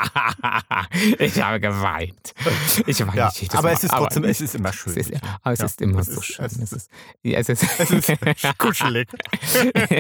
ich 1.19 1.41
habe 1.41 1.61
geweint. 1.61 2.35
Ich 2.87 3.01
weine 3.07 3.17
Ja, 3.17 3.27
nicht 3.27 3.43
jedes 3.43 3.55
aber 3.55 3.69
Mal, 3.69 3.75
es 3.75 3.85
ist 3.85 3.91
trotzdem, 3.93 4.25
es 4.25 4.41
ist 4.41 4.55
immer 4.57 4.73
schön. 4.73 4.93
es 4.97 5.09
ist, 5.11 5.21
aber 5.43 5.53
es 5.55 5.61
ist 5.61 5.81
immer 5.81 6.01
es 6.01 6.07
so 6.07 6.21
ist- 6.21 6.25
schön. 6.27 6.45
es 6.45 6.53
Es 6.57 6.73
ist- 6.73 6.91
es 7.23 7.49
ist, 7.49 7.63
Es 8.27 8.45
ist 8.45 8.59
kuschelig. 8.59 9.09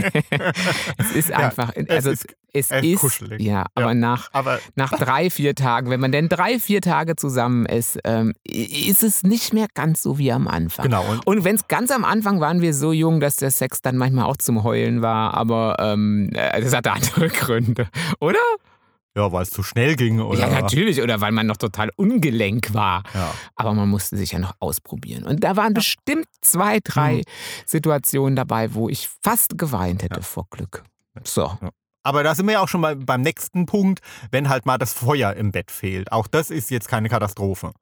es 0.98 1.12
ist 1.14 1.32
einfach, 1.32 1.72
es 1.74 1.88
also 1.88 2.10
ist- 2.10 2.26
es 2.52 2.70
es 2.70 2.82
ist, 2.84 3.00
kuschelig. 3.00 3.40
ja, 3.42 3.66
aber 3.74 3.88
Ja. 3.88 3.94
nach, 3.94 4.30
Aber 4.32 4.58
nach 4.76 4.90
drei, 4.92 5.28
vier 5.28 5.54
Tagen, 5.54 5.90
wenn 5.90 6.00
man 6.00 6.10
denn 6.10 6.30
drei, 6.30 6.58
vier 6.58 6.80
Tage 6.80 7.14
zusammen 7.14 7.66
ist, 7.66 7.98
ähm, 8.04 8.32
ist 8.44 9.02
es 9.02 9.22
nicht 9.24 9.52
mehr 9.52 9.66
ganz 9.74 10.00
so 10.02 10.16
wie 10.16 10.32
am 10.32 10.48
Anfang. 10.48 10.84
genau. 10.84 10.95
Und 11.00 11.26
Und 11.26 11.44
wenn 11.44 11.56
es 11.56 11.68
ganz 11.68 11.90
am 11.90 12.04
Anfang 12.04 12.40
waren 12.40 12.60
wir 12.60 12.74
so 12.74 12.92
jung, 12.92 13.20
dass 13.20 13.36
der 13.36 13.50
Sex 13.50 13.82
dann 13.82 13.96
manchmal 13.96 14.24
auch 14.26 14.36
zum 14.36 14.62
Heulen 14.64 15.02
war, 15.02 15.34
aber 15.34 15.76
ähm, 15.78 16.30
äh, 16.34 16.60
das 16.60 16.74
hatte 16.74 16.92
andere 16.92 17.28
Gründe, 17.30 17.88
oder? 18.20 18.38
ja, 19.16 19.32
weil 19.32 19.44
es 19.44 19.48
zu 19.50 19.62
schnell 19.62 19.96
ging. 19.96 20.20
Oder? 20.20 20.40
Ja, 20.40 20.48
natürlich, 20.60 21.00
oder 21.00 21.22
weil 21.22 21.32
man 21.32 21.46
noch 21.46 21.56
total 21.56 21.90
ungelenk 21.96 22.74
war. 22.74 23.02
Ja. 23.14 23.32
Aber 23.54 23.72
man 23.72 23.88
musste 23.88 24.14
sich 24.18 24.32
ja 24.32 24.38
noch 24.38 24.52
ausprobieren. 24.60 25.24
Und 25.24 25.42
da 25.42 25.56
waren 25.56 25.72
bestimmt 25.72 26.26
zwei, 26.42 26.80
drei 26.84 27.14
Mhm. 27.16 27.22
Situationen 27.64 28.36
dabei, 28.36 28.74
wo 28.74 28.90
ich 28.90 29.08
fast 29.24 29.56
geweint 29.56 30.02
hätte 30.02 30.16
Ja. 30.16 30.22
vor 30.22 30.46
Glück. 30.50 30.84
So. 31.24 31.50
Aber 32.02 32.22
da 32.24 32.34
sind 32.34 32.44
wir 32.44 32.52
ja 32.52 32.60
auch 32.60 32.68
schon 32.68 32.82
mal 32.82 32.94
beim 32.94 33.22
nächsten 33.22 33.64
Punkt, 33.64 34.00
wenn 34.32 34.50
halt 34.50 34.66
mal 34.66 34.76
das 34.76 34.92
Feuer 34.92 35.32
im 35.32 35.50
Bett 35.50 35.70
fehlt. 35.70 36.12
Auch 36.12 36.26
das 36.26 36.50
ist 36.50 36.70
jetzt 36.70 36.88
keine 36.88 37.08
Katastrophe. 37.08 37.72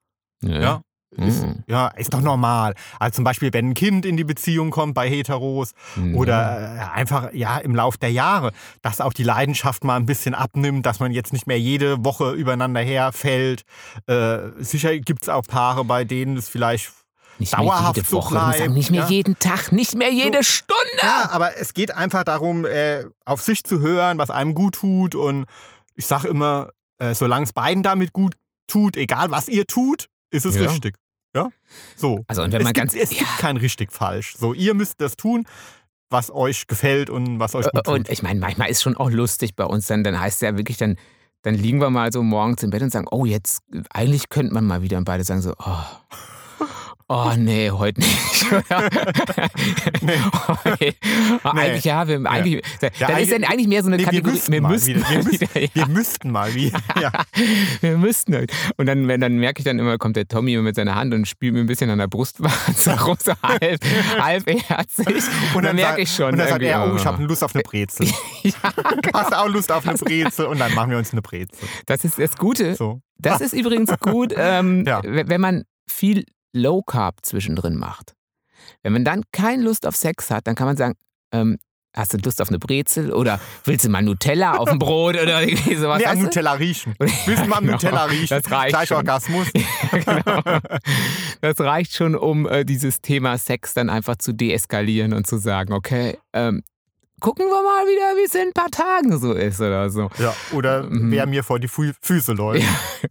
Ja, 0.41 0.83
ist, 1.17 1.43
Mhm. 1.45 1.63
ja, 1.67 1.89
ist 1.89 2.13
doch 2.15 2.21
normal. 2.21 2.75
Also 2.99 3.17
zum 3.17 3.25
Beispiel, 3.25 3.53
wenn 3.53 3.71
ein 3.71 3.75
Kind 3.75 4.05
in 4.07 4.17
die 4.17 4.25
Beziehung 4.25 4.71
kommt 4.71 4.95
bei 4.95 5.09
Heteros 5.09 5.73
Mhm. 5.97 6.17
oder 6.17 6.77
äh, 6.77 6.97
einfach 6.97 7.33
ja 7.33 7.59
im 7.59 7.75
Lauf 7.75 7.97
der 7.97 8.11
Jahre, 8.13 8.53
dass 8.83 9.01
auch 9.01 9.13
die 9.13 9.23
Leidenschaft 9.25 9.85
mal 9.85 9.97
ein 9.97 10.07
bisschen 10.07 10.35
abnimmt, 10.35 10.85
dass 10.87 11.01
man 11.01 11.13
jetzt 11.13 11.33
nicht 11.33 11.47
mehr 11.47 11.59
jede 11.61 12.05
Woche 12.05 12.33
übereinander 12.33 12.81
herfällt. 12.81 13.63
Äh, 14.07 14.39
sicher 14.59 14.99
gibt 14.99 15.23
es 15.23 15.29
auch 15.29 15.43
Paare, 15.47 15.85
bei 15.85 16.05
denen 16.05 16.37
es 16.37 16.49
vielleicht 16.49 16.93
Nicht 17.39 17.53
dauerhaft 17.55 17.97
mehr 17.97 18.03
jede 18.05 18.09
so 18.09 18.17
Woche, 18.19 18.35
sagen, 18.35 18.57
bleibt, 18.57 18.73
nicht 18.75 18.91
mehr 18.91 19.03
ja. 19.03 19.09
jeden 19.09 19.39
Tag, 19.39 19.73
nicht 19.73 19.95
mehr 19.95 20.11
jede 20.13 20.45
Stunde. 20.45 20.81
Ja, 21.03 21.31
aber 21.33 21.57
es 21.59 21.75
geht 21.75 21.95
einfach 21.95 22.25
darum, 22.25 22.65
äh, 22.65 23.05
auf 23.25 23.41
sich 23.43 23.65
zu 23.65 23.81
hören, 23.81 24.19
was 24.19 24.31
einem 24.31 24.55
gut 24.55 24.77
tut. 24.77 25.15
Und 25.15 25.47
ich 25.97 26.07
sage 26.07 26.29
immer, 26.29 26.71
äh, 26.99 27.15
solange 27.15 27.45
es 27.45 27.53
beiden 27.53 27.83
damit 27.83 28.13
gut 28.13 28.35
tut, 28.69 28.97
egal 28.97 29.31
was 29.31 29.49
ihr 29.49 29.67
tut, 29.67 30.07
ist 30.31 30.47
es 30.47 30.55
Ja. 30.57 30.63
richtig. 30.71 30.97
Ja, 31.35 31.51
so. 31.97 32.25
Also 32.29 32.43
und 32.43 32.53
wenn 32.53 32.61
es 32.61 32.65
man 32.65 32.73
gibt, 32.73 32.93
ganz 32.93 32.95
es 32.95 33.11
gibt 33.11 33.39
kein 33.39 33.57
richtig 33.57 33.93
falsch. 33.93 34.37
So, 34.39 34.55
ihr 34.55 34.75
müsst 34.75 35.01
das 35.01 35.17
tun, 35.17 35.47
was 36.11 36.31
euch 36.31 36.67
gefällt 36.67 37.11
und 37.11 37.41
was 37.41 37.55
euch 37.55 37.67
gut 37.71 37.85
tut. 37.85 37.95
Und 37.95 38.09
ich 38.09 38.23
meine, 38.23 38.39
manchmal 38.39 38.71
ist 38.71 38.83
schon 38.83 38.97
auch 38.97 39.11
lustig 39.11 39.57
bei 39.57 39.65
uns 39.65 39.87
dann, 39.87 40.05
dann 40.05 40.19
heißt 40.19 40.37
es 40.37 40.41
ja 40.43 40.57
wirklich, 40.57 40.77
dann, 40.77 40.97
dann 41.43 41.55
liegen 41.55 41.81
wir 41.81 41.91
mal 41.91 42.13
so 42.13 42.23
morgens 42.23 42.63
im 42.63 42.71
Bett 42.71 42.83
und 42.83 42.91
sagen, 42.91 43.07
oh, 43.11 43.25
jetzt, 43.25 43.63
eigentlich 43.91 44.29
könnte 44.29 44.55
man 44.55 44.65
mal 44.65 44.83
wieder 44.83 44.97
und 44.99 45.05
beide 45.05 45.25
sagen 45.25 45.43
so, 45.43 45.55
oh. 45.59 45.85
Oh 47.09 47.33
nee, 47.37 47.71
heute 47.71 48.01
nicht. 48.01 48.47
Nee. 50.01 50.13
Okay. 50.67 50.95
Eigentlich 51.45 51.85
ja, 51.85 52.07
wir, 52.09 52.25
eigentlich, 52.31 52.63
dann 52.81 52.91
ist 52.93 53.03
eigentlich- 53.03 53.31
dann 53.31 53.45
eigentlich 53.45 53.69
mehr 53.69 53.83
so 53.83 53.89
eine 53.89 53.97
Nee, 53.97 54.03
wir 54.03 54.23
Kategorie. 54.23 54.33
müssten 54.35 54.61
mal 54.63 54.87
wieder. 54.87 55.01
Wir 55.01 55.17
mal 55.19 55.33
wieder, 55.33 55.61
ja. 55.61 55.69
Wir 55.75 55.87
müssten 55.89 56.31
mal 56.31 56.55
wieder. 56.55 56.81
Ja. 57.01 57.13
Wir 57.81 57.99
müssten 57.99 58.35
halt. 58.35 58.53
Und 58.77 58.87
dann, 58.87 59.09
wenn, 59.09 59.21
dann 59.21 59.37
merke 59.39 59.61
ich 59.61 59.65
dann 59.65 59.79
immer, 59.79 59.99
kommt 59.99 60.17
der 60.17 60.27
Tommy 60.29 60.57
mit 60.59 60.77
seiner 60.77 60.95
Hand 60.95 61.13
und 61.15 61.27
spielt 61.27 61.55
mir 61.55 61.61
ein 61.61 61.67
bisschen 61.67 61.91
an 61.91 61.99
der 61.99 62.07
Brustwarze 62.09 63.01
rum, 63.01 63.17
so 63.23 63.33
halb, 63.43 63.81
halbherzig. 64.19 65.07
Und, 65.55 65.65
dann 65.65 65.77
merke 65.77 65.93
sagt- 65.93 65.99
ich 66.01 66.11
schon. 66.15 66.33
Und 66.33 66.39
dann 66.39 66.49
sagt 66.49 66.63
er, 66.63 66.79
irgendwie, 66.79 66.93
oh, 66.99 67.01
ich 67.01 67.07
habe 67.07 67.23
Lust 67.25 67.45
auf 67.45 67.55
eine 67.55 67.63
Brezel. 67.63 68.07
ja, 68.43 68.53
Hast 69.13 69.33
du 69.33 69.39
auch 69.39 69.49
Lust 69.49 69.71
auf 69.73 69.87
eine 69.87 69.99
Brezel? 69.99 70.47
Und 70.47 70.59
dann 70.59 70.75
machen 70.75 70.91
wir 70.91 70.99
uns 70.99 71.13
eine 71.13 71.23
Brezel. 71.23 71.69
das 71.87 72.05
ist 72.05 72.19
das 72.19 72.37
Gute. 72.37 72.75
So. 72.75 73.01
Das 73.19 73.41
ist 73.41 73.53
übrigens 73.55 73.91
gut, 74.01 74.35
ähm, 74.37 74.85
Ja. 74.87 75.01
wenn 75.05 75.41
man 75.41 75.65
viel 75.91 76.25
Low 76.55 76.83
Carb 76.83 77.17
zwischendrin 77.23 77.77
macht. 77.77 78.15
Wenn 78.83 78.93
man 78.93 79.05
dann 79.05 79.23
keine 79.33 79.63
Lust 79.63 79.87
auf 79.87 79.97
Sex 79.97 80.31
hat, 80.31 80.47
dann 80.47 80.55
kann 80.55 80.67
man 80.67 80.77
sagen, 80.77 80.95
ähm, 81.33 81.59
hast 81.95 82.13
du 82.13 82.19
Lust 82.19 82.41
auf 82.41 82.49
eine 82.49 82.59
Brezel 82.59 83.13
oder 83.13 83.41
willst 83.65 83.85
du 83.85 83.89
mal 83.89 84.03
Nutella 84.03 84.57
auf 84.57 84.69
dem 84.69 84.79
Brot 84.79 85.17
oder 85.17 85.43
irgendwie 85.43 85.75
sowas? 85.77 86.03
Nee, 86.05 86.13
du? 86.15 86.23
Nutella 86.23 86.53
riechen. 86.55 86.95
Willst 86.99 87.45
du 87.45 87.49
mal 87.49 87.59
Genau, 87.61 87.73
Nutella 87.73 88.05
riechen? 88.05 88.29
das 88.29 88.51
reicht 88.51 88.71
Gleich 88.71 88.89
schon. 88.89 88.97
Orgasmus. 88.99 89.49
genau. 89.93 90.43
Das 91.41 91.61
reicht 91.61 91.95
schon, 91.95 92.15
um 92.15 92.47
äh, 92.49 92.65
dieses 92.65 93.01
Thema 93.01 93.39
Sex 93.39 93.75
dann 93.75 93.91
einfach 93.91 94.17
zu 94.17 94.33
deeskalieren 94.33 95.13
und 95.13 95.27
zu 95.27 95.39
sagen, 95.39 95.73
okay, 95.73 96.19
ähm, 96.33 96.63
gucken 97.21 97.47
wir 97.47 97.63
mal 97.63 97.85
wieder, 97.87 98.17
wie 98.21 98.25
es 98.27 98.35
in 98.35 98.49
ein 98.49 98.53
paar 98.53 98.71
Tagen 98.71 99.19
so 99.19 99.33
ist 99.33 99.61
oder 99.61 99.89
so. 99.91 100.11
Ja, 100.19 100.35
oder 100.53 100.83
Mhm. 100.85 101.11
wer 101.11 101.27
mir 101.27 101.43
vor 101.43 101.59
die 101.59 101.69
Fü 101.69 101.93
Füße 102.03 102.33
läuft. 102.33 102.67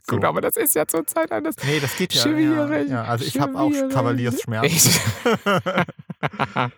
So. 0.08 0.16
Gut, 0.16 0.26
aber 0.26 0.42
das 0.42 0.58
ist 0.58 0.76
ja 0.76 0.86
zurzeit 0.88 1.32
alles. 1.32 1.56
Nee, 1.66 1.80
das 1.80 1.96
geht 1.96 2.14
ja. 2.14 2.26
Ja, 2.26 2.32
Schwierig, 2.32 2.90
ja. 2.90 3.04
Also 3.04 3.26
ich 3.26 3.40
habe 3.40 3.58
auch. 3.58 3.72
Kavaliersschmerzen. 3.90 4.92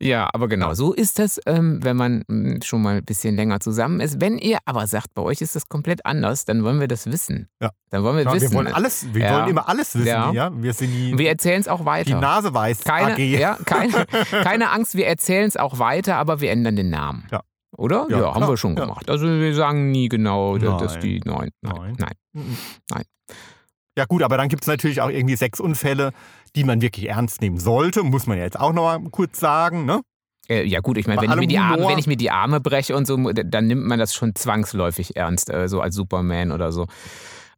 Ja, 0.00 0.28
aber 0.32 0.48
genau, 0.48 0.74
so 0.74 0.92
ist 0.92 1.18
das, 1.18 1.40
ähm, 1.46 1.78
wenn 1.82 1.96
man 1.96 2.24
mm, 2.28 2.60
schon 2.62 2.82
mal 2.82 2.96
ein 2.96 3.04
bisschen 3.04 3.36
länger 3.36 3.60
zusammen 3.60 4.00
ist. 4.00 4.20
Wenn 4.20 4.36
ihr 4.38 4.58
aber 4.64 4.86
sagt, 4.86 5.14
bei 5.14 5.22
euch 5.22 5.40
ist 5.40 5.54
das 5.56 5.68
komplett 5.68 6.04
anders, 6.04 6.44
dann 6.44 6.64
wollen 6.64 6.80
wir 6.80 6.88
das 6.88 7.06
wissen. 7.10 7.48
Ja. 7.62 7.70
Dann 7.90 8.02
wollen 8.02 8.16
wir 8.16 8.24
Ja, 8.24 8.32
wissen. 8.34 8.50
wir 8.50 8.56
wollen 8.58 8.72
alles, 8.72 9.14
wir 9.14 9.22
Ja. 9.24 9.38
wollen 9.38 9.48
immer 9.50 9.68
alles 9.68 9.94
wissen. 9.94 10.06
Ja. 10.06 10.32
Ja. 10.32 10.50
Wir 10.54 10.72
sind 10.72 10.90
die, 10.92 11.16
wir 11.18 11.28
erzählen 11.28 11.60
es 11.60 11.68
auch 11.68 11.80
die 11.80 11.86
weiter. 11.86 12.20
Nase 12.20 12.52
weiß 12.52 12.84
Keine, 12.84 13.12
AG. 13.14 13.18
ja, 13.18 13.56
keine, 13.64 14.06
keine 14.30 14.70
Angst, 14.70 14.94
wir 14.96 15.06
erzählen 15.06 15.46
es 15.48 15.56
auch 15.56 15.78
weiter, 15.78 16.16
aber 16.16 16.40
wir 16.40 16.50
ändern 16.50 16.76
den 16.76 16.90
Namen. 16.90 17.26
Ja. 17.30 17.40
Oder? 17.76 18.06
Ja, 18.08 18.18
Ja, 18.20 18.34
haben 18.34 18.48
wir 18.48 18.56
schon 18.56 18.74
gemacht. 18.74 19.08
Also 19.10 19.26
wir 19.26 19.54
sagen 19.54 19.90
nie 19.90 20.08
genau, 20.08 20.56
dass 20.58 20.94
Nein. 20.94 21.00
die 21.02 21.20
nein, 21.24 21.50
nein, 21.60 21.96
Nein. 21.98 22.56
nein. 22.90 23.02
Ja 23.98 24.04
gut, 24.06 24.22
aber 24.22 24.36
dann 24.36 24.48
gibt 24.48 24.62
es 24.62 24.66
natürlich 24.68 25.00
auch 25.00 25.08
irgendwie 25.08 25.36
Sexunfälle, 25.36 26.12
die 26.54 26.64
man 26.64 26.80
wirklich 26.82 27.08
ernst 27.08 27.40
nehmen 27.40 27.58
sollte. 27.58 28.02
Muss 28.02 28.26
man 28.26 28.36
ja 28.38 28.44
jetzt 28.44 28.58
auch 28.58 28.72
noch 28.72 28.82
mal 28.98 29.10
kurz 29.10 29.38
sagen. 29.40 29.84
Ne? 29.86 30.00
Äh, 30.48 30.64
ja 30.64 30.80
gut, 30.80 30.96
ich 30.98 31.06
meine, 31.06 31.20
wenn, 31.22 31.30
ich 31.42 31.48
die 31.48 31.58
Arme- 31.58 31.86
wenn 31.88 31.98
ich 31.98 32.06
mir 32.06 32.16
die 32.16 32.30
Arme 32.30 32.60
breche 32.60 32.94
und 32.96 33.06
so, 33.06 33.16
dann 33.32 33.66
nimmt 33.66 33.84
man 33.86 33.98
das 33.98 34.14
schon 34.14 34.34
zwangsläufig 34.34 35.16
ernst, 35.16 35.50
äh, 35.50 35.68
so 35.68 35.80
als 35.80 35.94
Superman 35.94 36.52
oder 36.52 36.72
so. 36.72 36.86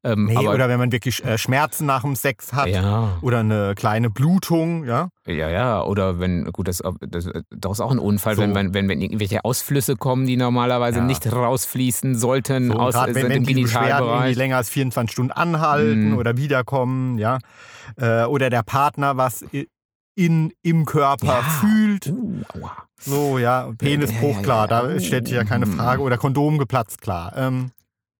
Ähm, 0.05 0.27
Nee, 0.27 0.37
aber, 0.37 0.55
oder 0.55 0.69
wenn 0.69 0.79
man 0.79 0.93
wirklich 0.93 1.25
äh, 1.25 1.37
Schmerzen 1.39 1.85
nach 1.87 2.03
dem 2.03 2.15
Sex 2.15 2.53
hat. 2.53 2.69
ja, 2.69 3.19
Oder 3.21 3.41
eine 3.41 3.75
kleine 3.75 4.11
Blutung, 4.11 4.85
ja. 4.85 5.09
ja, 5.27 5.51
ja, 5.51 5.83
oder 5.83 6.21
wenn, 6.21 6.45
gut, 6.53 6.69
das, 6.69 6.83
das, 7.01 7.29
das 7.51 7.73
ist 7.73 7.81
auch 7.81 7.91
ein 7.91 7.99
Unfall, 7.99 8.37
So. 8.37 8.43
wenn, 8.43 8.53
man, 8.53 8.75
wenn, 8.75 8.89
wenn 8.89 9.01
irgendwelche 9.01 9.45
Ausflüsse 9.45 9.97
kommen, 9.97 10.27
die 10.27 10.37
normalerweise 10.37 10.99
Ja. 11.01 11.05
nicht 11.05 11.31
rausfließen 11.33 12.15
sollten 12.17 12.69
So, 12.69 12.75
aus 12.79 12.95
Gerade 12.95 13.11
äh, 13.11 13.15
wenn, 13.17 13.23
dem 13.31 13.47
wenn 13.49 13.55
die 13.57 13.63
Beschwerden 13.63 14.35
länger 14.35 14.57
als 14.59 14.69
24 14.71 15.11
Stunden 15.13 15.33
anhalten 15.33 16.11
Mhm. 16.13 16.17
oder 16.19 16.37
wiederkommen, 16.37 17.19
ja. 17.19 17.39
Äh, 17.97 18.25
oder 18.25 18.51
der 18.51 18.63
Partner 18.63 19.17
was 19.17 19.45
in, 20.15 20.53
im 20.63 20.85
Körper 20.85 21.27
Ja. 21.27 21.43
fühlt. 21.43 22.07
Uh. 22.09 22.43
So, 23.01 23.39
ja, 23.39 23.71
Penisbruch, 23.79 24.43
klar, 24.43 24.67
da 24.69 24.99
stellt 25.01 25.27
sich 25.27 25.37
ja 25.37 25.45
keine 25.45 25.67
Mhm. 25.67 25.73
Frage. 25.77 26.03
Oder 26.03 26.19
Kondom 26.19 26.59
geplatzt, 26.59 27.01
klar. 27.01 27.33
Ähm, 27.37 27.71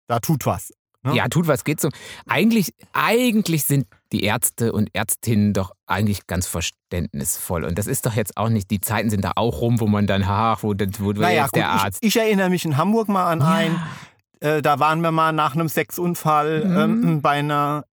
da 0.07 0.19
tut 0.19 0.45
was. 0.45 0.71
Ne? 1.03 1.15
Ja, 1.15 1.27
tut 1.29 1.47
was, 1.47 1.63
geht 1.63 1.79
so. 1.79 1.89
Eigentlich, 2.27 2.73
eigentlich 2.93 3.63
sind 3.63 3.87
die 4.11 4.23
Ärzte 4.23 4.73
und 4.73 4.89
Ärztinnen 4.93 5.53
doch 5.53 5.71
eigentlich 5.87 6.27
ganz 6.27 6.47
verständnisvoll. 6.47 7.63
Und 7.63 7.77
das 7.77 7.87
ist 7.87 8.05
doch 8.05 8.13
jetzt 8.13 8.35
auch 8.37 8.49
nicht, 8.49 8.69
die 8.71 8.81
Zeiten 8.81 9.09
sind 9.09 9.23
da 9.23 9.31
auch 9.35 9.61
rum, 9.61 9.79
wo 9.79 9.87
man 9.87 10.07
dann, 10.07 10.23
ach, 10.23 10.63
wo, 10.63 10.69
wo, 10.73 11.11
Naja, 11.13 11.43
jetzt 11.43 11.51
gut, 11.53 11.57
der 11.59 11.69
Arzt. 11.69 11.99
ich, 12.01 12.15
ich 12.15 12.17
erinnere 12.21 12.49
mich 12.49 12.65
in 12.65 12.75
Hamburg 12.77 13.07
mal 13.07 13.31
an 13.31 13.41
einen. 13.41 13.75
Ja. 14.41 14.57
Äh, 14.57 14.61
da 14.61 14.79
waren 14.79 15.01
wir 15.01 15.11
mal 15.11 15.31
nach 15.31 15.53
einem 15.55 15.69
Sexunfall 15.69 16.65
Mhm. 16.65 16.77
ähm, 16.77 17.21
bei 17.21 17.31
einer. 17.39 17.85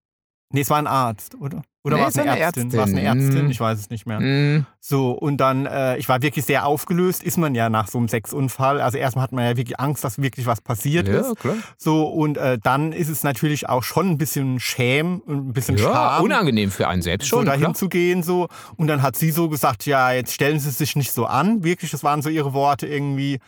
Nee, 0.52 0.60
es 0.60 0.70
war 0.70 0.78
ein 0.78 0.86
Arzt, 0.86 1.34
oder? 1.36 1.62
Oder 1.86 1.96
Nee, 1.96 2.02
war 2.02 2.08
es 2.08 2.18
eine 2.18 2.32
eine 2.32 2.40
Ärztin? 2.40 2.72
War 2.72 2.84
es 2.84 2.90
eine 2.90 3.02
Ärztin. 3.02 3.44
Mhm. 3.44 3.50
Ich 3.50 3.60
weiß 3.60 3.78
es 3.78 3.90
nicht 3.90 4.06
mehr. 4.06 4.18
Mm, 4.18 4.66
So, 4.80 5.12
und 5.12 5.36
dann, 5.38 5.66
äh, 5.66 5.96
ich 5.98 6.08
war 6.08 6.20
wirklich 6.20 6.44
sehr 6.44 6.66
aufgelöst, 6.66 7.22
ist 7.22 7.38
man 7.38 7.54
ja 7.54 7.70
nach 7.70 7.86
so 7.86 7.98
einem 7.98 8.08
Sexunfall. 8.08 8.80
Also 8.80 8.98
erstmal 8.98 9.22
hat 9.22 9.30
man 9.32 9.44
ja 9.44 9.56
wirklich 9.56 9.78
Angst, 9.78 10.02
dass 10.02 10.20
wirklich 10.20 10.46
was 10.46 10.60
passiert 10.60 11.06
ja, 11.06 11.20
ist. 11.20 11.36
klar. 11.36 11.54
So, 11.78 12.08
und 12.08 12.38
äh, 12.38 12.58
dann 12.60 12.92
ist 12.92 13.08
es 13.08 13.22
natürlich 13.22 13.68
auch 13.68 13.84
schon 13.84 14.10
ein 14.10 14.18
bisschen 14.18 14.58
Schäm 14.58 15.20
und 15.20 15.48
ein 15.48 15.52
bisschen 15.52 15.76
Ja, 15.76 15.84
Scham. 15.92 16.24
unangenehm 16.24 16.70
für 16.72 16.88
einen 16.88 17.02
selbst 17.02 17.28
so 17.30 17.36
schon. 17.36 17.46
dahin 17.46 17.60
klar. 17.60 17.74
zu 17.74 17.88
gehen 17.88 18.22
so 18.24 18.48
und 18.76 18.88
dann 18.88 19.02
hat 19.02 19.14
sie 19.16 19.30
so 19.30 19.48
gesagt 19.48 19.86
ja 19.86 20.10
jetzt 20.10 20.32
stellen 20.32 20.58
Sie 20.58 20.70
sich 20.70 20.96
nicht 20.96 21.12
so 21.12 21.24
an 21.26 21.62
wirklich 21.62 21.92
das 21.92 22.02
waren 22.02 22.20
so 22.20 22.28
ihre 22.30 22.52
Worte 22.52 22.86
irgendwie 22.88 23.38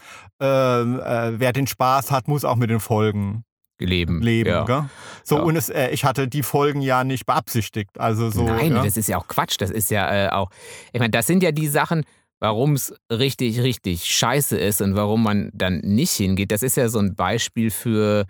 ähm, 0.41 1.01
äh, 1.01 1.39
wer 1.41 1.53
den 1.53 1.67
Spaß 1.67 2.11
hat 2.13 2.29
muss 2.29 2.45
auch 2.45 2.55
mit 2.57 2.71
den 2.71 2.79
Folgen 2.81 3.43
Leben. 3.87 4.23
leben 4.23 4.51
Ja. 4.51 4.65
gell? 4.65 4.85
so 5.25 5.37
Ja. 5.37 5.43
und 5.43 5.57
es, 5.57 5.69
äh, 5.69 5.91
ich 5.91 6.05
hatte 6.05 6.29
die 6.29 6.43
Folgen 6.43 6.81
ja 6.81 7.05
nicht 7.05 7.27
beabsichtigt 7.27 7.91
also 7.99 8.31
so 8.31 8.45
Nein, 8.45 8.73
ja. 8.73 8.83
das 8.83 8.97
ist 8.97 9.09
ja 9.09 9.19
auch 9.19 9.29
Quatsch. 9.29 9.57
Das 9.59 9.71
ist 9.71 9.91
ja 9.91 10.27
äh, 10.27 10.29
auch, 10.31 10.51
ich 10.93 11.01
meine, 11.01 11.11
das 11.11 11.27
sind 11.27 11.43
ja 11.43 11.53
die 11.53 11.69
Sachen, 11.69 12.05
warum 12.41 12.75
es 12.75 12.95
richtig, 13.11 13.61
richtig 13.61 14.05
scheiße 14.05 14.57
ist 14.57 14.81
und 14.81 14.95
warum 14.95 15.23
man 15.23 15.51
dann 15.53 15.81
nicht 15.81 16.13
hingeht. 16.13 16.53
Das 16.53 16.63
ist 16.63 16.77
ja 16.77 16.89
so 16.89 16.99
ein 16.99 17.15
Beispiel 17.15 17.71
für 17.71 18.27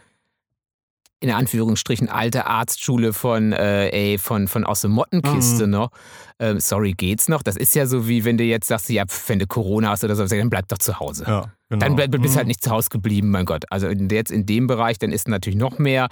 in 1.20 1.30
Anführungsstrichen 1.30 2.08
alte 2.08 2.46
Arztschule 2.46 3.12
von, 3.12 3.52
äh, 3.52 3.88
ey, 3.88 4.18
von, 4.18 4.46
von 4.46 4.64
aus 4.64 4.82
der 4.82 4.90
Mottenkiste 4.90 5.64
Mhm. 5.66 5.72
noch. 5.72 5.90
Ähm, 6.38 6.60
sorry, 6.60 6.92
geht's 6.92 7.28
noch? 7.28 7.42
Das 7.42 7.56
ist 7.56 7.74
ja 7.74 7.86
so 7.86 8.06
wie 8.06 8.24
wenn 8.24 8.36
du 8.38 8.44
jetzt 8.44 8.68
sagst, 8.68 8.88
ja, 8.90 9.02
wenn 9.26 9.40
du 9.40 9.46
Corona 9.48 9.88
hast 9.90 10.04
oder 10.04 10.14
so, 10.14 10.24
dann 10.26 10.48
bleib 10.50 10.68
doch 10.68 10.78
zu 10.78 11.00
Hause. 11.00 11.24
ja, 11.26 11.52
genau. 11.68 11.80
Dann 11.84 11.96
bleib- 11.96 12.12
bist 12.12 12.34
Mhm. 12.34 12.38
halt 12.38 12.46
nicht 12.46 12.62
zu 12.62 12.70
Hause 12.70 12.90
geblieben, 12.90 13.30
mein 13.30 13.46
Gott. 13.46 13.64
Also 13.70 13.88
jetzt 13.88 14.30
in 14.30 14.46
dem 14.46 14.68
Bereich, 14.68 14.98
dann 14.98 15.10
ist 15.10 15.26
natürlich 15.26 15.58
noch 15.58 15.78
mehr, 15.80 16.06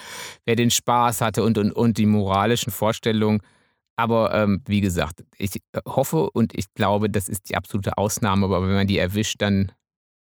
wer 0.45 0.57
den 0.57 0.71
Spaß 0.71 1.21
hatte 1.21 1.45
und, 1.45 1.57
und, 1.59 1.71
und 1.71 1.99
die 1.99 2.07
moralischen 2.07 2.73
Vorstellungen. 2.73 3.41
Aber 3.99 4.35
ähm, 4.35 4.61
wie 4.67 4.81
gesagt, 4.81 5.25
ich 5.39 5.57
äh, 5.73 5.81
hoffe 5.87 6.29
und 6.31 6.53
ich 6.55 6.67
glaube, 6.75 7.09
das 7.09 7.29
ist 7.29 7.49
die 7.49 7.57
absolute 7.57 7.97
Ausnahme. 7.97 8.45
Aber 8.47 8.61
wenn 8.67 8.75
man 8.75 8.87
die 8.89 8.99
erwischt, 8.99 9.37
dann 9.41 9.71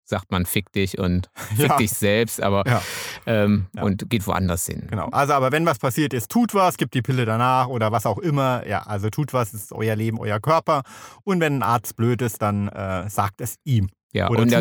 sagt 0.05 0.31
man, 0.31 0.47
fick 0.47 0.71
dich 0.73 0.99
und 0.99 1.29
fick 1.57 1.69
Ja. 1.69 1.77
dich 1.79 1.91
selbst, 1.93 2.43
aber 2.43 2.65
Ja. 2.67 2.83
ähm, 3.27 3.67
Ja. 3.75 3.83
und 3.83 4.09
geht 4.11 4.27
woanders 4.27 4.67
hin. 4.67 4.87
Genau. 4.91 5.09
Also, 5.11 5.33
aber 5.33 5.51
wenn 5.53 5.65
was 5.67 5.79
passiert 5.79 6.13
ist, 6.15 6.31
tut 6.31 6.55
was, 6.55 6.77
gibt 6.77 6.95
die 6.95 7.03
Pille 7.03 7.25
danach 7.25 7.69
oder 7.69 7.91
was 7.93 8.07
auch 8.07 8.19
immer. 8.19 8.67
Ja, 8.67 8.83
also 8.83 9.11
tut 9.11 9.33
was, 9.33 9.55
ist 9.55 9.73
euer 9.73 9.97
Leben, 9.97 10.19
euer 10.19 10.41
Körper. 10.41 10.83
Und 11.25 11.41
wenn 11.41 11.59
ein 11.59 11.63
Arzt 11.63 11.97
blöd 11.97 12.21
ist, 12.23 12.43
dann 12.43 12.69
äh, 12.69 13.09
sagt 13.09 13.41
es 13.41 13.57
ihm. 13.65 13.89
Ja, 14.13 14.29
Oder 14.31 14.47
der, 14.47 14.61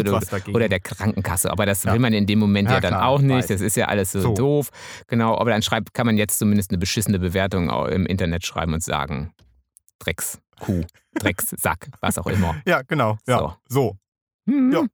oder 0.51 0.67
der 0.67 0.79
Krankenkasse. 0.79 1.51
Aber 1.51 1.67
das 1.67 1.83
Ja. 1.83 1.93
will 1.93 1.99
man 1.99 2.11
in 2.13 2.25
dem 2.25 2.39
Moment 2.39 2.69
ja, 2.69 2.75
Ja, 2.75 2.79
dann 2.81 2.93
klar, 2.93 3.07
auch 3.07 3.21
nicht. 3.21 3.35
weiß. 3.35 3.47
Das 3.47 3.61
ist 3.61 3.75
ja 3.77 3.85
alles 3.87 4.11
so, 4.11 4.19
So. 4.19 4.33
doof. 4.33 4.69
Genau, 5.07 5.37
aber 5.37 5.51
dann 5.51 5.61
schreibt, 5.61 5.93
kann 5.93 6.07
man 6.07 6.17
jetzt 6.17 6.39
zumindest 6.39 6.71
eine 6.71 6.79
beschissene 6.79 7.19
Bewertung 7.19 7.69
im 7.89 8.07
Internet 8.07 8.43
schreiben 8.47 8.73
und 8.73 8.81
sagen, 8.81 9.31
Drecks, 9.99 10.39
Kuh, 10.59 10.81
Drecks, 11.19 11.49
Sack, 11.59 11.89
was 12.01 12.17
auch 12.17 12.25
immer. 12.25 12.55
Ja, 12.65 12.81
genau. 12.81 13.17
Ja. 13.27 13.37
So. 13.37 13.53
So. 13.69 13.97
Hm. 14.49 14.71
Ja. 14.71 14.85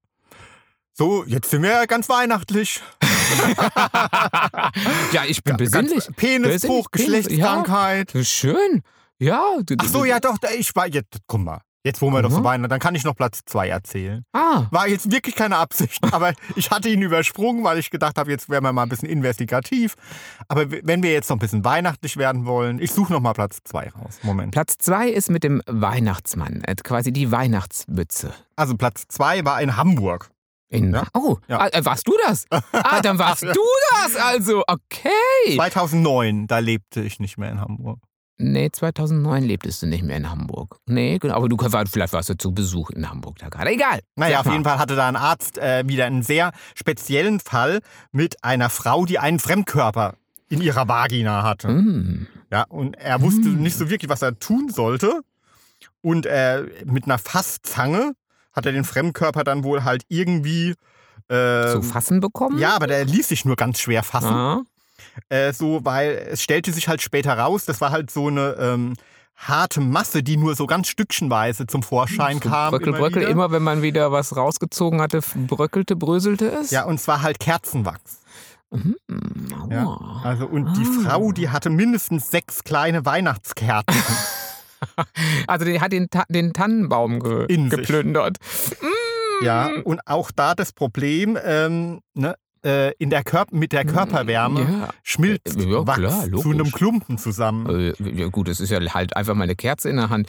So, 1.00 1.24
jetzt 1.26 1.50
sind 1.50 1.64
wir 1.64 1.70
ja 1.72 1.86
ganz 1.86 2.10
weihnachtlich. 2.10 2.82
ja, 5.14 5.24
ich 5.26 5.41
bin 5.45 5.56
besinnlich. 5.56 6.10
Penis- 6.18 6.68
Geschlechtskrankheit. 6.91 8.12
Schön. 8.24 8.82
Ja. 9.18 9.41
du- 9.66 9.76
Ach 9.78 9.88
so, 9.88 10.04
ja 10.04 10.20
doch, 10.20 10.36
ich 10.58 10.76
war 10.76 10.88
jetzt, 10.89 11.20
guck 11.26 11.39
mal. 11.39 11.62
Jetzt, 11.86 12.02
wo 12.02 12.10
wir 12.12 12.22
doch 12.22 12.32
so. 12.32 12.43
Weihnachten, 12.43 12.70
dann 12.70 12.82
kann 12.82 12.95
ich 12.95 13.06
noch 13.06 13.16
Platz 13.16 13.39
zwei 13.45 13.70
erzählen. 13.70 14.26
Ah, 14.34 14.66
War 14.72 14.89
jetzt 14.89 15.10
wirklich 15.10 15.36
keine 15.36 15.56
Absicht, 15.56 16.04
aber 16.12 16.34
ich 16.58 16.70
hatte 16.70 16.89
ihn 16.89 17.02
übersprungen, 17.02 17.64
weil 17.64 17.80
ich 17.80 17.91
gedacht 17.91 18.18
habe, 18.18 18.30
jetzt 18.30 18.50
wären 18.50 18.66
wir 18.66 18.74
mal 18.74 18.84
ein 18.84 18.89
bisschen 18.89 19.08
investigativ. 19.08 19.95
Aber 20.50 20.70
wenn 20.70 21.02
wir 21.02 21.14
jetzt 21.14 21.30
noch 21.30 21.38
ein 21.38 21.39
bisschen 21.39 21.64
weihnachtlich 21.64 22.18
werden 22.18 22.45
wollen, 22.45 22.82
ich 22.82 22.91
suche 22.91 23.14
noch 23.14 23.22
mal 23.22 23.32
Platz 23.32 23.60
zwei 23.64 23.88
raus. 23.91 24.20
Moment. 24.24 24.52
Platz 24.52 24.76
zwei 24.80 25.08
ist 25.08 25.30
mit 25.32 25.45
dem 25.45 25.62
Weihnachtsmann, 25.66 26.62
äh, 26.66 26.76
quasi 26.76 27.14
die 27.14 27.32
Weihnachtsmütze. 27.32 28.34
Also 28.58 28.76
Platz 28.76 29.06
zwei 29.08 29.45
war 29.45 29.62
in 29.62 29.78
Hamburg. 29.78 30.30
In, 30.70 30.93
Ja. 30.93 31.03
Oh, 31.13 31.38
Ja. 31.47 31.59
ah, 31.61 31.67
äh, 31.72 31.84
warst 31.84 32.07
du 32.07 32.13
das? 32.26 32.45
Ah, 32.72 33.01
dann 33.01 33.17
warst 33.20 33.41
du 33.43 33.47
das 34.03 34.15
also. 34.15 34.63
Okay. 34.67 35.55
2009, 35.55 36.47
da 36.47 36.59
lebte 36.59 37.01
ich 37.01 37.20
nicht 37.20 37.38
mehr 37.38 37.51
in 37.51 37.59
Hamburg. 37.59 37.99
Nee, 38.41 38.70
2009 38.72 39.43
lebtest 39.43 39.82
du 39.82 39.88
nicht 39.88 40.01
mehr 40.03 40.15
in 40.15 40.30
Hamburg. 40.30 40.78
Nee, 40.86 41.17
genau. 41.17 41.34
Aber 41.36 41.49
du 41.49 41.57
vielleicht 41.57 42.13
warst 42.13 42.30
du 42.30 42.38
zu 42.38 42.53
Besuch 42.53 42.89
in 42.91 43.09
Hamburg 43.09 43.38
da 43.39 43.49
gerade. 43.49 43.70
Egal. 43.72 43.99
Naja, 44.15 44.39
auf 44.39 44.45
jeden 44.45 44.63
Fall 44.63 44.80
hatte 44.80 44.95
da 44.95 45.09
ein 45.09 45.17
Arzt 45.17 45.57
äh, 45.57 45.84
wieder 45.88 46.05
einen 46.05 46.24
sehr 46.24 46.51
speziellen 46.74 47.41
Fall 47.41 47.80
mit 48.13 48.41
einer 48.43 48.70
Frau, 48.70 49.05
die 49.05 49.20
einen 49.20 49.39
Fremdkörper 49.39 50.13
in 50.47 50.61
ihrer 50.61 50.88
Vagina 50.88 51.43
hatte. 51.43 51.67
Mm. 51.67 52.28
Ja, 52.49 52.63
und 52.70 52.95
er 52.97 53.22
wusste 53.22 53.43
Hm. 53.49 53.61
nicht 53.61 53.76
so 53.78 53.89
wirklich, 53.89 54.09
was 54.09 54.22
er 54.22 54.39
tun 54.39 54.70
sollte. 54.70 55.20
Und 56.01 56.26
äh, 56.26 56.63
mit 56.86 57.05
einer 57.05 57.17
Fasszange 57.17 58.13
hat 58.54 58.66
er 58.66 58.72
den 58.72 58.84
Fremdkörper 58.84 59.43
dann 59.43 59.64
wohl 59.64 59.84
halt 59.84 60.04
irgendwie. 60.10 60.76
Äh, 61.28 61.72
Zu 61.74 61.82
fassen 61.84 62.20
bekommen? 62.22 62.58
ja, 62.58 62.76
aber 62.76 62.88
der 62.88 63.06
ließ 63.06 63.28
sich 63.28 63.45
nur 63.45 63.56
ganz 63.56 63.80
schwer 63.80 64.02
fassen. 64.04 64.34
Ah. 64.34 64.62
Äh, 65.30 65.54
so, 65.54 65.86
weil 65.86 66.28
es 66.32 66.41
stellte 66.41 66.72
sich 66.74 66.88
halt 66.88 67.02
später 67.02 67.38
raus, 67.38 67.66
das 67.66 67.82
war 67.82 67.91
halt 67.91 68.10
so 68.10 68.28
eine 68.28 68.56
ähm, 68.60 68.93
harte 69.36 69.80
Masse, 69.80 70.24
die 70.24 70.38
nur 70.38 70.56
so 70.56 70.66
ganz 70.66 70.88
stückchenweise 70.88 71.68
zum 71.68 71.84
Vorschein 71.84 72.39
So 72.41 72.50
kam. 72.50 72.72
bröckel, 72.72 72.88
immer 72.89 72.97
bröckel, 72.97 73.22
wieder. 73.22 73.30
immer 73.32 73.52
wenn 73.52 73.62
man 73.64 73.82
wieder 73.84 74.12
was 74.12 74.36
rausgezogen 74.36 75.02
hatte, 75.02 75.22
bröckelte, 75.47 75.95
bröselte 75.95 76.47
es? 76.50 76.72
Ja, 76.72 76.86
und 76.86 77.00
zwar 77.00 77.22
halt 77.22 77.39
Kerzenwachs. 77.39 78.22
Mhm. 78.72 78.95
Ja. 79.70 79.97
Also, 80.24 80.45
und 80.47 80.74
die 80.78 80.86
Ah. 81.06 81.10
Frau, 81.10 81.32
die 81.32 81.50
hatte 81.50 81.70
mindestens 81.70 82.30
sechs 82.32 82.64
kleine 82.64 83.06
Weihnachtskerzen. 83.06 83.86
Also 85.47 85.65
die 85.65 85.80
hat 85.82 85.91
den, 85.91 86.09
Ta 86.09 86.23
den 86.30 86.53
Tannenbaum 86.53 87.19
ge 87.19 87.45
In 87.47 87.69
geplündert. 87.69 88.38
Ja, 89.41 89.69
und 89.84 90.01
auch 90.05 90.32
da 90.32 90.53
das 90.55 90.73
Problem, 90.73 91.38
ähm, 91.43 92.01
ne, 92.13 92.36
äh, 92.65 92.91
in 92.97 93.09
der 93.09 93.23
Kör 93.23 93.45
mit 93.51 93.71
der 93.71 93.86
Körperwärme 93.86 94.61
Ja. 94.61 94.89
schmilzt 95.03 95.59
Ja, 95.59 95.88
Wachs 95.88 95.97
klar, 95.99 96.25
zu 96.41 96.51
einem 96.51 96.71
Klumpen 96.71 97.17
zusammen. 97.17 97.93
Äh, 97.97 98.19
ja 98.19 98.27
gut, 98.27 98.49
es 98.49 98.59
ist 98.59 98.69
ja 98.69 98.80
halt 98.93 99.15
einfach 99.15 99.34
mal 99.34 99.43
eine 99.45 99.55
Kerze 99.55 99.89
in 99.89 99.95
der 99.95 100.09
Hand. 100.09 100.27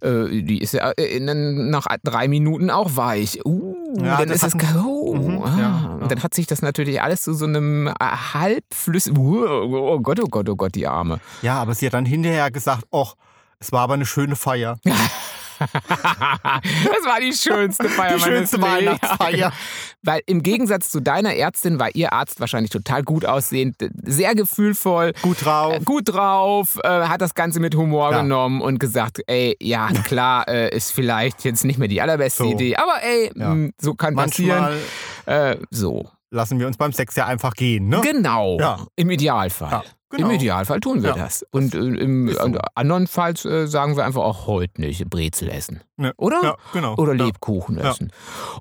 Äh, 0.00 0.42
die 0.42 0.60
ist 0.60 0.74
ja 0.74 0.92
äh, 0.96 1.18
nach 1.20 1.86
drei 2.02 2.28
Minuten 2.28 2.70
auch 2.70 2.96
weich. 2.96 3.40
Uh, 3.44 3.74
Ja, 4.00 4.18
dann 4.18 4.30
ist 4.30 4.44
es 4.44 4.54
oh, 4.84 5.14
Mhm, 5.14 5.42
ah. 5.42 5.58
ja, 6.00 6.06
dann 6.08 6.22
hat 6.22 6.34
sich 6.34 6.46
das 6.46 6.62
natürlich 6.62 7.02
alles 7.02 7.22
zu 7.22 7.34
so 7.34 7.44
einem 7.44 7.88
äh, 7.88 7.92
halbflüssigen. 8.00 9.18
Oh 9.18 10.00
Gott, 10.00 10.20
oh 10.20 10.28
Gott, 10.28 10.48
oh 10.48 10.56
Gott, 10.56 10.74
die 10.74 10.86
Arme. 10.86 11.20
Ja, 11.42 11.60
aber 11.60 11.74
sie 11.74 11.86
hat 11.86 11.94
dann 11.94 12.06
hinterher 12.06 12.50
gesagt, 12.50 12.84
ach, 12.92 13.14
es 13.60 13.72
war 13.72 13.80
aber 13.82 13.94
eine 13.94 14.06
schöne 14.06 14.36
Feier. 14.36 14.78
das 14.84 15.70
war 17.06 17.20
die 17.20 17.32
schönste 17.32 17.88
Feier 17.88 18.16
Die 18.16 18.22
schönste. 18.22 18.60
Weihnachtsfeier. 18.60 19.52
Weil 20.02 20.20
im 20.26 20.42
Gegensatz 20.42 20.90
zu 20.90 21.00
deiner 21.00 21.34
Ärztin 21.36 21.78
war 21.78 21.94
ihr 21.94 22.12
Arzt 22.12 22.40
wahrscheinlich 22.40 22.70
total 22.70 23.02
gut 23.04 23.24
aussehend, 23.24 23.76
sehr 24.02 24.34
gefühlvoll, 24.34 25.12
Gut 25.22 25.44
drauf. 25.44 25.74
äh, 25.76 25.80
gut 25.84 26.12
drauf, 26.12 26.78
äh, 26.82 26.88
hat 26.88 27.20
das 27.20 27.34
Ganze 27.34 27.60
mit 27.60 27.74
Humor 27.76 28.10
Ja. 28.12 28.20
genommen 28.22 28.60
und 28.60 28.78
gesagt, 28.80 29.20
ey, 29.26 29.56
ja, 29.60 29.88
klar, 30.04 30.46
äh, 30.48 30.74
ist 30.76 30.90
vielleicht 30.92 31.44
jetzt 31.44 31.64
nicht 31.64 31.78
mehr 31.78 31.88
die 31.88 32.02
allerbeste 32.02 32.42
So. 32.44 32.50
Idee, 32.50 32.76
aber 32.76 33.02
ey, 33.02 33.30
Ja. 33.34 33.54
mh, 33.54 33.70
so 33.80 33.94
kann 33.94 34.14
passieren. 34.16 34.60
Manchmal 35.26 35.52
Äh, 35.52 35.56
so. 35.70 36.10
lassen 36.30 36.58
wir 36.58 36.66
uns 36.66 36.76
beim 36.76 36.92
Sex 36.92 37.14
ja 37.16 37.26
einfach 37.26 37.54
gehen, 37.54 37.88
ne? 37.88 38.00
Genau. 38.02 38.58
Ja. 38.58 38.78
Im 38.96 39.08
Idealfall. 39.10 39.70
Ja, 39.70 39.84
genau. 40.10 40.28
Im 40.28 40.34
Idealfall 40.34 40.80
tun 40.80 41.02
wir 41.02 41.10
Ja. 41.10 41.16
das. 41.16 41.44
Und 41.50 41.74
äh, 41.74 41.78
im 41.78 42.28
so. 42.30 42.38
andernfalls 42.74 43.44
äh, 43.44 43.66
sagen 43.66 43.96
wir 43.96 44.04
einfach 44.04 44.22
auch 44.22 44.46
heute 44.46 44.80
nicht 44.80 45.08
Brezel 45.10 45.48
essen. 45.48 45.80
Ne. 45.96 46.12
Oder? 46.16 46.40
Ja, 46.42 46.56
genau. 46.72 46.94
Oder 46.96 47.14
ja. 47.14 47.24
Lebkuchen 47.24 47.78
Ja. 47.78 47.90
essen. 47.90 48.12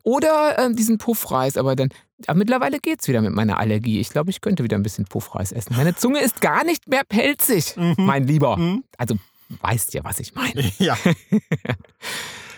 Oder 0.04 0.58
ähm, 0.60 0.76
diesen 0.76 0.98
Puffreis, 0.98 1.58
aber 1.58 1.76
dann. 1.76 1.90
Aber 2.28 2.38
mittlerweile 2.38 2.80
geht's 2.80 3.08
wieder 3.08 3.22
mit 3.22 3.34
meiner 3.34 3.60
Allergie. 3.60 4.00
Ich 4.00 4.10
glaube, 4.10 4.30
ich 4.30 4.40
könnte 4.42 4.64
wieder 4.64 4.78
ein 4.78 4.84
bisschen 4.84 5.06
Puffreis 5.06 5.52
essen. 5.52 5.76
Meine 5.76 5.96
Zunge 5.96 6.22
ist 6.22 6.40
gar 6.42 6.64
nicht 6.64 6.88
mehr 6.88 7.04
pelzig, 7.08 7.76
Mhm. 7.78 7.96
mein 7.98 8.26
Lieber. 8.28 8.58
Mhm. 8.58 8.84
Also 8.98 9.16
weißt 9.62 9.94
ja, 9.94 10.04
was 10.04 10.20
ich 10.20 10.34
meine. 10.36 10.72
Ja. 10.80 10.98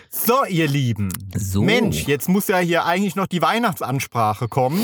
So, 0.08 0.44
ihr 0.48 0.66
Lieben. 0.66 1.10
So. 1.36 1.62
Mensch, 1.62 2.04
jetzt 2.06 2.28
muss 2.28 2.48
ja 2.48 2.58
hier 2.58 2.86
eigentlich 2.86 3.16
noch 3.16 3.26
die 3.26 3.42
Weihnachtsansprache 3.42 4.48
kommen. 4.48 4.80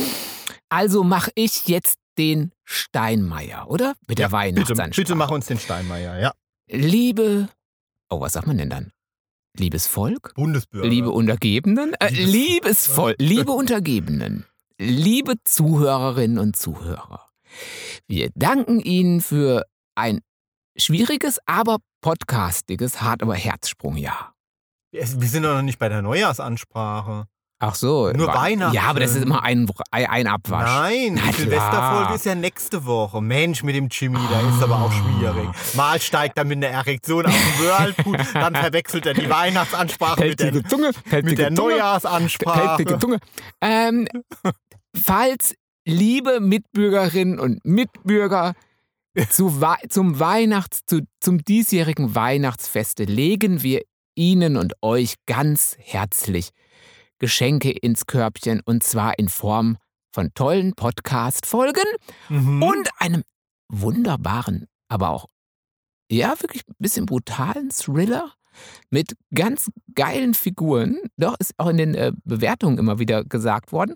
Also 0.69 1.05
mache 1.05 1.31
ich 1.35 1.69
jetzt 1.69 1.97
den 2.19 2.53
Steinmeier, 2.73 3.68
oder? 3.68 3.95
Mit 4.09 4.18
der 4.18 4.25
Bitte, 4.27 4.33
Weihnachtsansprache. 4.33 4.91
bitte 4.97 5.14
mach 5.14 5.31
uns 5.31 5.47
den 5.47 5.59
Steinmeier, 5.59 6.18
ja. 6.18 6.33
Liebe. 6.70 7.49
Oh, 8.11 8.20
was 8.20 8.33
sagt 8.33 8.47
man 8.47 8.59
denn 8.59 8.70
dann? 8.70 8.93
Liebes 9.57 9.87
Volk? 9.87 10.33
Bundesbürger. 10.35 10.89
Liebe 10.89 11.11
Untergebenen? 11.11 11.95
Äh, 12.01 12.09
Liebes- 12.11 12.87
Volk, 12.87 13.16
liebe 13.18 13.53
Untergebenen, 13.53 14.47
liebe 14.79 15.35
Zuhörerinnen 15.45 16.39
und 16.39 16.57
Zuhörer. 16.57 17.29
Wir 18.07 18.31
danken 18.35 18.81
Ihnen 18.81 19.20
für 19.20 19.66
ein 19.95 20.20
schwieriges, 20.77 21.39
aber 21.45 21.79
podcastiges, 22.01 23.03
hart 23.03 23.23
aber 23.23 23.35
Herzsprungjahr. 23.35 24.35
Wir 24.91 25.07
sind 25.07 25.43
doch 25.43 25.55
noch 25.55 25.62
nicht 25.62 25.79
bei 25.79 25.89
der 25.91 26.01
Neujahrsansprache. 26.03 27.27
Ach 27.65 27.77
so. 27.77 28.11
Nur 28.11 28.27
wa- 28.27 28.35
Weihnachten. 28.43 28.75
Ja, 28.75 28.83
aber 28.85 28.99
das 28.99 29.15
ist 29.15 29.23
immer 29.23 29.45
ein, 29.45 29.69
ein 29.93 30.27
Abwasch. 30.27 30.65
Nein, 30.69 31.15
Na 31.15 31.31
die 31.31 31.37
Silvesterfolge 31.43 32.15
ist 32.15 32.25
ja 32.27 32.35
nächste 32.35 32.85
Woche. 32.85 33.21
Mensch, 33.21 33.63
mit 33.63 33.77
dem 33.77 33.87
Jimmy, 33.89 34.19
da 34.31 34.41
ist 34.41 34.61
aber 34.63 34.83
auch 34.83 34.91
schwierig. 34.93 35.49
Mal 35.75 36.01
steigt 36.01 36.37
er 36.39 36.45
mit 36.45 36.57
einer 36.57 36.67
Erektion 36.75 37.25
auf 37.27 37.33
den 37.33 37.65
Whirlpool, 37.65 38.17
dann 38.35 38.57
verwechselt 38.57 39.07
er 39.07 39.15
die 39.15 39.31
Weihnachtsansprache 39.31 40.25
mit 40.25 40.41
der, 40.41 40.65
Zunge, 40.65 40.91
mit 41.23 41.39
der 41.39 41.55
Zunge. 41.55 41.71
Neujahrsansprache. 41.71 42.99
Zunge. 42.99 43.19
Ähm, 43.61 44.09
falls, 45.01 45.55
liebe 45.87 46.41
Mitbürgerinnen 46.41 47.39
und 47.39 47.65
Mitbürger, 47.65 48.55
zu, 49.31 49.61
Wei- 49.61 49.87
zum 49.89 50.19
Weihnachts-, 50.19 50.81
zu, 50.87 51.03
zum 51.21 51.45
diesjährigen 51.45 52.15
Weihnachtsfeste 52.17 53.05
legen 53.05 53.63
wir 53.63 53.83
Ihnen 54.17 54.57
und 54.57 54.75
euch 54.83 55.15
ganz 55.27 55.77
herzlich 55.79 56.51
Geschenke 57.23 57.70
ins 57.70 58.07
Körbchen 58.07 58.61
und 58.64 58.83
zwar 58.83 59.16
in 59.16 59.29
Form 59.29 59.79
von 60.12 60.35
tollen 60.35 60.75
Podcast-Folgen 60.75 61.85
Mhm. 62.29 62.62
und 62.64 62.91
einem 62.99 63.23
wunderbaren, 63.70 64.66
aber 64.89 65.11
auch, 65.11 65.27
ja, 66.11 66.31
wirklich 66.43 66.62
ein 66.68 66.75
bisschen 66.81 67.07
brutalen 67.07 67.70
Thriller 67.70 68.33
mit 68.91 69.14
ganz 69.33 69.70
geilen 69.95 70.35
Figuren. 70.35 70.99
Doch, 71.16 71.37
ist 71.39 71.55
auch 71.59 71.68
in 71.68 71.77
den 71.77 71.95
äh, 71.95 72.11
Bewertungen 72.25 72.77
immer 72.79 72.99
wieder 72.99 73.25
gesagt 73.25 73.70
worden. 73.70 73.95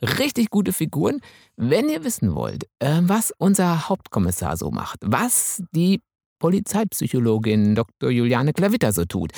Richtig 0.00 0.48
gute 0.50 0.72
Figuren. 0.72 1.20
Wenn 1.56 1.88
ihr 1.88 2.04
wissen 2.04 2.34
wollt, 2.36 2.64
äh, 2.78 3.00
was 3.02 3.32
unser 3.38 3.88
Hauptkommissar 3.88 4.56
so 4.56 4.70
macht, 4.70 5.00
was 5.04 5.62
die 5.72 6.00
Polizeipsychologin 6.38 7.74
Dr. 7.74 8.10
Juliane 8.10 8.52
Klavitter 8.52 8.92
so 8.92 9.04
tut, 9.04 9.32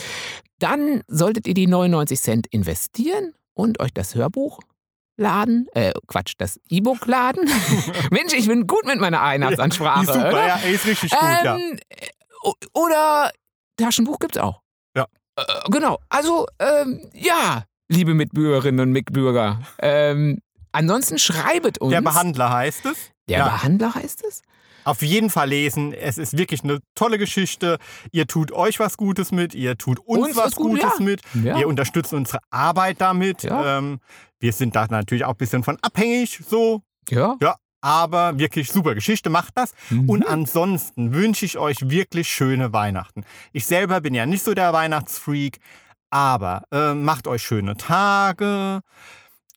dann 0.58 1.02
solltet 1.08 1.46
ihr 1.46 1.54
die 1.54 1.66
99 1.66 2.20
Cent 2.20 2.46
investieren 2.48 3.34
und 3.54 3.80
euch 3.80 3.92
das 3.92 4.14
Hörbuch 4.14 4.60
laden, 5.16 5.66
äh, 5.74 5.92
Quatsch, 6.06 6.34
das 6.38 6.58
E-Book 6.68 7.06
laden. 7.06 7.48
Mensch, 8.10 8.32
ich 8.32 8.46
bin 8.48 8.66
gut 8.66 8.86
mit 8.86 9.00
meiner 9.00 9.20
Weihnachtsansprache, 9.20 10.00
Die 10.00 10.06
ist 10.06 10.14
super, 10.14 10.28
oder? 10.30 10.46
ja, 10.46 10.56
ist 10.56 10.86
richtig 10.86 11.10
gut, 11.10 11.20
ja. 11.44 11.56
Ähm, 11.56 11.78
äh, 11.90 12.50
Oder 12.72 13.30
Taschenbuch 13.76 14.18
gibt's 14.18 14.38
auch. 14.38 14.62
Ja. 14.96 15.06
Äh, 15.36 15.42
genau. 15.70 15.98
Also, 16.08 16.46
ähm, 16.58 17.10
ja, 17.12 17.64
liebe 17.88 18.14
Mitbürgerinnen 18.14 18.80
und 18.80 18.92
Mitbürger. 18.92 19.60
Ähm, 19.80 20.38
ansonsten 20.72 21.18
schreibet 21.18 21.78
uns. 21.78 21.92
Der 21.92 22.00
Behandler 22.00 22.52
heißt 22.52 22.86
es. 22.86 23.10
Der 23.28 23.38
ja. 23.38 23.44
Behandler 23.44 23.94
heißt 23.94 24.24
es? 24.24 24.42
Auf 24.84 25.02
jeden 25.02 25.30
Fall 25.30 25.48
lesen. 25.48 25.92
Es 25.92 26.18
ist 26.18 26.36
wirklich 26.36 26.64
eine 26.64 26.80
tolle 26.94 27.18
Geschichte. 27.18 27.78
Ihr 28.12 28.26
tut 28.26 28.52
euch 28.52 28.78
was 28.78 28.96
Gutes 28.96 29.32
mit, 29.32 29.54
ihr 29.54 29.76
tut 29.76 29.98
uns, 30.00 30.28
Uns 30.28 30.36
was 30.36 30.54
gut, 30.56 30.80
Gutes 30.80 30.98
ja. 30.98 31.04
mit. 31.04 31.20
Ja. 31.34 31.58
Ihr 31.58 31.68
unterstützt 31.68 32.12
unsere 32.12 32.38
Arbeit 32.50 33.00
damit. 33.00 33.42
Ja. 33.42 33.78
Ähm, 33.78 34.00
wir 34.38 34.52
sind 34.52 34.74
da 34.74 34.86
natürlich 34.88 35.24
auch 35.24 35.32
ein 35.32 35.38
bisschen 35.38 35.62
von 35.62 35.78
abhängig, 35.82 36.40
so. 36.48 36.82
Ja. 37.08 37.36
Ja, 37.40 37.56
aber 37.80 38.38
wirklich 38.38 38.70
super 38.70 38.94
Geschichte, 38.94 39.30
macht 39.30 39.56
das. 39.56 39.72
Mhm. 39.90 40.08
Und 40.08 40.26
ansonsten 40.26 41.14
wünsche 41.14 41.44
ich 41.44 41.58
euch 41.58 41.90
wirklich 41.90 42.28
schöne 42.28 42.72
Weihnachten. 42.72 43.24
Ich 43.52 43.66
selber 43.66 44.00
bin 44.00 44.14
ja 44.14 44.26
nicht 44.26 44.44
so 44.44 44.54
der 44.54 44.72
Weihnachtsfreak, 44.72 45.58
aber 46.10 46.64
äh, 46.72 46.94
macht 46.94 47.26
euch 47.26 47.42
schöne 47.42 47.76
Tage, 47.76 48.80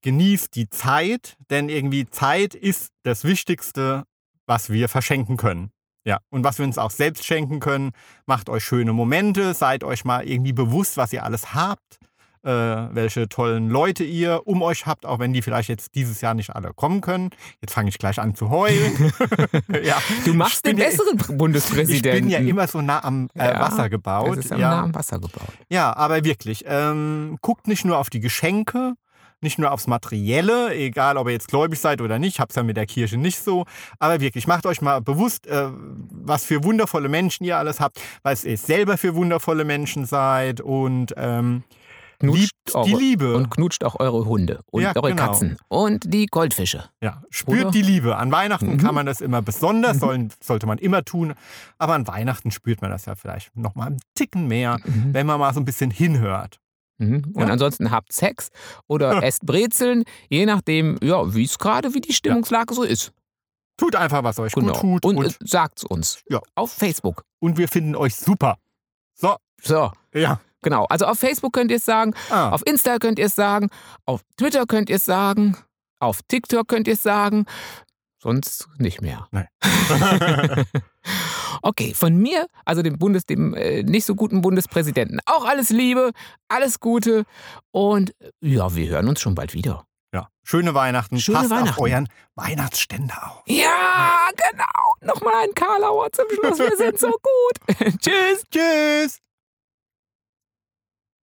genießt 0.01 0.55
die 0.55 0.69
Zeit, 0.69 1.37
denn 1.49 1.69
irgendwie 1.69 2.09
Zeit 2.09 2.55
ist 2.55 2.91
das 3.03 3.23
Wichtigste, 3.23 4.03
was 4.47 4.69
wir 4.69 4.89
verschenken 4.89 5.37
können. 5.37 5.71
Ja, 6.05 6.17
und 6.29 6.43
was 6.43 6.57
wir 6.57 6.65
uns 6.65 6.77
auch 6.77 6.91
selbst 6.91 7.25
schenken 7.25 7.59
können, 7.61 7.91
macht 8.25 8.49
euch 8.49 8.63
schöne 8.65 8.91
Momente, 8.91 9.53
seid 9.53 9.83
euch 9.85 10.03
mal 10.03 10.27
irgendwie 10.27 10.51
bewusst, 10.51 10.97
was 10.97 11.13
ihr 11.13 11.23
alles 11.23 11.53
habt, 11.53 11.97
äh, 12.45 12.49
welche 12.49 13.29
tollen 13.29 13.69
Leute 13.69 14.03
ihr 14.03 14.41
um 14.45 14.61
euch 14.63 14.85
habt, 14.85 15.05
auch 15.05 15.19
wenn 15.19 15.31
die 15.31 15.41
vielleicht 15.41 15.69
jetzt 15.69 15.95
dieses 15.95 16.19
Jahr 16.19 16.33
nicht 16.33 16.49
alle 16.53 16.73
kommen 16.73 16.99
können. 16.99 17.29
Jetzt 17.61 17.73
fange 17.73 17.87
ich 17.87 17.97
gleich 17.97 18.19
an 18.19 18.35
zu 18.35 18.49
heulen. 18.49 19.13
ja, 19.81 19.95
Du 20.25 20.33
machst 20.33 20.65
den 20.65 20.75
bin 20.75 20.83
ja- 20.83 20.89
besseren 20.91 21.17
ich 21.17 21.37
Bundespräsidenten. 21.37 22.23
bin 22.23 22.29
ja 22.29 22.39
immer 22.39 22.67
so 22.67 22.81
nah 22.81 23.01
am 23.01 23.29
äh, 23.35 23.45
Ja, 23.47 23.61
Wasser 23.61 23.89
gebaut. 23.89 24.37
Es 24.39 24.45
ist 24.45 24.51
ja. 24.51 24.57
nah 24.57 24.81
am 24.83 24.93
Wasser 24.93 25.19
gebaut. 25.19 25.53
Ja, 25.69 25.95
aber 25.95 26.25
wirklich, 26.25 26.65
ähm, 26.67 27.37
guckt 27.41 27.67
nicht 27.69 27.85
nur 27.85 27.97
auf 27.97 28.09
die 28.09 28.19
Geschenke, 28.19 28.95
nicht 29.43 29.59
nur 29.59 29.71
aufs 29.71 29.87
Materielle, 29.87 30.73
egal 30.75 31.17
ob 31.17 31.27
ihr 31.27 31.33
jetzt 31.33 31.47
gläubig 31.47 31.79
seid 31.79 32.01
oder 32.01 32.17
nicht, 32.19 32.39
hab's 32.39 32.55
ja 32.55 32.63
mit 32.63 32.77
der 32.77 32.85
Kirche 32.85 33.17
nicht 33.17 33.39
so, 33.43 33.65
aber 33.99 34.19
wirklich, 34.21 34.47
macht 34.47 34.65
euch 34.65 34.81
mal 34.81 35.01
bewusst, 35.01 35.45
äh, 35.47 35.67
was 36.09 36.45
für 36.45 36.63
wundervolle 36.63 37.09
Menschen 37.09 37.43
ihr 37.45 37.57
alles 37.57 37.79
habt, 37.79 37.99
was 38.23 38.43
ihr 38.43 38.57
selber 38.57 38.97
für 38.97 39.15
wundervolle 39.15 39.63
Menschen 39.65 40.05
seid 40.05 40.61
und 40.61 41.13
ähm, 41.17 41.63
Knutscht 42.19 42.37
liebt 42.67 42.75
eure, 42.75 42.85
die 42.87 42.93
Liebe. 42.93 43.35
Und 43.35 43.49
knutscht 43.49 43.83
auch 43.83 43.99
eure 43.99 44.23
Hunde 44.25 44.61
und 44.71 44.81
Ja, 44.83 44.93
eure 44.95 45.09
genau. 45.09 45.25
Katzen 45.27 45.57
und 45.67 46.13
die 46.13 46.27
Goldfische. 46.27 46.85
ja, 47.01 47.21
spürt 47.29 47.61
Oder? 47.63 47.71
die 47.71 47.81
Liebe. 47.81 48.15
An 48.15 48.31
Weihnachten 48.31 48.73
Mhm. 48.73 48.77
kann 48.77 48.95
man 48.95 49.05
das 49.05 49.19
immer 49.19 49.41
besonders, 49.41 49.99
sollen, 49.99 50.31
sollte 50.41 50.65
man 50.65 50.77
immer 50.77 51.03
tun, 51.03 51.33
aber 51.77 51.95
an 51.95 52.07
Weihnachten 52.07 52.51
spürt 52.51 52.81
man 52.81 52.91
das 52.91 53.05
ja 53.07 53.15
vielleicht 53.15 53.53
noch 53.57 53.75
mal 53.75 53.87
einen 53.87 53.99
Ticken 54.15 54.47
mehr, 54.47 54.77
Mhm. 54.85 55.13
wenn 55.13 55.25
man 55.25 55.37
mal 55.39 55.53
so 55.53 55.59
ein 55.59 55.65
bisschen 55.65 55.91
hinhört. 55.91 56.59
Mhm. 56.99 57.31
Und 57.33 57.41
Ja. 57.41 57.47
ansonsten 57.47 57.91
habt 57.91 58.13
Sex 58.13 58.49
oder 58.87 59.23
esst 59.23 59.45
Brezeln, 59.45 60.03
je 60.29 60.45
nachdem, 60.45 60.97
ja, 61.01 61.33
wie 61.33 61.43
es 61.45 61.57
gerade, 61.57 61.93
wie 61.93 62.01
die 62.01 62.13
Stimmungslage 62.13 62.73
so 62.73 62.83
ist. 62.83 63.11
Tut 63.77 63.95
einfach, 63.95 64.23
was 64.23 64.37
euch 64.39 64.53
Genau. 64.53 64.73
gut 64.73 65.01
tut 65.01 65.05
und 65.05 65.17
und, 65.17 65.37
sagt's 65.43 65.83
uns. 65.83 66.21
Ja. 66.29 66.39
Auf 66.55 66.71
Facebook. 66.71 67.23
und 67.39 67.57
wir 67.57 67.67
finden 67.67 67.95
euch 67.95 68.15
super. 68.15 68.57
So, 69.15 69.35
So, 69.61 69.91
ja. 70.13 70.39
genau. 70.61 70.85
Also 70.85 71.05
auf 71.07 71.17
Facebook 71.19 71.53
könnt 71.53 71.71
ihr 71.71 71.77
es 71.77 71.85
sagen, 71.85 72.13
Ah. 72.29 72.49
auf 72.51 72.61
Insta 72.65 72.97
könnt 72.99 73.17
ihr 73.19 73.25
es 73.25 73.35
sagen, 73.35 73.69
auf 74.05 74.21
Twitter 74.37 74.65
könnt 74.67 74.89
ihr 74.89 74.97
es 74.97 75.05
sagen, 75.05 75.57
auf 75.99 76.21
TikTok 76.27 76.67
könnt 76.67 76.87
ihr 76.87 76.93
es 76.93 77.03
sagen, 77.03 77.45
sonst 78.21 78.67
nicht 78.77 79.01
mehr. 79.01 79.27
Nein. 79.31 79.47
okay, 81.61 81.93
von 81.93 82.15
mir, 82.17 82.47
also 82.65 82.81
dem 82.81 82.97
Bundes, 82.97 83.25
dem 83.25 83.53
äh, 83.53 83.83
nicht 83.83 84.05
so 84.05 84.15
guten 84.15 84.41
Bundespräsidenten, 84.41 85.19
auch 85.25 85.45
alles 85.45 85.69
Liebe, 85.69 86.11
alles 86.47 86.79
Gute 86.79 87.23
und 87.71 88.11
äh, 88.19 88.31
ja, 88.41 88.75
wir 88.75 88.87
hören 88.89 89.07
uns 89.07 89.21
schon 89.21 89.35
bald 89.35 89.53
wieder. 89.53 89.85
ja. 90.13 90.27
Schöne 90.43 90.73
Weihnachten. 90.73 91.19
Schöne 91.19 91.37
Passt 91.39 91.51
auf 91.53 91.57
Weihnachten. 91.59 91.81
euren 91.81 92.07
Weihnachtsständer 92.35 93.15
auf. 93.31 93.43
Ja, 93.47 94.27
genau. 94.35 95.13
Nochmal 95.13 95.33
ein 95.43 95.53
Karlauer 95.55 96.11
zum 96.11 96.25
Schluss. 96.33 96.59
Wir 96.59 96.75
sind 96.75 96.99
so 96.99 97.07
gut. 97.09 97.77
Tschüss. 98.01 98.43
Tschüss. 98.51 99.19